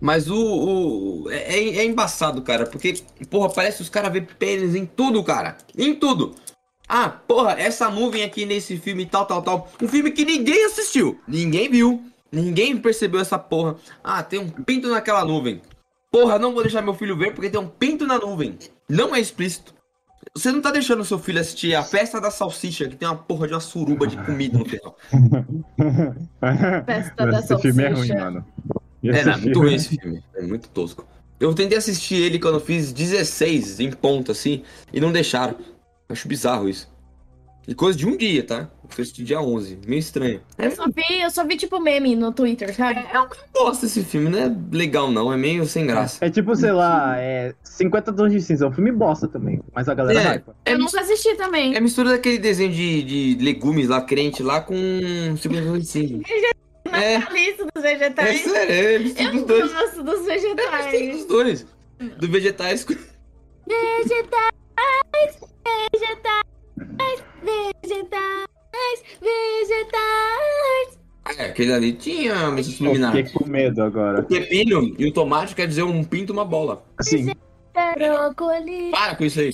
Mas 0.00 0.28
o. 0.28 0.36
o- 1.24 1.30
é, 1.30 1.58
é- 1.58 1.76
é 1.78 1.84
embaçado, 1.84 2.42
cara, 2.42 2.66
porque, 2.66 2.94
porra, 3.30 3.48
parece 3.50 3.78
que 3.78 3.82
os 3.84 3.88
caras 3.88 4.12
vê 4.12 4.20
pênis 4.20 4.74
em 4.74 4.84
tudo, 4.84 5.22
cara. 5.22 5.56
Em 5.76 5.94
tudo. 5.94 6.34
Ah, 6.88 7.08
porra, 7.08 7.52
essa 7.58 7.90
nuvem 7.90 8.22
aqui 8.22 8.46
nesse 8.46 8.76
filme 8.76 9.06
tal, 9.06 9.26
tal, 9.26 9.42
tal. 9.42 9.68
Um 9.82 9.88
filme 9.88 10.10
que 10.12 10.24
ninguém 10.24 10.64
assistiu. 10.66 11.20
Ninguém 11.26 11.68
viu. 11.70 12.04
Ninguém 12.30 12.76
percebeu 12.76 13.20
essa 13.20 13.38
porra. 13.38 13.76
Ah, 14.04 14.22
tem 14.22 14.38
um 14.38 14.48
pinto 14.48 14.88
naquela 14.88 15.24
nuvem. 15.24 15.60
Porra, 16.10 16.38
não 16.38 16.52
vou 16.52 16.62
deixar 16.62 16.82
meu 16.82 16.94
filho 16.94 17.16
ver 17.16 17.34
porque 17.34 17.50
tem 17.50 17.60
um 17.60 17.66
pinto 17.68 18.06
na 18.06 18.18
nuvem. 18.18 18.56
Não 18.88 19.14
é 19.14 19.20
explícito. 19.20 19.74
Você 20.34 20.50
não 20.52 20.60
tá 20.60 20.70
deixando 20.70 21.04
seu 21.04 21.18
filho 21.18 21.40
assistir 21.40 21.74
a 21.74 21.82
festa 21.82 22.20
da 22.20 22.30
salsicha, 22.30 22.88
que 22.88 22.96
tem 22.96 23.08
uma 23.08 23.16
porra 23.16 23.46
de 23.46 23.54
uma 23.54 23.60
suruba 23.60 24.06
de 24.06 24.16
comida 24.18 24.58
no 24.58 24.64
final. 24.64 24.96
Festa 26.84 27.26
da 27.26 27.38
Esse 27.40 27.58
filme 27.58 27.82
é 27.82 27.88
ruim, 27.88 27.96
salsicha. 27.96 28.14
mano. 28.18 28.44
É, 29.04 29.08
Esse 29.08 29.24
não, 29.24 29.32
é 29.32 29.36
muito 29.36 29.42
filme- 29.52 29.66
ruim 29.66 29.74
esse 29.74 29.88
filme. 30.00 30.24
É 30.34 30.42
muito 30.42 30.68
tosco. 30.68 31.06
Eu 31.38 31.54
tentei 31.54 31.76
assistir 31.78 32.16
ele 32.16 32.38
quando 32.38 32.54
eu 32.54 32.60
fiz 32.60 32.92
16 32.92 33.78
em 33.80 33.90
ponto, 33.92 34.32
assim, 34.32 34.62
e 34.92 35.00
não 35.00 35.12
deixaram. 35.12 35.54
Acho 36.08 36.28
bizarro 36.28 36.68
isso. 36.68 36.94
E 37.68 37.74
coisa 37.74 37.98
de 37.98 38.06
um 38.06 38.16
dia, 38.16 38.44
tá? 38.44 38.70
Fui 38.88 39.02
assistir 39.02 39.24
dia 39.24 39.40
11. 39.40 39.80
Meio 39.88 39.98
estranho. 39.98 40.40
É, 40.56 40.66
Eu 40.66 40.70
só 40.70 40.84
vi, 40.86 41.20
eu 41.20 41.30
só 41.30 41.44
vi 41.44 41.56
tipo 41.56 41.80
meme 41.80 42.14
no 42.14 42.30
Twitter, 42.30 42.72
sabe? 42.72 43.04
é 43.12 43.20
um 43.20 43.26
bosta 43.52 43.86
esse 43.86 44.04
filme. 44.04 44.28
Não 44.28 44.38
é 44.38 44.56
legal, 44.70 45.10
não. 45.10 45.32
É 45.32 45.36
meio 45.36 45.66
sem 45.66 45.84
graça. 45.84 46.24
É 46.24 46.30
tipo, 46.30 46.54
sei 46.54 46.70
lá, 46.70 47.16
é 47.18 47.52
50 47.64 48.12
tons 48.12 48.30
de 48.30 48.40
cinza. 48.40 48.66
É 48.66 48.68
um 48.68 48.72
filme 48.72 48.92
bosta 48.92 49.26
também. 49.26 49.60
Mas 49.74 49.88
a 49.88 49.94
galera 49.94 50.20
É. 50.20 50.32
hypa. 50.36 50.54
É, 50.64 50.74
eu 50.74 50.78
mis- 50.78 50.92
nunca 50.92 51.00
assisti 51.00 51.34
também. 51.34 51.74
é 51.74 51.80
mistura 51.80 52.10
daquele 52.10 52.38
desenho 52.38 52.70
de, 52.72 53.02
de 53.34 53.44
legumes 53.44 53.88
lá, 53.88 54.00
crente 54.00 54.44
lá, 54.44 54.60
com 54.60 54.76
segundo 55.36 55.82
cinza. 55.84 56.20
É, 56.92 57.18
lista 57.18 57.66
dos 57.74 57.84
é 57.84 57.96
vegetais. 57.96 58.40
sério. 58.42 59.12
É 59.16 59.24
eu 59.26 59.32
dos 59.32 59.42
dois. 59.42 59.72
gosto 59.72 60.02
dos 60.04 60.20
É 60.28 60.34
vegetais. 60.38 61.16
dos 61.16 61.24
dois. 61.26 61.66
Do 62.16 62.28
vegetais. 62.28 62.86
Vegetais, 63.66 64.52
vegetais, 65.92 67.24
vegetais, 67.42 69.02
vegetais. 69.20 70.98
É, 71.38 71.46
aquele 71.46 71.72
ali 71.72 71.92
tinha 71.92 72.50
mensagem 72.50 72.58
Eu 72.58 72.76
subliminar. 72.76 73.12
fiquei 73.12 73.32
com 73.32 73.46
medo 73.48 73.82
agora. 73.82 74.20
O 74.20 74.24
pepino 74.24 74.94
e 74.96 75.06
o 75.06 75.12
tomate 75.12 75.54
quer 75.54 75.66
dizer 75.66 75.82
um 75.82 76.04
pinto 76.04 76.32
uma 76.32 76.44
bola. 76.44 76.84
Sim. 77.00 77.32
Para 77.72 79.16
com 79.16 79.24
isso 79.24 79.40
aí. 79.40 79.50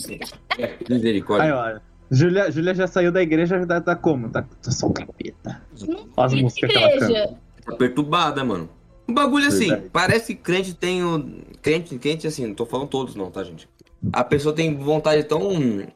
É, 0.59 0.77
misericórdia. 0.89 1.47
Aí, 1.47 1.77
ó. 1.77 1.81
Júlia, 2.11 2.51
Júlia 2.53 2.75
já 2.75 2.87
saiu 2.87 3.11
da 3.11 3.23
igreja, 3.23 3.59
já 3.67 3.81
tá 3.81 3.97
como? 3.97 4.29
Tá, 4.29 4.43
tá 4.43 4.71
só 4.71 4.87
um 4.87 4.93
capeta. 4.93 5.63
Olha 5.89 6.27
as 6.27 6.35
músicas 6.35 6.71
que 6.71 6.79
ela 6.79 6.99
canta. 6.99 7.39
Tá 7.65 7.77
perturbada, 7.77 8.45
mano. 8.45 8.69
Um 9.09 9.15
bagulho 9.15 9.47
assim, 9.49 9.69
Verdade. 9.69 9.91
parece 9.93 10.35
que 10.35 10.43
crente 10.43 10.75
tem 10.75 11.03
o. 11.03 11.43
Crente, 11.63 11.99
crente 11.99 12.27
assim, 12.27 12.47
não 12.47 12.55
tô 12.55 12.67
falando 12.67 12.89
todos 12.89 13.15
não, 13.15 13.31
tá, 13.31 13.43
gente? 13.43 13.69
A 14.13 14.25
pessoa 14.25 14.55
tem 14.55 14.75
vontade 14.75 15.23
tão 15.25 15.51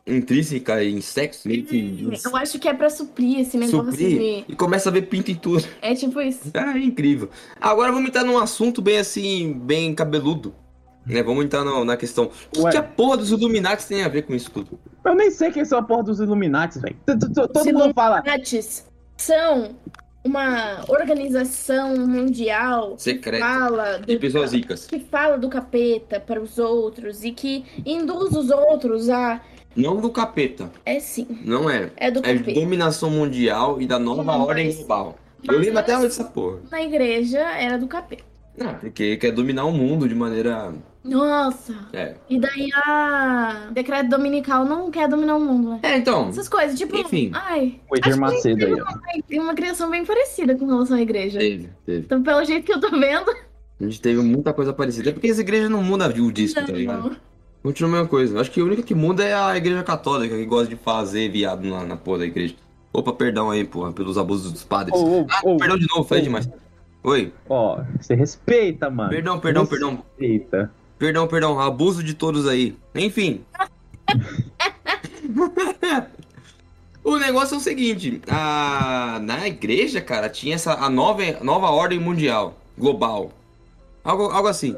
intrínseca 0.07 0.85
em 0.85 1.01
sexo, 1.01 1.49
meio 1.49 1.65
que 1.65 2.07
Eu 2.25 2.37
acho 2.37 2.59
que 2.59 2.69
é 2.69 2.75
pra 2.75 2.89
suprir 2.89 3.41
esse 3.41 3.57
negócio 3.57 3.91
suprir 3.91 4.45
e 4.49 4.55
começa 4.55 4.89
a 4.89 4.93
ver 4.93 5.03
pinto 5.03 5.31
em 5.31 5.35
tudo. 5.35 5.61
de. 5.63 5.69
É 5.83 5.95
tipo 5.95 6.21
isso. 6.21 6.51
Ah, 6.55 6.75
é 6.79 6.83
incrível. 6.83 7.29
Agora 7.61 7.91
vamos 7.91 8.09
entrar 8.09 8.23
num 8.25 8.39
assunto 8.39 8.81
bem 8.81 8.99
assim, 8.99 9.53
bem 9.53 9.93
cabeludo. 9.95 10.55
Né? 11.05 11.23
Vamos 11.23 11.45
entrar 11.45 11.65
no- 11.65 11.85
na 11.85 11.97
questão. 11.97 12.31
O 12.57 12.65
que, 12.65 12.71
que 12.71 12.77
a 12.77 12.83
porra 12.83 13.17
dos 13.17 13.31
Illuminati 13.31 13.87
tem 13.87 14.03
a 14.05 14.09
ver 14.09 14.23
com 14.23 14.35
isso 14.35 14.51
tudo? 14.51 14.79
Eu 15.05 15.15
nem 15.15 15.31
sei 15.31 15.51
quem 15.51 15.65
são 15.65 15.79
a 15.79 15.83
porra 15.83 16.03
dos 16.05 16.21
Illuminati, 16.21 16.79
velho. 16.81 16.97
Todo 17.07 17.29
mundo 17.73 17.93
fala. 17.95 18.19
Illuminates 18.19 18.87
são 19.17 19.77
uma 20.27 20.85
organização 20.89 21.97
mundial 21.97 22.97
que 22.97 23.03
Secreto. 23.03 23.41
fala 23.41 23.99
do 23.99 24.07
De 24.07 24.19
pessoas 24.19 24.53
ricas. 24.53 24.87
que 24.87 24.99
fala 25.01 25.39
do 25.39 25.49
capeta 25.49 26.21
para 26.21 26.41
os 26.41 26.59
outros 26.59 27.25
e 27.25 27.33
que 27.33 27.65
induz 27.85 28.35
os 28.35 28.51
outros 28.51 29.09
a 29.09 29.41
Não 29.75 29.97
do 30.01 30.11
capeta. 30.11 30.71
é 30.85 30.99
sim, 31.01 31.27
Não 31.45 31.69
é. 31.71 31.91
é 31.97 32.11
do 32.11 32.21
É 32.21 32.35
capeta. 32.39 32.61
dominação 32.61 33.11
mundial 33.11 33.81
e 33.81 33.87
da 33.87 33.99
nova 33.99 34.23
Mas- 34.23 34.41
ordem 34.41 34.73
global. 34.75 35.17
Eu 35.49 35.59
lembro 35.59 35.79
até 35.79 35.95
hoje 35.97 36.07
dessa 36.09 36.25
porra. 36.25 36.59
Na 36.71 36.83
igreja 36.83 37.39
era 37.39 37.79
do 37.79 37.87
capeta. 37.87 38.25
Não, 38.57 38.75
porque 38.75 39.17
quer 39.19 39.31
dominar 39.33 39.65
o 39.67 39.71
mundo 39.73 40.09
de 40.09 40.15
maneira. 40.15 40.73
Nossa. 41.07 41.75
É. 41.93 42.15
E 42.29 42.39
daí 42.39 42.69
a 42.75 43.69
decreto 43.73 44.09
dominical 44.09 44.65
não 44.65 44.91
quer 44.91 45.09
dominar 45.09 45.37
o 45.37 45.41
mundo, 45.41 45.71
né? 45.71 45.81
É, 45.83 45.97
então. 45.97 46.29
Essas 46.29 46.49
coisas, 46.49 46.77
tipo, 46.79 46.97
Enfim. 46.97 47.31
ai, 47.35 47.81
O 47.91 47.97
Edir 47.97 48.19
Macedo 48.19 48.65
aí, 48.67 48.81
ó. 48.81 48.87
tem 49.29 49.41
uma 49.41 49.55
criação 49.55 49.91
bem 49.91 50.05
parecida 50.05 50.57
com 50.57 50.67
relação 50.67 50.97
à 50.97 51.01
igreja. 51.01 51.39
Teve, 51.39 51.71
teve. 51.85 51.99
Então, 52.01 52.23
pelo 52.23 52.45
jeito 52.45 52.65
que 52.65 52.73
eu 52.73 52.81
tô 52.81 52.91
vendo, 52.91 53.31
A 53.81 53.85
gente 53.85 54.01
teve 54.01 54.21
muita 54.23 54.53
coisa 54.53 54.73
parecida. 54.73 55.11
É 55.11 55.13
porque 55.13 55.29
essa 55.29 55.41
igreja 55.41 55.69
não 55.69 55.83
muda 55.83 56.09
o 56.09 56.33
disco, 56.33 56.61
tá 56.65 56.73
ligado? 56.73 57.11
não. 57.11 57.17
Continua 57.63 57.91
a 57.91 57.93
mesma 57.95 58.09
coisa. 58.09 58.41
Acho 58.41 58.51
que 58.51 58.61
a 58.61 58.65
única 58.65 58.83
que 58.83 58.95
muda 58.95 59.25
é 59.25 59.35
a 59.35 59.57
igreja 59.57 59.83
católica, 59.83 60.37
que 60.37 60.45
gosta 60.45 60.69
de 60.69 60.77
fazer 60.77 61.29
viado 61.31 61.67
na, 61.69 61.85
na 61.85 61.97
porra 61.97 62.19
da 62.19 62.27
igreja. 62.27 62.55
Opa, 62.93 63.13
perdão 63.13 63.51
aí, 63.51 63.65
porra, 63.65 63.93
pelos 63.93 64.17
abusos 64.17 64.53
dos 64.53 64.63
padres. 64.65 64.97
Ô, 64.99 65.23
ô, 65.23 65.27
Ah, 65.29 65.41
ô, 65.45 65.57
perdão 65.57 65.77
de 65.77 65.87
novo, 65.89 66.05
falei 66.05 66.23
demais. 66.23 66.49
Oi. 67.03 67.33
Ó, 67.49 67.81
você 68.01 68.15
respeita, 68.15 68.89
mano. 68.89 69.11
Perdão, 69.11 69.39
perdão, 69.39 69.67
perdão. 69.67 70.03
Respeita. 70.19 70.73
Perdão, 70.99 71.27
perdão. 71.27 71.61
Abuso 71.61 72.03
de 72.03 72.15
todos 72.15 72.47
aí. 72.47 72.77
Enfim. 72.95 73.45
o 77.05 77.19
negócio 77.19 77.55
é 77.55 77.59
o 77.59 77.61
seguinte. 77.61 78.21
A... 78.29 79.19
Na 79.23 79.47
igreja, 79.47 80.01
cara, 80.01 80.29
tinha 80.29 80.55
essa 80.55 80.75
a 80.75 80.89
nova, 80.89 81.23
nova 81.43 81.71
ordem 81.71 81.99
mundial. 81.99 82.59
Global. 82.79 83.33
Algo, 84.03 84.25
algo 84.25 84.49
assim. 84.49 84.77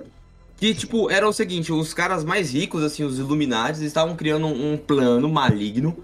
Que, 0.57 0.75
tipo, 0.75 1.11
era 1.11 1.29
o 1.29 1.33
seguinte, 1.33 1.73
os 1.73 1.95
caras 1.95 2.25
mais 2.25 2.53
ricos, 2.53 2.83
assim, 2.83 3.05
os 3.05 3.19
Illuminati, 3.19 3.85
estavam 3.85 4.17
criando 4.17 4.49
um, 4.49 4.73
um 4.73 4.77
plano 4.77 5.29
maligno 5.29 5.97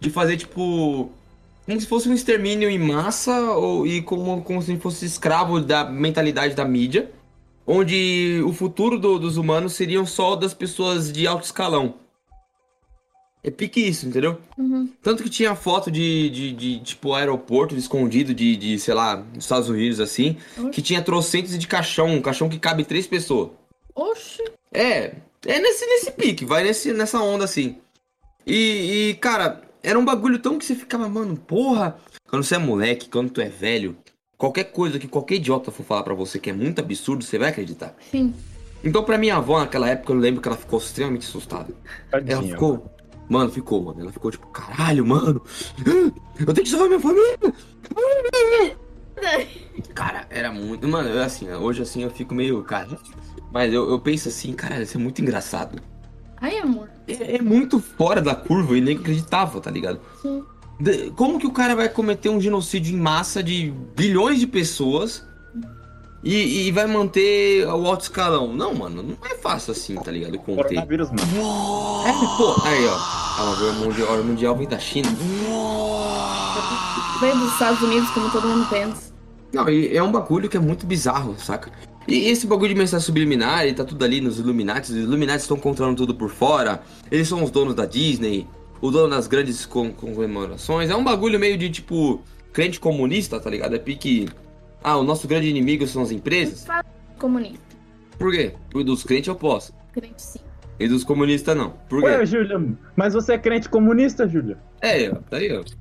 de 0.00 0.10
fazer, 0.10 0.36
tipo, 0.36 1.12
como 1.64 1.80
se 1.80 1.86
fosse 1.86 2.08
um 2.08 2.12
extermínio 2.12 2.68
em 2.68 2.78
massa 2.78 3.40
ou, 3.52 3.86
e 3.86 4.02
como, 4.02 4.42
como 4.42 4.60
se 4.60 4.76
fosse 4.78 5.06
escravo 5.06 5.60
da 5.60 5.84
mentalidade 5.84 6.56
da 6.56 6.64
mídia, 6.64 7.12
onde 7.66 8.42
o 8.44 8.52
futuro 8.52 8.98
do- 8.98 9.18
dos 9.18 9.36
humanos 9.36 9.74
seriam 9.74 10.04
só 10.06 10.36
das 10.36 10.54
pessoas 10.54 11.12
de 11.12 11.26
alto 11.26 11.44
escalão. 11.44 11.94
É 13.44 13.50
pique 13.50 13.80
isso, 13.80 14.06
entendeu? 14.06 14.38
Uhum. 14.56 14.88
Tanto 15.02 15.22
que 15.24 15.28
tinha 15.28 15.56
foto 15.56 15.90
de, 15.90 16.30
de, 16.30 16.52
de, 16.52 16.78
tipo, 16.80 17.12
aeroporto 17.12 17.74
escondido 17.74 18.32
de, 18.32 18.56
de, 18.56 18.78
sei 18.78 18.94
lá, 18.94 19.16
nos 19.16 19.44
Estados 19.44 19.68
Unidos, 19.68 19.98
assim, 19.98 20.36
que 20.70 20.80
tinha 20.80 21.02
trocentos 21.02 21.58
de 21.58 21.66
caixão, 21.66 22.06
um 22.06 22.22
caixão 22.22 22.48
que 22.48 22.58
cabe 22.58 22.84
três 22.84 23.04
pessoas. 23.06 23.50
Oxi. 23.96 24.44
É, 24.72 25.16
é 25.44 25.58
nesse, 25.58 25.84
nesse 25.86 26.12
pique, 26.12 26.44
vai 26.44 26.62
nesse, 26.62 26.92
nessa 26.92 27.20
onda 27.20 27.44
assim. 27.44 27.76
E, 28.46 29.10
e, 29.10 29.14
cara, 29.14 29.60
era 29.82 29.98
um 29.98 30.04
bagulho 30.04 30.38
tão 30.38 30.56
que 30.56 30.64
você 30.64 30.76
ficava, 30.76 31.08
mano, 31.08 31.36
porra. 31.36 31.98
Quando 32.28 32.44
você 32.44 32.54
é 32.54 32.58
moleque, 32.58 33.08
quando 33.08 33.30
tu 33.30 33.40
é 33.40 33.48
velho, 33.48 33.96
qualquer 34.42 34.64
coisa 34.64 34.98
que 34.98 35.06
qualquer 35.06 35.36
idiota 35.36 35.70
for 35.70 35.84
falar 35.84 36.02
pra 36.02 36.14
você 36.14 36.36
que 36.36 36.50
é 36.50 36.52
muito 36.52 36.80
absurdo, 36.80 37.22
você 37.22 37.38
vai 37.38 37.50
acreditar. 37.50 37.94
Sim. 38.10 38.34
Então, 38.82 39.04
pra 39.04 39.16
minha 39.16 39.36
avó, 39.36 39.60
naquela 39.60 39.88
época, 39.88 40.12
eu 40.12 40.16
lembro 40.16 40.42
que 40.42 40.48
ela 40.48 40.56
ficou 40.56 40.80
extremamente 40.80 41.28
assustada. 41.28 41.72
Ela 42.10 42.24
Tadinha. 42.24 42.52
ficou. 42.52 42.92
Mano, 43.28 43.52
ficou, 43.52 43.80
mano. 43.80 44.00
Ela 44.00 44.10
ficou 44.10 44.32
tipo, 44.32 44.48
caralho, 44.48 45.06
mano. 45.06 45.40
Eu 46.40 46.52
tenho 46.52 46.64
que 46.64 46.68
salvar 46.70 46.88
minha 46.88 46.98
família. 46.98 47.38
Cara, 49.94 50.26
era 50.28 50.50
muito. 50.50 50.88
Mano, 50.88 51.08
eu, 51.08 51.22
assim, 51.22 51.48
hoje 51.52 51.82
assim 51.82 52.02
eu 52.02 52.10
fico 52.10 52.34
meio. 52.34 52.64
Cara. 52.64 52.98
Mas 53.52 53.72
eu, 53.72 53.88
eu 53.88 54.00
penso 54.00 54.28
assim, 54.28 54.52
cara, 54.54 54.82
isso 54.82 54.96
é 54.96 55.00
muito 55.00 55.22
engraçado. 55.22 55.80
Ai, 56.40 56.58
amor. 56.58 56.88
É, 57.06 57.36
é 57.36 57.42
muito 57.42 57.78
fora 57.78 58.20
da 58.20 58.34
curva 58.34 58.76
e 58.76 58.80
nem 58.80 58.96
acreditava, 58.96 59.60
tá 59.60 59.70
ligado? 59.70 60.00
Sim. 60.20 60.42
Como 61.16 61.38
que 61.38 61.46
o 61.46 61.52
cara 61.52 61.76
vai 61.76 61.88
cometer 61.88 62.28
um 62.28 62.40
genocídio 62.40 62.94
em 62.94 62.98
massa 62.98 63.42
de 63.42 63.72
bilhões 63.96 64.40
de 64.40 64.46
pessoas 64.46 65.24
e, 66.24 66.66
e 66.66 66.72
vai 66.72 66.86
manter 66.86 67.66
o 67.66 67.86
alto 67.86 68.02
escalão? 68.02 68.52
Não, 68.52 68.74
mano, 68.74 69.02
não 69.02 69.16
é 69.30 69.34
fácil 69.36 69.72
assim, 69.72 69.94
tá 69.96 70.10
ligado? 70.10 70.38
Conter. 70.38 70.64
Coronavírus, 70.64 71.08
mano. 71.10 71.22
É, 72.06 72.36
pô, 72.36 72.62
aí, 72.64 72.86
ó. 72.86 72.96
Ah, 72.96 73.56
o 73.60 73.84
mundial, 73.84 74.20
o 74.20 74.24
mundial 74.24 74.56
vem 74.56 74.68
da 74.68 74.78
China. 74.78 75.08
Veio 77.20 77.36
dos 77.38 77.52
Estados 77.52 77.80
Unidos, 77.82 78.10
como 78.10 78.30
todo 78.30 78.48
mundo 78.48 78.68
pensa. 78.68 79.12
Não, 79.52 79.68
e 79.68 79.96
é 79.96 80.02
um 80.02 80.10
bagulho 80.10 80.48
que 80.48 80.56
é 80.56 80.60
muito 80.60 80.86
bizarro, 80.86 81.36
saca? 81.38 81.70
E 82.08 82.28
esse 82.28 82.46
bagulho 82.46 82.70
de 82.70 82.74
mensagem 82.74 83.04
subliminar, 83.04 83.62
ele 83.62 83.74
tá 83.74 83.84
tudo 83.84 84.04
ali 84.04 84.20
nos 84.20 84.38
Illuminati. 84.38 84.90
Os 84.90 84.98
Illuminati 84.98 85.42
estão 85.42 85.56
controlando 85.56 85.98
tudo 85.98 86.14
por 86.14 86.30
fora. 86.30 86.82
Eles 87.10 87.28
são 87.28 87.44
os 87.44 87.50
donos 87.50 87.74
da 87.74 87.86
Disney, 87.86 88.48
o 88.82 88.90
dono 88.90 89.08
das 89.08 89.26
grandes 89.26 89.64
com- 89.64 89.92
comemorações. 89.92 90.90
É 90.90 90.94
um 90.96 91.02
bagulho 91.04 91.38
meio 91.40 91.56
de 91.56 91.70
tipo 91.70 92.20
crente 92.52 92.78
comunista, 92.78 93.40
tá 93.40 93.48
ligado? 93.48 93.74
É 93.74 93.78
pique. 93.78 94.28
Ah, 94.84 94.96
o 94.98 95.02
nosso 95.04 95.26
grande 95.26 95.48
inimigo 95.48 95.86
são 95.86 96.02
as 96.02 96.10
empresas. 96.10 96.66
Fala 96.66 96.84
comunista. 97.18 97.60
Por 98.18 98.32
quê? 98.32 98.52
Porque 98.70 98.84
dos 98.84 99.02
crentes 99.04 99.28
eu 99.28 99.34
posso. 99.36 99.72
Crente 99.92 100.20
sim. 100.20 100.40
E 100.80 100.88
dos 100.88 101.04
comunistas 101.04 101.56
não. 101.56 101.70
Por 101.88 102.02
Ué, 102.02 102.18
quê? 102.18 102.26
Júlia, 102.26 102.60
mas 102.96 103.14
você 103.14 103.34
é 103.34 103.38
crente 103.38 103.68
comunista, 103.68 104.26
Júlia? 104.28 104.58
É, 104.80 105.08
ó, 105.10 105.14
tá 105.30 105.36
aí, 105.38 105.52
ó. 105.56 105.62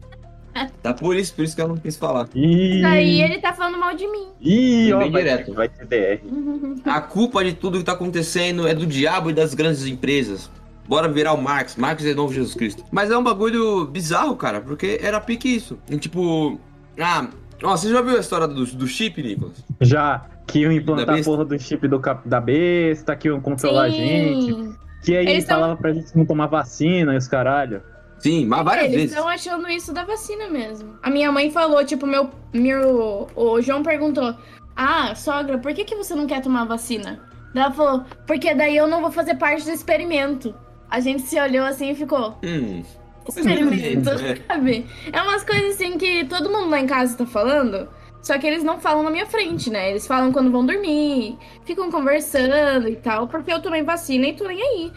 Tá 0.84 0.94
por 0.94 1.16
isso, 1.16 1.34
por 1.34 1.46
isso 1.46 1.56
que 1.56 1.62
eu 1.62 1.68
não 1.70 1.78
quis 1.78 1.96
falar. 1.96 2.28
Ih, 2.36 2.82
Daí 2.82 3.22
ele 3.22 3.40
tá 3.40 3.54
falando 3.54 3.80
mal 3.80 3.96
de 3.96 4.06
mim. 4.06 4.28
Ih, 4.42 4.92
ó, 4.92 5.00
Bem 5.00 5.10
vai, 5.10 5.24
direto. 5.24 5.54
vai 5.54 5.70
ter 5.70 5.86
DR. 5.86 6.22
A 6.86 7.00
culpa 7.00 7.42
de 7.42 7.54
tudo 7.54 7.78
que 7.78 7.86
tá 7.86 7.94
acontecendo 7.94 8.68
é 8.68 8.74
do 8.76 8.86
diabo 8.86 9.30
e 9.30 9.34
das 9.34 9.54
grandes 9.54 9.86
empresas. 9.88 10.52
Bora 10.88 11.08
virar 11.08 11.34
o 11.34 11.42
Marx. 11.42 11.76
Marx 11.76 12.04
é 12.06 12.14
novo 12.14 12.34
Jesus 12.34 12.54
Cristo. 12.56 12.84
Mas 12.92 13.10
é 13.12 13.18
um 13.18 13.24
bagulho 13.24 13.86
bizarro, 13.86 14.36
cara, 14.36 14.60
porque 14.62 15.00
era 15.02 15.20
pique 15.22 15.56
isso. 15.56 15.78
E, 15.90 15.98
tipo. 15.98 16.60
Ah, 17.00 17.28
ó, 17.64 17.78
você 17.78 17.90
já 17.90 18.02
viu 18.02 18.18
a 18.18 18.20
história 18.20 18.48
do, 18.48 18.66
do 18.66 18.88
chip, 18.88 19.22
Nicolas? 19.22 19.64
Já 19.80 20.26
que 20.48 20.60
iam 20.60 20.72
implantar 20.72 21.18
a 21.18 21.24
porra 21.24 21.46
do 21.46 21.58
chip 21.58 21.88
do 21.88 22.00
cap... 22.00 22.28
da 22.28 22.42
besta, 22.42 23.16
que 23.16 23.28
iam 23.30 23.40
controlar 23.40 23.84
a 23.84 23.90
gente. 23.90 24.54
Sim. 24.54 24.76
Que 25.04 25.16
aí 25.16 25.26
Eles 25.28 25.46
tão- 25.46 25.56
falava 25.60 25.78
pra 25.78 25.94
gente 25.94 26.16
não 26.16 26.26
tomar 26.26 26.48
vacina 26.48 27.14
e 27.14 27.18
os 27.18 27.28
caralho. 27.28 27.82
Sim, 28.20 28.46
mas 28.46 28.64
várias 28.64 28.86
Eles 28.86 28.96
vezes. 28.98 29.12
estão 29.12 29.28
achando 29.28 29.68
isso 29.70 29.92
da 29.94 30.04
vacina 30.04 30.48
mesmo. 30.50 30.96
A 31.02 31.10
minha 31.10 31.32
mãe 31.32 31.50
falou, 31.50 31.84
tipo, 31.86 32.06
meu, 32.06 32.30
meu. 32.54 33.28
O 33.36 33.62
João 33.62 33.82
perguntou: 33.82 34.36
Ah, 34.76 35.16
sogra, 35.16 35.58
por 35.58 35.74
que, 35.74 35.86
que 35.86 35.96
você 35.96 36.14
não 36.14 36.28
quer 36.28 36.42
tomar 36.42 36.66
vacina? 36.66 37.20
Daí 37.54 37.64
ela 37.64 37.72
falou, 37.74 38.06
porque 38.28 38.54
daí 38.54 38.78
eu 38.78 38.88
não 38.88 39.02
vou 39.02 39.12
fazer 39.12 39.36
parte 39.36 39.64
do 39.66 39.72
experimento. 39.72 40.54
A 40.92 41.00
gente 41.00 41.24
se 41.24 41.40
olhou 41.40 41.66
assim 41.66 41.92
e 41.92 41.96
ficou. 41.96 42.38
Hum. 42.44 42.84
Experimento, 43.28 44.10
É. 44.10 44.36
sabe? 44.48 44.86
É 45.12 45.22
umas 45.22 45.44
coisas 45.44 45.76
assim 45.76 45.98
que 45.98 46.26
todo 46.26 46.50
mundo 46.52 46.70
lá 46.70 46.80
em 46.80 46.86
casa 46.88 47.18
tá 47.18 47.26
falando. 47.26 47.88
Só 48.22 48.38
que 48.38 48.46
eles 48.46 48.64
não 48.64 48.80
falam 48.80 49.02
na 49.02 49.10
minha 49.10 49.26
frente, 49.26 49.70
né? 49.70 49.90
Eles 49.90 50.06
falam 50.06 50.32
quando 50.32 50.52
vão 50.52 50.66
dormir, 50.66 51.38
ficam 51.66 51.90
conversando 51.90 52.88
e 52.88 52.96
tal, 52.98 53.28
porque 53.28 53.52
eu 53.52 53.62
tomei 53.62 53.82
vacina 53.84 54.28
e 54.28 54.34
tô 54.36 54.46
nem 54.48 54.62
aí. 54.62 54.92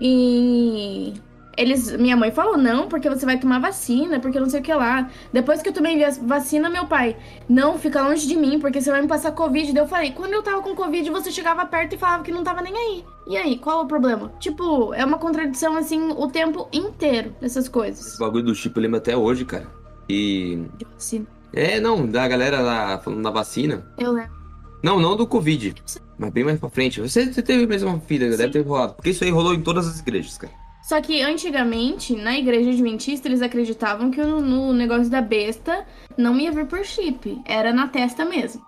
E 0.00 1.14
eles, 1.56 1.92
minha 1.96 2.16
mãe 2.16 2.30
falou, 2.30 2.56
não, 2.56 2.88
porque 2.88 3.08
você 3.08 3.26
vai 3.26 3.38
tomar 3.38 3.58
vacina, 3.58 4.18
porque 4.20 4.40
não 4.40 4.48
sei 4.48 4.60
o 4.60 4.62
que 4.62 4.72
lá. 4.72 5.10
Depois 5.32 5.62
que 5.62 5.68
eu 5.68 5.72
tomei 5.72 6.02
a 6.02 6.10
vacina, 6.10 6.70
meu 6.70 6.86
pai, 6.86 7.16
não, 7.48 7.78
fica 7.78 8.02
longe 8.02 8.26
de 8.26 8.36
mim, 8.36 8.58
porque 8.58 8.80
você 8.80 8.90
vai 8.90 9.02
me 9.02 9.08
passar 9.08 9.32
Covid. 9.32 9.72
Daí 9.72 9.82
eu 9.82 9.88
falei, 9.88 10.12
quando 10.12 10.32
eu 10.32 10.42
tava 10.42 10.62
com 10.62 10.74
Covid, 10.74 11.10
você 11.10 11.30
chegava 11.30 11.66
perto 11.66 11.94
e 11.94 11.98
falava 11.98 12.22
que 12.22 12.32
não 12.32 12.42
tava 12.42 12.62
nem 12.62 12.74
aí. 12.74 13.04
E 13.26 13.36
aí, 13.36 13.58
qual 13.58 13.80
é 13.80 13.82
o 13.84 13.86
problema? 13.86 14.32
Tipo, 14.40 14.92
é 14.94 15.04
uma 15.04 15.18
contradição, 15.18 15.76
assim, 15.76 16.10
o 16.10 16.26
tempo 16.28 16.68
inteiro 16.72 17.34
dessas 17.40 17.68
coisas. 17.68 18.06
Esse 18.06 18.18
bagulho 18.18 18.44
do 18.44 18.54
chip 18.54 18.76
eu 18.76 18.82
lembro 18.82 18.98
até 18.98 19.16
hoje, 19.16 19.44
cara. 19.44 19.66
E. 20.08 20.64
De 20.78 20.84
vacina. 20.84 21.26
É, 21.52 21.78
não, 21.78 22.06
da 22.06 22.26
galera 22.26 22.60
lá 22.60 22.98
falando 22.98 23.22
da 23.22 23.30
vacina. 23.30 23.86
Eu 23.98 24.12
lembro. 24.12 24.42
Não, 24.82 24.98
não 24.98 25.16
do 25.16 25.26
Covid. 25.26 25.74
Mas 26.18 26.30
bem 26.30 26.44
mais 26.44 26.58
pra 26.58 26.68
frente. 26.68 27.00
Você, 27.00 27.32
você 27.32 27.40
teve 27.40 27.66
mesmo 27.66 27.90
uma 27.90 28.00
filha, 28.00 28.30
Sim. 28.32 28.38
deve 28.38 28.52
ter 28.52 28.66
rolado. 28.66 28.94
Porque 28.94 29.10
isso 29.10 29.22
aí 29.22 29.30
rolou 29.30 29.54
em 29.54 29.60
todas 29.60 29.86
as 29.86 30.00
igrejas, 30.00 30.38
cara. 30.38 30.52
Só 30.82 31.00
que 31.00 31.22
antigamente, 31.22 32.14
na 32.16 32.36
igreja 32.36 32.70
adventista, 32.70 33.28
eles 33.28 33.40
acreditavam 33.40 34.10
que 34.10 34.20
no, 34.20 34.40
no 34.40 34.72
negócio 34.72 35.08
da 35.08 35.20
besta 35.20 35.86
não 36.16 36.38
ia 36.38 36.50
vir 36.50 36.66
por 36.66 36.84
chip. 36.84 37.40
Era 37.46 37.72
na 37.72 37.86
testa 37.88 38.24
mesmo. 38.24 38.62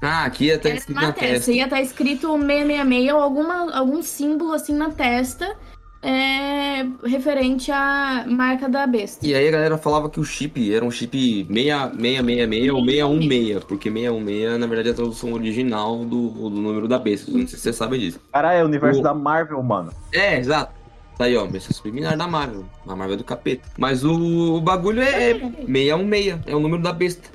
Ah, 0.00 0.24
aqui 0.24 0.46
ia 0.46 0.54
estar 0.54 0.70
escrito 0.70 0.96
na, 0.96 1.08
na 1.08 1.12
testa. 1.12 1.34
testa. 1.34 1.52
Ia 1.52 1.64
estar 1.64 1.82
escrito 1.82 2.28
666 2.28 3.12
ou 3.12 3.20
alguma, 3.20 3.76
algum 3.76 4.02
símbolo 4.02 4.52
assim 4.52 4.74
na 4.74 4.90
testa 4.90 5.56
é, 6.02 6.86
referente 7.04 7.70
à 7.70 8.24
marca 8.26 8.68
da 8.68 8.86
besta. 8.86 9.26
E 9.26 9.34
aí 9.34 9.48
a 9.48 9.50
galera 9.50 9.76
falava 9.76 10.08
que 10.08 10.18
o 10.18 10.24
chip 10.24 10.72
era 10.74 10.84
um 10.84 10.90
chip 10.90 11.46
6666 11.50 12.70
ou 12.72 12.80
616, 12.84 13.64
porque 13.64 13.90
616 13.90 14.58
na 14.58 14.66
verdade 14.66 14.88
é 14.88 14.92
a 14.92 14.94
tradução 14.94 15.32
original 15.34 16.04
do, 16.04 16.28
do 16.30 16.50
número 16.50 16.88
da 16.88 16.98
besta. 16.98 17.30
Não 17.30 17.40
sei 17.40 17.48
se 17.48 17.58
você 17.58 17.72
sabe 17.72 17.98
disso. 17.98 18.20
Caralho, 18.32 18.60
é 18.60 18.62
o 18.62 18.66
universo 18.66 19.00
O- 19.00 19.02
da 19.02 19.12
Marvel, 19.12 19.62
mano. 19.62 19.92
É, 20.12 20.38
exato. 20.38 20.79
Tá 21.20 21.26
aí, 21.26 21.36
ó, 21.36 21.46
besta 21.46 21.70
subliminar 21.74 22.16
da 22.16 22.26
Marvel. 22.26 22.64
A 22.88 22.96
Marvel 22.96 23.12
é 23.12 23.18
do 23.18 23.24
capeta. 23.24 23.68
Mas 23.76 24.02
o, 24.02 24.54
o 24.54 24.60
bagulho 24.62 25.02
é, 25.02 25.32
é 25.32 25.38
616, 25.38 26.38
é 26.46 26.56
o 26.56 26.60
número 26.60 26.82
da 26.82 26.94
besta. 26.94 27.28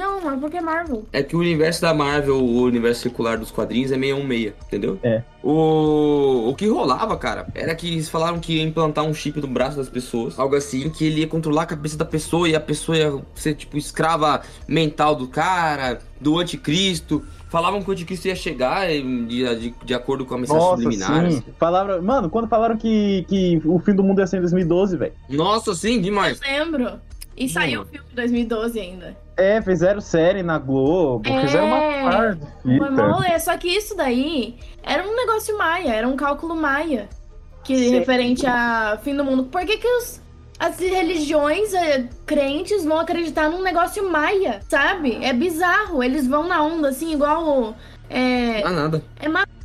Não, 0.00 0.18
mas 0.18 0.40
por 0.40 0.50
que 0.50 0.58
Marvel? 0.62 1.04
É 1.12 1.22
que 1.22 1.36
o 1.36 1.40
universo 1.40 1.82
da 1.82 1.92
Marvel, 1.92 2.36
o 2.36 2.62
universo 2.62 3.02
circular 3.02 3.36
dos 3.36 3.50
quadrinhos 3.50 3.92
é 3.92 3.98
616, 3.98 4.54
entendeu? 4.66 4.98
É. 5.02 5.22
O, 5.42 6.48
o 6.48 6.54
que 6.54 6.66
rolava, 6.68 7.18
cara, 7.18 7.46
era 7.54 7.74
que 7.74 7.86
eles 7.86 8.08
falaram 8.08 8.40
que 8.40 8.54
ia 8.54 8.62
implantar 8.62 9.04
um 9.04 9.12
chip 9.12 9.38
no 9.38 9.46
braço 9.46 9.76
das 9.76 9.90
pessoas. 9.90 10.38
Algo 10.38 10.56
assim, 10.56 10.88
que 10.88 11.04
ele 11.04 11.20
ia 11.20 11.26
controlar 11.26 11.64
a 11.64 11.66
cabeça 11.66 11.98
da 11.98 12.06
pessoa 12.06 12.48
e 12.48 12.56
a 12.56 12.60
pessoa 12.60 12.96
ia 12.96 13.22
ser, 13.34 13.54
tipo, 13.54 13.76
escrava 13.76 14.40
mental 14.66 15.14
do 15.14 15.28
cara, 15.28 15.98
do 16.18 16.38
anticristo. 16.38 17.22
Falavam 17.50 17.82
que 17.82 17.90
o 17.90 17.92
anticristo 17.92 18.26
ia 18.28 18.34
chegar 18.34 18.88
de, 18.88 19.02
de, 19.28 19.74
de 19.84 19.94
acordo 19.94 20.24
com 20.24 20.34
a 20.34 20.38
mensagem 20.38 20.62
Nossa, 20.62 20.82
subliminar. 20.82 21.30
sim. 21.30 21.44
Falaram, 21.58 22.00
mano, 22.00 22.30
quando 22.30 22.48
falaram 22.48 22.78
que, 22.78 23.26
que 23.28 23.60
o 23.66 23.78
fim 23.80 23.94
do 23.94 24.02
mundo 24.02 24.20
ia 24.20 24.26
ser 24.26 24.38
em 24.38 24.40
2012, 24.40 24.96
velho. 24.96 25.12
Nossa, 25.28 25.74
sim, 25.74 26.00
demais. 26.00 26.40
Lembro. 26.40 26.92
E 27.36 27.48
saiu 27.48 27.82
o 27.82 27.84
filme 27.84 28.06
em 28.12 28.14
2012 28.14 28.80
ainda. 28.80 29.16
É, 29.40 29.62
fizeram 29.62 30.00
série 30.00 30.42
na 30.42 30.58
Globo, 30.58 31.28
É. 31.28 31.40
fizeram 31.40 31.66
uma 31.66 32.10
par 32.10 32.34
de 32.34 32.78
Foi 32.78 32.88
rolê, 33.10 33.38
só 33.40 33.56
que 33.56 33.68
isso 33.68 33.96
daí 33.96 34.56
era 34.82 35.02
um 35.02 35.16
negócio 35.16 35.56
maia, 35.56 35.94
era 35.94 36.06
um 36.08 36.16
cálculo 36.16 36.54
maia. 36.54 37.08
Que 37.64 37.76
Sim. 37.76 37.90
referente 37.98 38.46
a 38.46 38.98
fim 39.02 39.14
do 39.14 39.24
mundo. 39.24 39.44
Por 39.44 39.60
que, 39.66 39.76
que 39.76 39.86
os, 39.86 40.20
as 40.58 40.78
religiões 40.78 41.72
eh, 41.74 42.08
crentes 42.26 42.84
vão 42.84 42.98
acreditar 42.98 43.48
num 43.50 43.62
negócio 43.62 44.10
maia, 44.10 44.60
sabe? 44.68 45.18
É 45.22 45.32
bizarro. 45.32 46.02
Eles 46.02 46.26
vão 46.26 46.48
na 46.48 46.62
onda, 46.62 46.88
assim, 46.88 47.12
igual. 47.12 47.46
o- 47.46 47.74
É, 48.08 48.62
Ah, 48.64 48.70
nada. 48.70 49.02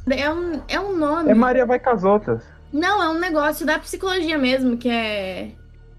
é, 0.09 0.29
um, 0.31 0.61
é 0.67 0.79
um 0.79 0.95
nome. 0.95 1.31
É 1.31 1.33
Maria 1.33 1.65
vai 1.65 1.79
com 1.79 1.89
as 1.89 2.03
outras. 2.03 2.43
Não, 2.71 3.01
é 3.01 3.09
um 3.09 3.17
negócio 3.19 3.65
da 3.65 3.79
psicologia 3.79 4.37
mesmo, 4.37 4.77
que 4.77 4.89
é. 4.89 5.51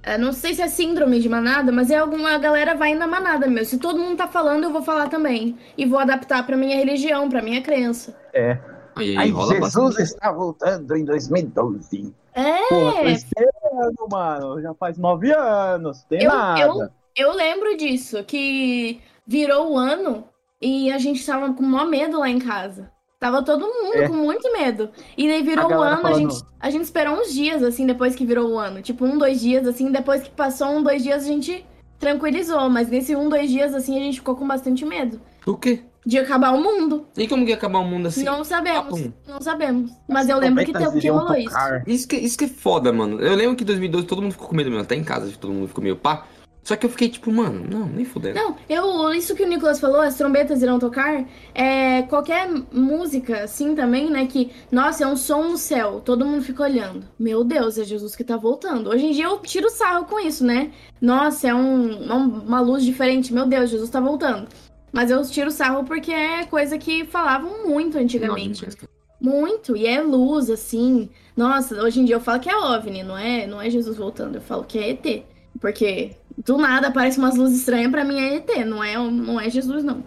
É, 0.06 0.16
não 0.16 0.32
sei 0.32 0.54
se 0.54 0.62
é 0.62 0.68
síndrome 0.68 1.18
de 1.20 1.28
manada, 1.28 1.70
mas 1.72 1.90
é 1.90 1.96
alguma 1.98 2.38
galera 2.38 2.74
vai 2.74 2.94
na 2.94 3.06
manada 3.06 3.46
mesmo. 3.48 3.66
Se 3.66 3.78
todo 3.78 3.98
mundo 3.98 4.16
tá 4.16 4.28
falando, 4.28 4.64
eu 4.64 4.70
vou 4.72 4.80
falar 4.82 5.08
também. 5.08 5.58
E 5.76 5.84
vou 5.84 5.98
adaptar 5.98 6.46
pra 6.46 6.56
minha 6.56 6.76
religião, 6.76 7.28
pra 7.28 7.42
minha 7.42 7.60
crença. 7.60 8.16
É. 8.32 8.58
Aí, 8.96 9.14
Ai, 9.16 9.26
Jesus 9.30 9.58
bastante. 9.60 10.02
está 10.02 10.32
voltando 10.32 10.96
em 10.96 11.04
2012. 11.04 12.14
É, 12.32 12.68
Pô, 12.68 12.92
tô 12.92 13.08
esperando, 13.08 14.08
mano. 14.10 14.62
Já 14.62 14.72
faz 14.74 14.96
nove 14.96 15.32
anos. 15.32 16.02
Tem 16.04 16.22
Eu- 16.22 16.30
nada. 16.30 16.60
eu- 16.60 16.88
eu 17.16 17.32
lembro 17.34 17.76
disso, 17.76 18.22
que 18.24 19.00
virou 19.26 19.72
o 19.72 19.76
ano 19.76 20.24
e 20.62 20.90
a 20.92 20.98
gente 20.98 21.24
tava 21.26 21.52
com 21.52 21.62
maior 21.62 21.86
medo 21.88 22.18
lá 22.18 22.28
em 22.30 22.38
casa. 22.38 22.90
Tava 23.18 23.42
todo 23.42 23.62
mundo 23.66 23.96
É. 23.96 24.08
com 24.08 24.14
muito 24.14 24.52
medo. 24.52 24.90
E 25.16 25.26
daí 25.26 25.42
virou 25.42 25.64
o 25.64 25.68
galera 25.68 25.96
ano, 25.96 26.06
a 26.06 26.12
gente, 26.12 26.36
a 26.60 26.70
gente 26.70 26.84
esperou 26.84 27.14
uns 27.18 27.32
dias, 27.32 27.62
assim, 27.62 27.86
depois 27.86 28.14
que 28.14 28.26
virou 28.26 28.50
o 28.50 28.58
ano. 28.58 28.82
Tipo, 28.82 29.06
um, 29.06 29.16
dois 29.16 29.40
dias, 29.40 29.66
assim, 29.66 29.90
depois 29.90 30.22
que 30.22 30.30
passou 30.30 30.68
um, 30.68 30.82
dois 30.82 31.02
dias, 31.02 31.24
a 31.24 31.26
gente 31.26 31.64
tranquilizou. 31.98 32.68
Mas 32.68 32.88
nesse 32.88 33.16
um, 33.16 33.28
dois 33.28 33.48
dias, 33.50 33.74
assim, 33.74 33.96
a 33.96 34.00
gente 34.02 34.18
ficou 34.18 34.36
com 34.36 34.46
bastante 34.46 34.84
medo. 34.84 35.18
O 35.46 35.56
quê? 35.56 35.80
De 36.04 36.18
acabar 36.18 36.52
o 36.52 36.62
mundo. 36.62 37.06
E 37.16 37.26
como 37.26 37.42
que 37.44 37.50
ia 37.50 37.56
acabar 37.56 37.78
o 37.78 37.84
mundo 37.84 38.06
assim? 38.08 38.22
não 38.22 38.44
sabemos. 38.44 38.84
papum. 39.00 39.12
Não 39.26 39.40
sabemos. 39.40 39.90
Mas 40.06 40.28
eu 40.28 40.38
lembro 40.38 40.62
que, 40.64 40.72
Competas 40.72 40.94
te- 40.94 41.00
que 41.00 41.08
rolou 41.08 41.34
isso. 41.34 41.56
Isso 41.86 42.06
que, 42.06 42.16
isso 42.16 42.36
que 42.38 42.44
é 42.44 42.48
foda, 42.48 42.92
mano. 42.92 43.18
Eu 43.20 43.34
lembro 43.34 43.56
que 43.56 43.64
em 43.64 43.66
2012 43.66 44.06
todo 44.06 44.20
mundo 44.22 44.32
ficou 44.32 44.46
com 44.48 44.54
medo 44.54 44.68
mesmo. 44.70 44.82
Até 44.82 44.94
em 44.94 45.02
casa 45.02 45.32
todo 45.40 45.52
mundo 45.54 45.66
ficou 45.68 45.82
meio 45.82 45.96
pá. 45.96 46.26
Só 46.66 46.74
que 46.74 46.84
eu 46.84 46.90
fiquei 46.90 47.08
tipo, 47.08 47.30
mano, 47.30 47.64
não, 47.70 47.86
nem 47.86 48.04
fudendo. 48.04 48.34
Não, 48.40 48.56
eu, 48.68 49.14
isso 49.14 49.36
que 49.36 49.44
o 49.44 49.46
Nicolas 49.48 49.78
falou, 49.78 50.00
as 50.00 50.16
trombetas 50.16 50.62
irão 50.62 50.80
tocar, 50.80 51.24
é 51.54 52.02
qualquer 52.02 52.48
música, 52.72 53.44
assim 53.44 53.72
também, 53.76 54.10
né? 54.10 54.26
Que, 54.26 54.50
nossa, 54.72 55.04
é 55.04 55.06
um 55.06 55.16
som 55.16 55.44
no 55.44 55.56
céu, 55.56 56.02
todo 56.04 56.26
mundo 56.26 56.42
fica 56.42 56.64
olhando. 56.64 57.06
Meu 57.16 57.44
Deus, 57.44 57.78
é 57.78 57.84
Jesus 57.84 58.16
que 58.16 58.24
tá 58.24 58.36
voltando. 58.36 58.90
Hoje 58.90 59.06
em 59.06 59.12
dia 59.12 59.26
eu 59.26 59.38
tiro 59.38 59.70
sarro 59.70 60.06
com 60.06 60.18
isso, 60.18 60.44
né? 60.44 60.72
Nossa, 61.00 61.46
é 61.46 61.54
um, 61.54 62.02
uma, 62.02 62.16
uma 62.16 62.60
luz 62.60 62.82
diferente, 62.84 63.32
meu 63.32 63.46
Deus, 63.46 63.70
Jesus 63.70 63.88
tá 63.88 64.00
voltando. 64.00 64.48
Mas 64.92 65.08
eu 65.08 65.22
tiro 65.22 65.52
sarro 65.52 65.84
porque 65.84 66.10
é 66.10 66.46
coisa 66.46 66.76
que 66.76 67.04
falavam 67.04 67.64
muito 67.68 67.96
antigamente. 67.96 68.62
Não, 68.66 68.72
mas- 68.80 68.88
Muito, 69.20 69.76
e 69.76 69.86
é 69.86 70.02
luz, 70.02 70.50
assim. 70.50 71.10
Nossa, 71.36 71.80
hoje 71.80 72.00
em 72.00 72.04
dia 72.04 72.16
eu 72.16 72.20
falo 72.20 72.40
que 72.40 72.50
é 72.50 72.56
OVNI, 72.56 73.04
não 73.04 73.16
é, 73.16 73.46
não 73.46 73.62
é 73.62 73.70
Jesus 73.70 73.96
voltando, 73.96 74.34
eu 74.34 74.40
falo 74.40 74.64
que 74.64 74.78
é 74.80 74.90
ET. 74.90 75.22
Porque 75.60 76.10
do 76.44 76.58
nada 76.58 76.88
aparece 76.88 77.18
umas 77.18 77.36
luzes 77.36 77.60
estranhas, 77.60 77.90
pra 77.90 78.04
mim 78.04 78.18
é 78.18 78.36
ET, 78.36 78.66
não 78.66 78.82
é, 78.82 78.96
não 78.96 79.40
é 79.40 79.48
Jesus, 79.48 79.82
não. 79.82 80.02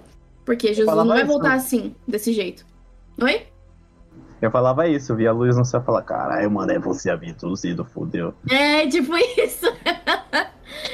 Porque 0.45 0.73
Jesus 0.73 0.95
não 0.95 1.07
vai 1.07 1.19
isso, 1.19 1.27
voltar 1.27 1.49
né? 1.49 1.55
assim, 1.55 1.95
desse 2.07 2.33
jeito. 2.33 2.65
Oi? 3.21 3.43
Eu 4.41 4.49
falava 4.49 4.87
isso, 4.87 5.11
eu 5.11 5.17
via 5.17 5.29
a 5.29 5.33
luz 5.33 5.57
no 5.57 5.65
céu 5.65 5.81
e 5.81 5.85
falava, 5.85 6.05
caralho, 6.05 6.49
mano, 6.49 6.71
é 6.71 6.79
você 6.79 7.09
abduzido, 7.09 7.83
fudeu. 7.83 8.33
É 8.49 8.87
tipo 8.87 9.15
isso. 9.37 9.65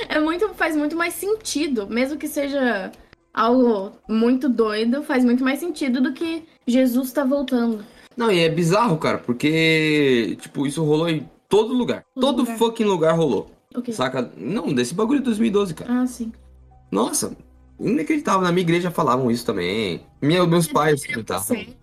é 0.10 0.20
muito, 0.20 0.50
faz 0.56 0.76
muito 0.76 0.96
mais 0.96 1.14
sentido, 1.14 1.88
mesmo 1.88 2.18
que 2.18 2.28
seja 2.28 2.92
algo 3.34 3.92
muito 4.10 4.50
doido, 4.50 5.04
faz 5.04 5.24
muito 5.24 5.44
mais 5.44 5.60
sentido 5.60 6.02
do 6.02 6.14
que 6.14 6.44
Jesus 6.66 7.12
tá 7.12 7.24
voltando. 7.24 7.86
Não, 8.18 8.32
e 8.32 8.40
é 8.40 8.50
bizarro, 8.50 8.98
cara, 8.98 9.18
porque, 9.20 10.38
tipo, 10.40 10.66
isso 10.66 10.84
rolou 10.84 11.10
em 11.10 11.30
todo 11.48 11.74
lugar. 11.74 12.04
Todo 12.16 12.22
Todo 12.26 12.40
lugar. 12.40 12.58
fucking 12.58 12.86
lugar 12.86 13.16
rolou. 13.16 13.52
O 13.76 13.82
quê? 13.82 13.94
Saca? 13.94 14.32
Não, 14.38 14.74
desse 14.74 14.94
bagulho 14.94 15.20
de 15.20 15.26
2012, 15.26 15.74
cara. 15.74 16.02
Ah, 16.02 16.08
sim. 16.08 16.32
Nossa, 16.92 17.36
inacreditável. 17.80 18.42
Na 18.42 18.52
minha 18.52 18.64
igreja 18.64 18.92
falavam 18.92 19.30
isso 19.30 19.46
também. 19.46 20.02
Minha, 20.22 20.46
meus 20.46 20.68
pais 20.68 21.06
comentavam. 21.06 21.44
Sim. 21.44 21.76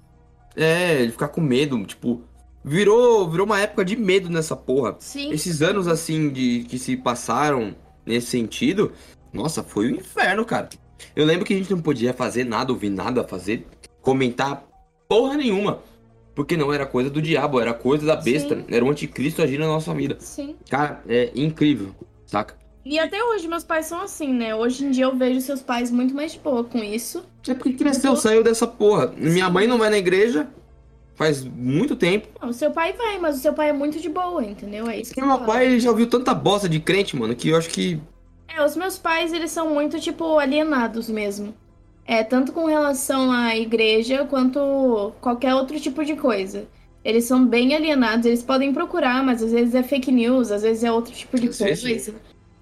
É, 0.57 1.03
ele 1.03 1.13
ficar 1.13 1.29
com 1.29 1.41
medo, 1.41 1.83
tipo. 1.85 2.23
Virou, 2.65 3.29
virou 3.29 3.45
uma 3.45 3.59
época 3.59 3.85
de 3.85 3.97
medo 3.97 4.31
nessa 4.31 4.55
porra. 4.55 4.95
Sim. 5.01 5.33
Esses 5.33 5.63
anos 5.63 5.89
assim 5.89 6.31
de 6.31 6.65
que 6.69 6.79
se 6.79 6.97
passaram 6.97 7.75
nesse 8.07 8.29
sentido, 8.29 8.93
nossa, 9.33 9.65
foi 9.65 9.91
o 9.91 9.97
inferno, 9.97 10.45
cara. 10.45 10.69
Eu 11.17 11.25
lembro 11.25 11.45
que 11.45 11.53
a 11.53 11.57
gente 11.57 11.71
não 11.73 11.81
podia 11.81 12.15
fazer 12.15 12.45
nada, 12.45 12.73
ouvir 12.73 12.91
nada, 12.91 13.25
fazer, 13.25 13.67
comentar 14.01 14.65
porra 15.09 15.37
nenhuma. 15.37 15.81
Porque 16.35 16.57
não 16.57 16.73
era 16.73 16.87
coisa 16.87 17.11
do 17.11 17.21
diabo, 17.21 17.61
era 17.61 17.75
coisa 17.75 18.07
da 18.07 18.17
besta. 18.17 18.57
Sim. 18.57 18.65
Era 18.69 18.85
o 18.85 18.91
anticristo 18.91 19.43
agindo 19.43 19.61
na 19.61 19.67
nossa 19.67 19.93
vida. 19.93 20.17
Sim. 20.19 20.57
Cara, 20.71 21.03
é 21.09 21.31
incrível, 21.35 21.95
saca? 22.27 22.57
E 22.85 22.99
até 22.99 23.23
hoje 23.23 23.47
meus 23.47 23.63
pais 23.63 23.87
são 23.87 24.01
assim, 24.01 24.33
né? 24.33 24.55
Hoje 24.55 24.85
em 24.85 24.91
dia 24.91 25.05
eu 25.05 25.15
vejo 25.15 25.41
seus 25.41 25.63
pais 25.63 25.91
muito 25.91 26.15
mais 26.15 26.33
de 26.33 26.39
boa 26.39 26.65
com 26.65 26.79
isso. 26.79 27.25
É 27.47 27.55
porque 27.55 27.75
cresceu, 27.75 28.17
saiu 28.17 28.43
dessa 28.43 28.67
porra. 28.67 29.13
Minha 29.17 29.49
mãe 29.49 29.67
não 29.67 29.79
vai 29.79 29.91
na 29.91 29.99
igreja 29.99 30.49
faz 31.15 31.45
muito 31.45 31.95
tempo. 31.95 32.29
Não, 32.41 32.49
o 32.49 32.53
seu 32.53 32.71
pai 32.71 32.93
vai, 32.93 33.19
mas 33.19 33.37
o 33.37 33.39
seu 33.39 33.53
pai 33.53 33.69
é 33.69 33.73
muito 33.73 34.01
de 34.01 34.09
boa, 34.09 34.45
entendeu? 34.45 34.89
É 34.89 35.01
isso 35.01 35.15
que 35.15 35.21
eu 35.21 35.27
meu 35.27 35.39
pai 35.41 35.67
ele 35.67 35.81
já 35.81 35.91
ouviu 35.91 36.09
tanta 36.09 36.35
bosta 36.35 36.69
de 36.69 36.81
crente, 36.81 37.17
mano, 37.17 37.37
que 37.37 37.51
eu 37.51 37.57
acho 37.57 37.69
que. 37.69 38.01
É, 38.49 38.65
os 38.65 38.77
meus 38.77 38.99
pais, 38.99 39.33
eles 39.33 39.51
são 39.51 39.73
muito, 39.73 40.01
tipo, 40.01 40.39
alienados 40.39 41.09
mesmo. 41.09 41.55
É, 42.07 42.23
tanto 42.25 42.53
com 42.53 42.67
relação 42.67 43.31
à 43.31 43.57
igreja, 43.57 44.25
quanto 44.29 45.13
qualquer 45.21 45.55
outro 45.55 45.79
tipo 45.79 46.05
de 46.05 46.17
coisa. 46.17 46.67
Eles 47.05 47.25
são 47.25 47.45
bem 47.47 47.75
alienados, 47.75 48.27
eles 48.27 48.43
podem 48.43 48.73
procurar, 48.73 49.23
mas 49.25 49.43
às 49.43 49.53
vezes 49.53 49.75
é 49.75 49.83
fake 49.83 50.11
news, 50.13 50.51
às 50.51 50.63
vezes 50.63 50.85
é 50.85 50.93
outro 50.93 51.13
tipo 51.13 51.39
de 51.39 51.49
coisa. 51.49 52.13
A 52.13 52.15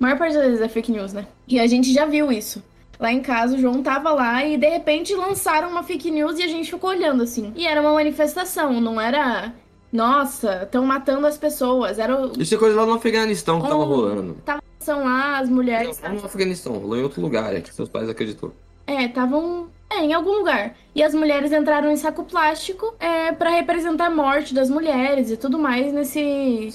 maior 0.03 0.19
parte 0.19 0.35
das 0.35 0.45
vezes 0.47 0.61
é 0.61 0.69
fake 0.69 0.91
news, 0.93 1.13
né? 1.13 1.27
E 1.47 1.59
a 1.61 1.67
gente 1.67 1.93
já 1.93 2.07
viu 2.07 2.31
isso. 2.33 2.63
Lá 2.99 3.11
em 3.13 3.21
casa, 3.21 3.57
o 3.57 3.59
João 3.59 3.83
tava 3.83 4.13
lá 4.13 4.45
e 4.45 4.57
de 4.59 4.69
repente 4.69 5.15
lançaram 5.15 5.71
uma 5.71 5.83
fake 5.83 6.11
news 6.11 6.39
e 6.39 6.43
a 6.43 6.49
gente 6.49 6.71
ficou 6.71 6.91
olhando 6.91 7.23
assim. 7.23 7.53
E 7.57 7.67
era 7.67 7.81
uma 7.81 7.95
manifestação, 7.95 8.79
não 8.81 9.01
era. 9.01 9.53
Nossa, 9.93 10.63
estão 10.63 10.85
matando 10.87 11.27
as 11.27 11.37
pessoas. 11.37 11.99
Era 11.99 12.15
o. 12.27 12.33
Isso 12.41 12.55
é 12.55 12.59
coisa 12.59 12.77
lá 12.77 12.87
no 12.87 12.93
Afeganistão 12.95 13.61
que 13.61 13.69
tava 13.69 13.81
Oh. 13.81 13.85
rolando. 13.87 14.37
São 14.79 15.05
lá 15.05 15.39
as 15.39 15.49
mulheres. 15.49 16.01
Não, 16.01 16.11
não 16.11 16.21
no 16.21 16.27
Afeganistão, 16.27 16.73
rolou 16.75 16.97
em 16.97 17.03
outro 17.03 17.21
lugar, 17.21 17.55
é 17.55 17.61
que 17.61 17.75
seus 17.75 17.89
pais 17.89 18.09
acreditou. 18.09 18.55
É, 18.93 19.05
estavam. 19.05 19.69
É, 19.93 20.05
em 20.05 20.13
algum 20.13 20.31
lugar. 20.39 20.77
E 20.95 21.03
as 21.03 21.13
mulheres 21.13 21.51
entraram 21.53 21.91
em 21.91 21.97
saco 21.97 22.23
plástico 22.23 22.95
é, 23.01 23.33
para 23.33 23.51
representar 23.51 24.07
a 24.07 24.11
morte 24.11 24.55
das 24.55 24.71
mulheres 24.71 25.31
e 25.33 25.37
tudo 25.37 25.59
mais 25.59 25.93
nesse. 25.93 26.69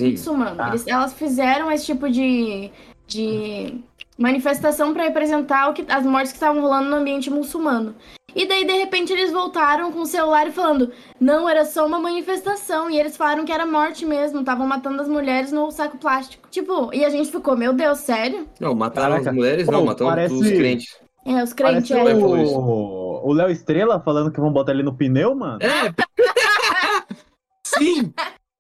Ah. 0.59 0.70
Eles- 0.70 0.88
elas 0.88 1.13
fizeram 1.13 1.72
esse 1.72 1.86
tipo 1.86 2.09
de, 2.09 2.70
de 3.07 3.80
manifestação 4.18 4.93
para 4.93 5.03
representar 5.03 5.70
o 5.70 5.74
que, 5.74 5.86
as 5.88 6.05
mortes 6.05 6.32
que 6.32 6.38
estavam 6.38 6.61
rolando 6.61 6.89
no 6.89 6.97
ambiente 6.97 7.30
muçulmano. 7.30 7.95
E 8.36 8.45
daí, 8.45 8.66
de 8.66 8.74
repente, 8.74 9.13
eles 9.13 9.32
voltaram 9.32 9.93
com 9.93 9.99
o 10.01 10.05
celular 10.05 10.45
e 10.47 10.51
falando: 10.51 10.91
não, 11.18 11.47
era 11.47 11.63
só 11.63 11.86
uma 11.86 11.99
manifestação. 11.99 12.89
E 12.89 12.99
eles 12.99 13.16
falaram 13.16 13.45
que 13.45 13.51
era 13.51 13.66
morte 13.66 14.05
mesmo, 14.05 14.41
estavam 14.41 14.68
matando 14.68 15.01
as 15.01 15.07
mulheres 15.07 15.53
no 15.53 15.72
saco 15.72 15.97
plástico. 15.97 16.45
Tipo, 16.51 16.93
e 16.93 17.05
a 17.05 17.09
gente 17.09 17.32
ficou: 17.32 17.55
meu 17.55 17.72
Deus, 17.72 17.99
sério? 17.99 18.45
Não, 18.59 18.76
mataram 18.76 19.11
Caraca. 19.13 19.30
as 19.30 19.36
mulheres, 19.36 19.66
Pô, 19.66 19.72
não, 19.72 19.86
mataram 19.86 20.11
parece- 20.11 20.34
os 20.34 20.49
crentes. 20.49 21.04
É, 21.26 21.43
os 21.43 21.53
crentes. 21.53 21.89
Parece 21.89 21.93
É, 21.93 22.15
o, 22.15 23.21
o 23.23 23.34
Léo 23.34 23.49
Estrela 23.49 23.99
falando 23.99 24.32
que 24.32 24.39
vão 24.39 24.53
botar 24.53 24.71
ele 24.71 24.84
no 24.84 24.95
pneu, 24.95 25.34
mano? 25.34 25.59
É! 25.61 25.93
Sim! 27.65 28.13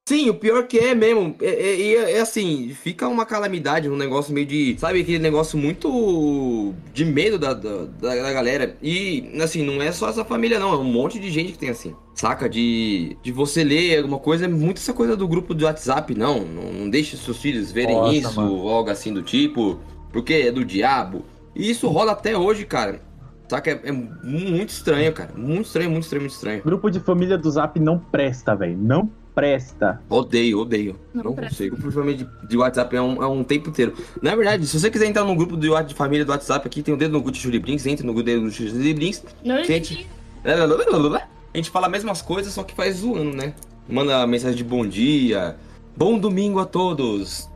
Sim, 0.07 0.29
o 0.29 0.35
pior 0.35 0.67
que 0.67 0.77
é 0.77 0.93
mesmo. 0.93 1.35
É, 1.41 1.47
é, 1.47 1.81
é, 1.81 2.11
é 2.17 2.19
assim, 2.21 2.75
fica 2.75 3.07
uma 3.07 3.25
calamidade, 3.25 3.89
um 3.89 3.97
negócio 3.97 4.31
meio 4.31 4.45
de. 4.45 4.77
Sabe, 4.77 5.01
aquele 5.01 5.17
negócio 5.17 5.57
muito 5.57 6.75
de 6.93 7.03
medo 7.03 7.39
da, 7.39 7.55
da, 7.55 7.85
da 7.85 8.31
galera. 8.31 8.77
E, 8.83 9.31
assim, 9.41 9.63
não 9.63 9.81
é 9.81 9.91
só 9.91 10.07
essa 10.07 10.23
família, 10.23 10.59
não. 10.59 10.73
É 10.73 10.77
um 10.77 10.83
monte 10.83 11.17
de 11.17 11.31
gente 11.31 11.53
que 11.53 11.57
tem 11.57 11.69
assim. 11.69 11.95
Saca? 12.13 12.47
De, 12.47 13.17
de 13.23 13.31
você 13.31 13.63
ler 13.63 13.97
alguma 13.97 14.19
coisa. 14.19 14.45
É 14.45 14.47
muito 14.47 14.77
essa 14.77 14.93
coisa 14.93 15.17
do 15.17 15.27
grupo 15.27 15.55
do 15.55 15.65
WhatsApp, 15.65 16.13
não. 16.13 16.45
Não, 16.45 16.71
não 16.71 16.89
deixe 16.89 17.17
seus 17.17 17.37
filhos 17.37 17.71
verem 17.71 17.95
Nossa, 17.95 18.13
isso, 18.15 18.35
mano. 18.35 18.53
ou 18.53 18.69
algo 18.69 18.91
assim 18.91 19.11
do 19.11 19.23
tipo. 19.23 19.79
Porque 20.13 20.33
é 20.35 20.51
do 20.51 20.63
diabo. 20.63 21.25
E 21.55 21.69
isso 21.69 21.87
rola 21.87 22.11
até 22.11 22.37
hoje, 22.37 22.65
cara. 22.65 23.01
Saca? 23.47 23.69
É, 23.71 23.81
é 23.85 23.91
muito 23.91 24.69
estranho, 24.69 25.13
cara. 25.13 25.31
Muito 25.35 25.65
estranho, 25.67 25.91
muito 25.91 26.03
estranho, 26.03 26.21
muito 26.23 26.33
estranho. 26.33 26.63
Grupo 26.63 26.89
de 26.89 26.99
família 26.99 27.37
do 27.37 27.49
Zap 27.49 27.79
não 27.79 27.97
presta, 27.99 28.55
velho. 28.55 28.77
Não 28.77 29.09
presta. 29.35 30.01
Odeio, 30.09 30.59
odeio. 30.61 30.99
Não 31.13 31.23
Não, 31.25 31.33
presta. 31.33 31.51
consigo. 31.51 31.75
Principalmente 31.77 32.23
de, 32.23 32.47
de 32.47 32.57
WhatsApp 32.57 32.95
é 32.95 33.01
um, 33.01 33.21
é 33.21 33.27
um 33.27 33.43
tempo 33.43 33.69
inteiro. 33.69 33.93
Na 34.21 34.35
verdade, 34.35 34.65
se 34.65 34.79
você 34.79 34.89
quiser 34.89 35.05
entrar 35.07 35.23
no 35.23 35.35
grupo 35.35 35.55
Whats- 35.55 35.89
de 35.89 35.93
família 35.95 36.25
do 36.25 36.31
WhatsApp 36.31 36.65
aqui, 36.67 36.81
tem 36.81 36.93
o 36.93 36.97
dedo 36.97 37.11
no 37.11 37.21
Gucci 37.21 37.39
Júlio 37.41 37.61
Brinks, 37.61 37.85
entre 37.85 38.05
no 38.05 38.23
dedo 38.23 38.41
no 38.41 38.49
Júlio 38.49 38.95
Brinks. 38.95 39.23
Não 39.43 39.63
Gente. 39.63 40.07
A 40.43 41.57
gente 41.57 41.69
fala 41.69 41.85
as 41.87 41.91
mesmas 41.91 42.21
coisas, 42.21 42.53
só 42.53 42.63
que 42.63 42.73
faz 42.75 42.97
zoando, 42.97 43.35
né? 43.35 43.53
Manda 43.87 44.25
mensagem 44.25 44.57
de 44.57 44.63
bom 44.63 44.85
dia. 44.85 45.55
Bom 45.95 46.17
domingo 46.17 46.59
a 46.59 46.65
todos. 46.65 47.49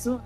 Zoando. 0.00 0.22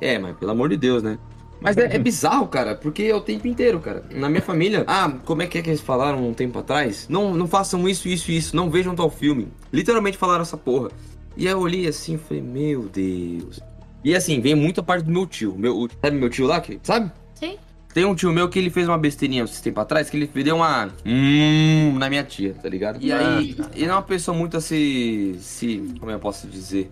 É, 0.00 0.18
mas 0.18 0.36
pelo 0.36 0.50
amor 0.50 0.68
de 0.68 0.76
Deus, 0.76 1.02
né? 1.02 1.18
Mas 1.60 1.76
é, 1.76 1.96
é 1.96 1.98
bizarro, 1.98 2.46
cara, 2.48 2.74
porque 2.74 3.04
é 3.04 3.14
o 3.14 3.20
tempo 3.20 3.46
inteiro, 3.48 3.80
cara. 3.80 4.04
Na 4.10 4.28
minha 4.28 4.42
família, 4.42 4.84
ah, 4.86 5.12
como 5.24 5.42
é 5.42 5.46
que 5.46 5.58
é 5.58 5.62
que 5.62 5.70
eles 5.70 5.80
falaram 5.80 6.28
um 6.28 6.34
tempo 6.34 6.58
atrás? 6.58 7.06
Não, 7.08 7.34
não 7.34 7.46
façam 7.46 7.88
isso, 7.88 8.08
isso, 8.08 8.30
isso, 8.30 8.54
não 8.54 8.70
vejam 8.70 8.94
tal 8.94 9.10
filme. 9.10 9.48
Literalmente 9.72 10.18
falaram 10.18 10.42
essa 10.42 10.56
porra. 10.56 10.90
E 11.36 11.46
aí 11.46 11.52
eu 11.52 11.60
olhei 11.60 11.86
assim 11.86 12.14
e 12.14 12.18
falei, 12.18 12.42
meu 12.42 12.82
Deus. 12.88 13.60
E 14.04 14.14
assim, 14.14 14.40
vem 14.40 14.54
muita 14.54 14.82
parte 14.82 15.04
do 15.04 15.10
meu 15.10 15.26
tio. 15.26 15.54
Meu, 15.58 15.88
sabe 16.00 16.16
meu 16.16 16.30
tio 16.30 16.46
lá? 16.46 16.60
Que, 16.60 16.78
sabe? 16.82 17.10
Sim. 17.34 17.58
Tem 17.92 18.04
um 18.04 18.14
tio 18.14 18.30
meu 18.30 18.48
que 18.48 18.58
ele 18.58 18.70
fez 18.70 18.86
uma 18.86 18.98
besteirinha 18.98 19.44
esse 19.44 19.62
tempo 19.62 19.80
atrás, 19.80 20.08
que 20.08 20.16
ele 20.16 20.26
deu 20.26 20.56
uma. 20.56 20.90
Hum, 21.04 21.96
na 21.98 22.08
minha 22.08 22.22
tia, 22.22 22.54
tá 22.54 22.68
ligado? 22.68 23.02
E 23.02 23.10
aí, 23.10 23.56
ele 23.74 23.86
é 23.86 23.92
uma 23.92 24.02
pessoa 24.02 24.36
muito 24.36 24.56
a 24.56 24.60
se. 24.60 25.36
se 25.40 25.94
como 25.98 26.10
eu 26.10 26.18
posso 26.18 26.46
dizer? 26.46 26.90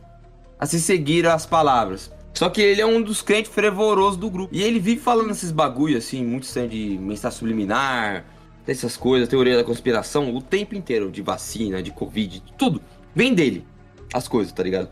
A 0.58 0.66
se 0.66 0.80
seguir 0.80 1.26
as 1.26 1.46
palavras. 1.46 2.10
Só 2.34 2.50
que 2.50 2.60
ele 2.60 2.80
é 2.80 2.86
um 2.86 3.00
dos 3.00 3.22
crentes 3.22 3.52
fervorosos 3.52 4.16
do 4.18 4.28
grupo. 4.28 4.54
E 4.54 4.62
ele 4.62 4.80
vive 4.80 5.00
falando 5.00 5.30
esses 5.30 5.52
bagulho 5.52 5.96
assim, 5.96 6.24
muito 6.24 6.42
estranho 6.42 6.68
de 6.68 6.98
mensagem 6.98 7.38
subliminar, 7.38 8.24
dessas 8.66 8.96
coisas, 8.96 9.28
teoria 9.28 9.56
da 9.56 9.64
conspiração, 9.64 10.34
o 10.34 10.42
tempo 10.42 10.74
inteiro, 10.74 11.10
de 11.10 11.22
vacina, 11.22 11.82
de 11.82 11.92
covid, 11.92 12.40
de 12.40 12.52
tudo. 12.54 12.80
Vem 13.14 13.32
dele, 13.32 13.64
as 14.12 14.26
coisas, 14.26 14.52
tá 14.52 14.62
ligado? 14.62 14.88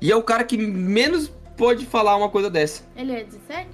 E 0.00 0.10
é 0.10 0.16
o 0.16 0.22
cara 0.22 0.42
que 0.42 0.56
menos 0.56 1.30
pode 1.56 1.86
falar 1.86 2.16
uma 2.16 2.28
coisa 2.28 2.50
dessa. 2.50 2.82
Ele 2.96 3.12
é 3.12 3.24
17? 3.24 3.68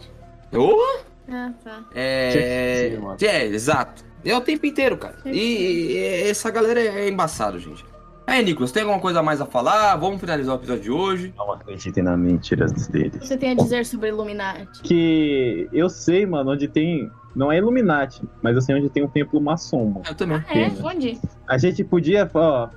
Oh! 0.53 0.99
Ah, 1.29 1.53
tá. 1.63 1.85
É. 1.95 2.99
É, 3.21 3.47
exato. 3.47 4.05
É 4.25 4.37
o 4.37 4.41
tempo 4.41 4.67
inteiro, 4.67 4.97
cara. 4.99 5.17
E, 5.25 5.93
e 5.93 5.99
essa 6.29 6.51
galera 6.51 6.81
é 6.81 7.09
embaçado, 7.09 7.59
gente. 7.59 7.85
Aí, 8.37 8.45
Nicolas, 8.45 8.71
tem 8.71 8.83
alguma 8.83 9.01
coisa 9.01 9.21
a 9.21 9.23
mais 9.23 9.41
a 9.41 9.47
falar? 9.47 9.97
Vamos 9.97 10.21
finalizar 10.21 10.55
o 10.55 10.59
episódio 10.59 10.83
de 10.83 10.91
hoje. 10.91 11.33
Não 11.39 11.53
acreditem 11.53 12.05
nas 12.05 12.19
mentiras 12.19 12.87
deles. 12.89 13.27
Você 13.27 13.35
tem 13.35 13.53
a 13.53 13.55
dizer 13.55 13.87
sobre 13.87 14.11
Illuminati? 14.11 14.83
Que 14.83 15.67
eu 15.73 15.89
sei, 15.89 16.27
mano, 16.27 16.53
onde 16.53 16.69
tem. 16.69 17.11
Não 17.35 17.51
é 17.51 17.57
Illuminati, 17.57 18.23
mas 18.43 18.55
eu 18.55 18.61
sei 18.61 18.75
onde 18.75 18.91
tem 18.91 19.03
um 19.03 19.09
templo 19.09 19.41
maçom, 19.41 19.87
mano. 19.87 20.03
Eu 20.07 20.15
também. 20.15 20.37
Ah, 20.47 20.59
é? 20.59 20.71
Onde? 20.85 21.19
A 21.49 21.57
gente 21.57 21.83
podia, 21.83 22.31
ó, 22.35 22.69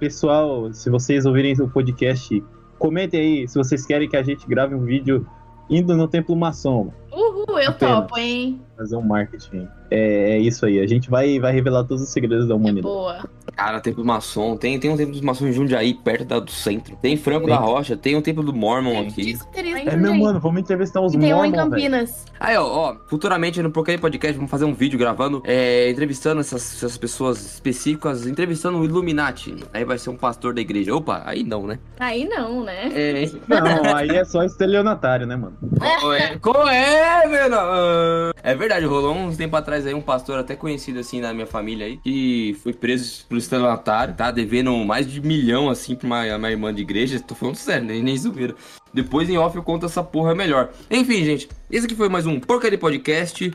pessoal, 0.00 0.72
se 0.72 0.90
vocês 0.90 1.24
ouvirem 1.24 1.54
o 1.60 1.68
podcast, 1.68 2.42
comentem 2.76 3.20
aí 3.20 3.48
se 3.48 3.56
vocês 3.56 3.86
querem 3.86 4.08
que 4.08 4.16
a 4.16 4.24
gente 4.24 4.44
grave 4.48 4.74
um 4.74 4.82
vídeo 4.84 5.24
indo 5.70 5.96
no 5.96 6.08
templo 6.08 6.34
maçom, 6.34 6.92
Uhul, 7.12 7.60
eu 7.60 7.70
Apenas. 7.70 7.78
topo, 7.78 8.18
hein? 8.18 8.60
Fazer 8.76 8.96
um 8.96 9.02
marketing. 9.02 9.66
É, 9.90 10.32
é 10.32 10.38
isso 10.38 10.66
aí, 10.66 10.80
a 10.80 10.86
gente 10.86 11.08
vai, 11.08 11.38
vai 11.38 11.52
revelar 11.52 11.84
todos 11.84 12.02
os 12.02 12.08
segredos 12.10 12.46
da 12.48 12.54
É 12.54 12.56
humanidade. 12.56 12.82
boa. 12.82 13.24
Cara, 13.54 13.80
templo 13.80 14.04
maçom. 14.04 14.56
Tem, 14.56 14.78
tem 14.78 14.90
um 14.90 14.96
templo 14.96 15.12
dos 15.12 15.20
maçons 15.20 15.48
em 15.48 15.52
Jundiaí, 15.52 15.94
perto 15.94 16.24
da- 16.24 16.40
do 16.40 16.50
centro. 16.50 16.96
Tem 17.00 17.16
Franco 17.16 17.46
da 17.46 17.56
Rocha, 17.56 17.96
tem 17.96 18.16
um 18.16 18.20
templo 18.20 18.42
do 18.42 18.52
Mormon 18.52 19.00
aqui. 19.02 19.38
É 19.86 19.96
meu 19.96 20.14
mano, 20.14 20.38
vamos 20.40 20.60
entrevistar 20.60 21.00
os 21.00 21.14
E 21.14 21.18
tem 21.18 21.32
um 21.32 21.44
em 21.44 21.50
Mormon. 21.52 21.70
Campinas. 21.70 22.24
Aí, 22.38 22.56
ó, 22.56 22.64
ó, 22.66 22.96
futuramente 23.08 23.62
no 23.62 23.70
Porcaria 23.70 23.98
Podcast 24.00 24.36
vamos 24.36 24.50
fazer 24.50 24.64
um 24.64 24.74
vídeo 24.74 24.98
gravando, 24.98 25.40
é, 25.46 25.88
entrevistando 25.88 26.40
essas, 26.40 26.74
essas 26.76 26.98
pessoas 26.98 27.40
específicas, 27.54 28.26
entrevistando 28.26 28.78
o 28.78 28.84
Illuminati. 28.84 29.54
Aí 29.72 29.84
vai 29.84 29.96
ser 29.98 30.10
um 30.10 30.16
pastor 30.16 30.52
da 30.52 30.60
igreja. 30.60 30.94
Opa, 30.94 31.22
aí 31.24 31.42
não, 31.44 31.66
né? 31.66 31.78
Aí 31.98 32.28
não, 32.28 32.64
né? 32.64 32.90
É. 32.92 33.30
Não, 33.48 33.94
aí 33.96 34.10
é 34.10 34.24
só 34.24 34.42
estelionatário, 34.42 35.26
né, 35.26 35.36
mano? 35.36 35.56
Qual 36.00 36.12
é, 36.12 36.36
qual 36.38 36.68
é? 36.68 37.04
Ah, 37.08 37.22
É 37.24 37.28
verdade, 37.28 38.65
rolou 38.86 39.14
uns 39.14 39.36
tempo 39.36 39.56
atrás 39.56 39.86
aí 39.86 39.94
um 39.94 40.00
pastor 40.00 40.38
até 40.38 40.56
conhecido 40.56 40.98
assim 40.98 41.20
na 41.20 41.32
minha 41.32 41.46
família 41.46 41.86
aí, 41.86 41.96
que 41.98 42.56
foi 42.62 42.72
preso 42.72 43.24
por 43.28 43.38
estelionatário, 43.38 44.14
tá? 44.14 44.30
Devendo 44.30 44.74
mais 44.84 45.10
de 45.10 45.20
milhão 45.20 45.68
assim 45.68 45.94
pra 45.94 46.06
uma, 46.06 46.36
uma 46.36 46.50
irmã 46.50 46.74
de 46.74 46.82
igreja. 46.82 47.20
Tô 47.20 47.34
falando 47.34 47.56
sério, 47.56 47.86
nem, 47.86 48.02
nem 48.02 48.16
zoeira. 48.16 48.54
Depois 48.92 49.28
em 49.28 49.38
off 49.38 49.56
eu 49.56 49.62
conto 49.62 49.86
essa 49.86 50.02
porra 50.02 50.34
melhor. 50.34 50.70
Enfim, 50.90 51.24
gente, 51.24 51.48
esse 51.70 51.86
aqui 51.86 51.94
foi 51.94 52.08
mais 52.08 52.26
um 52.26 52.40
Porcaria 52.40 52.78
Podcast. 52.78 53.52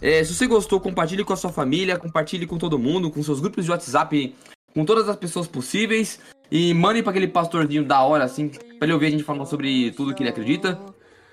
É, 0.00 0.22
se 0.22 0.34
você 0.34 0.46
gostou, 0.46 0.80
compartilhe 0.80 1.24
com 1.24 1.32
a 1.32 1.36
sua 1.36 1.50
família, 1.50 1.98
compartilhe 1.98 2.46
com 2.46 2.58
todo 2.58 2.78
mundo, 2.78 3.10
com 3.10 3.22
seus 3.22 3.40
grupos 3.40 3.64
de 3.64 3.70
WhatsApp, 3.70 4.34
com 4.74 4.84
todas 4.84 5.08
as 5.08 5.16
pessoas 5.16 5.46
possíveis. 5.46 6.20
E 6.50 6.74
mande 6.74 7.02
pra 7.02 7.10
aquele 7.10 7.26
pastorzinho 7.26 7.84
da 7.84 8.02
hora, 8.02 8.24
assim, 8.24 8.48
pra 8.48 8.60
ele 8.82 8.92
ouvir 8.92 9.06
a 9.06 9.10
gente 9.10 9.24
falando 9.24 9.46
sobre 9.46 9.90
tudo 9.92 10.14
que 10.14 10.22
ele 10.22 10.30
acredita. 10.30 10.78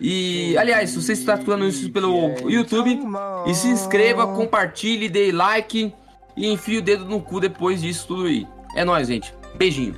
E, 0.03 0.57
aliás, 0.57 0.89
se 0.89 0.99
você 0.99 1.13
está 1.13 1.35
escutando 1.35 1.67
isso 1.67 1.91
pelo 1.91 2.33
YouTube, 2.49 2.99
e 3.45 3.53
se 3.53 3.67
inscreva, 3.67 4.25
compartilhe, 4.25 5.07
dê 5.07 5.31
like 5.31 5.93
e 6.35 6.51
enfie 6.51 6.79
o 6.79 6.81
dedo 6.81 7.05
no 7.05 7.21
cu 7.21 7.39
depois 7.39 7.81
disso 7.81 8.07
tudo 8.07 8.25
aí. 8.25 8.47
É 8.75 8.83
nóis, 8.83 9.07
gente. 9.07 9.31
Beijinho. 9.55 9.95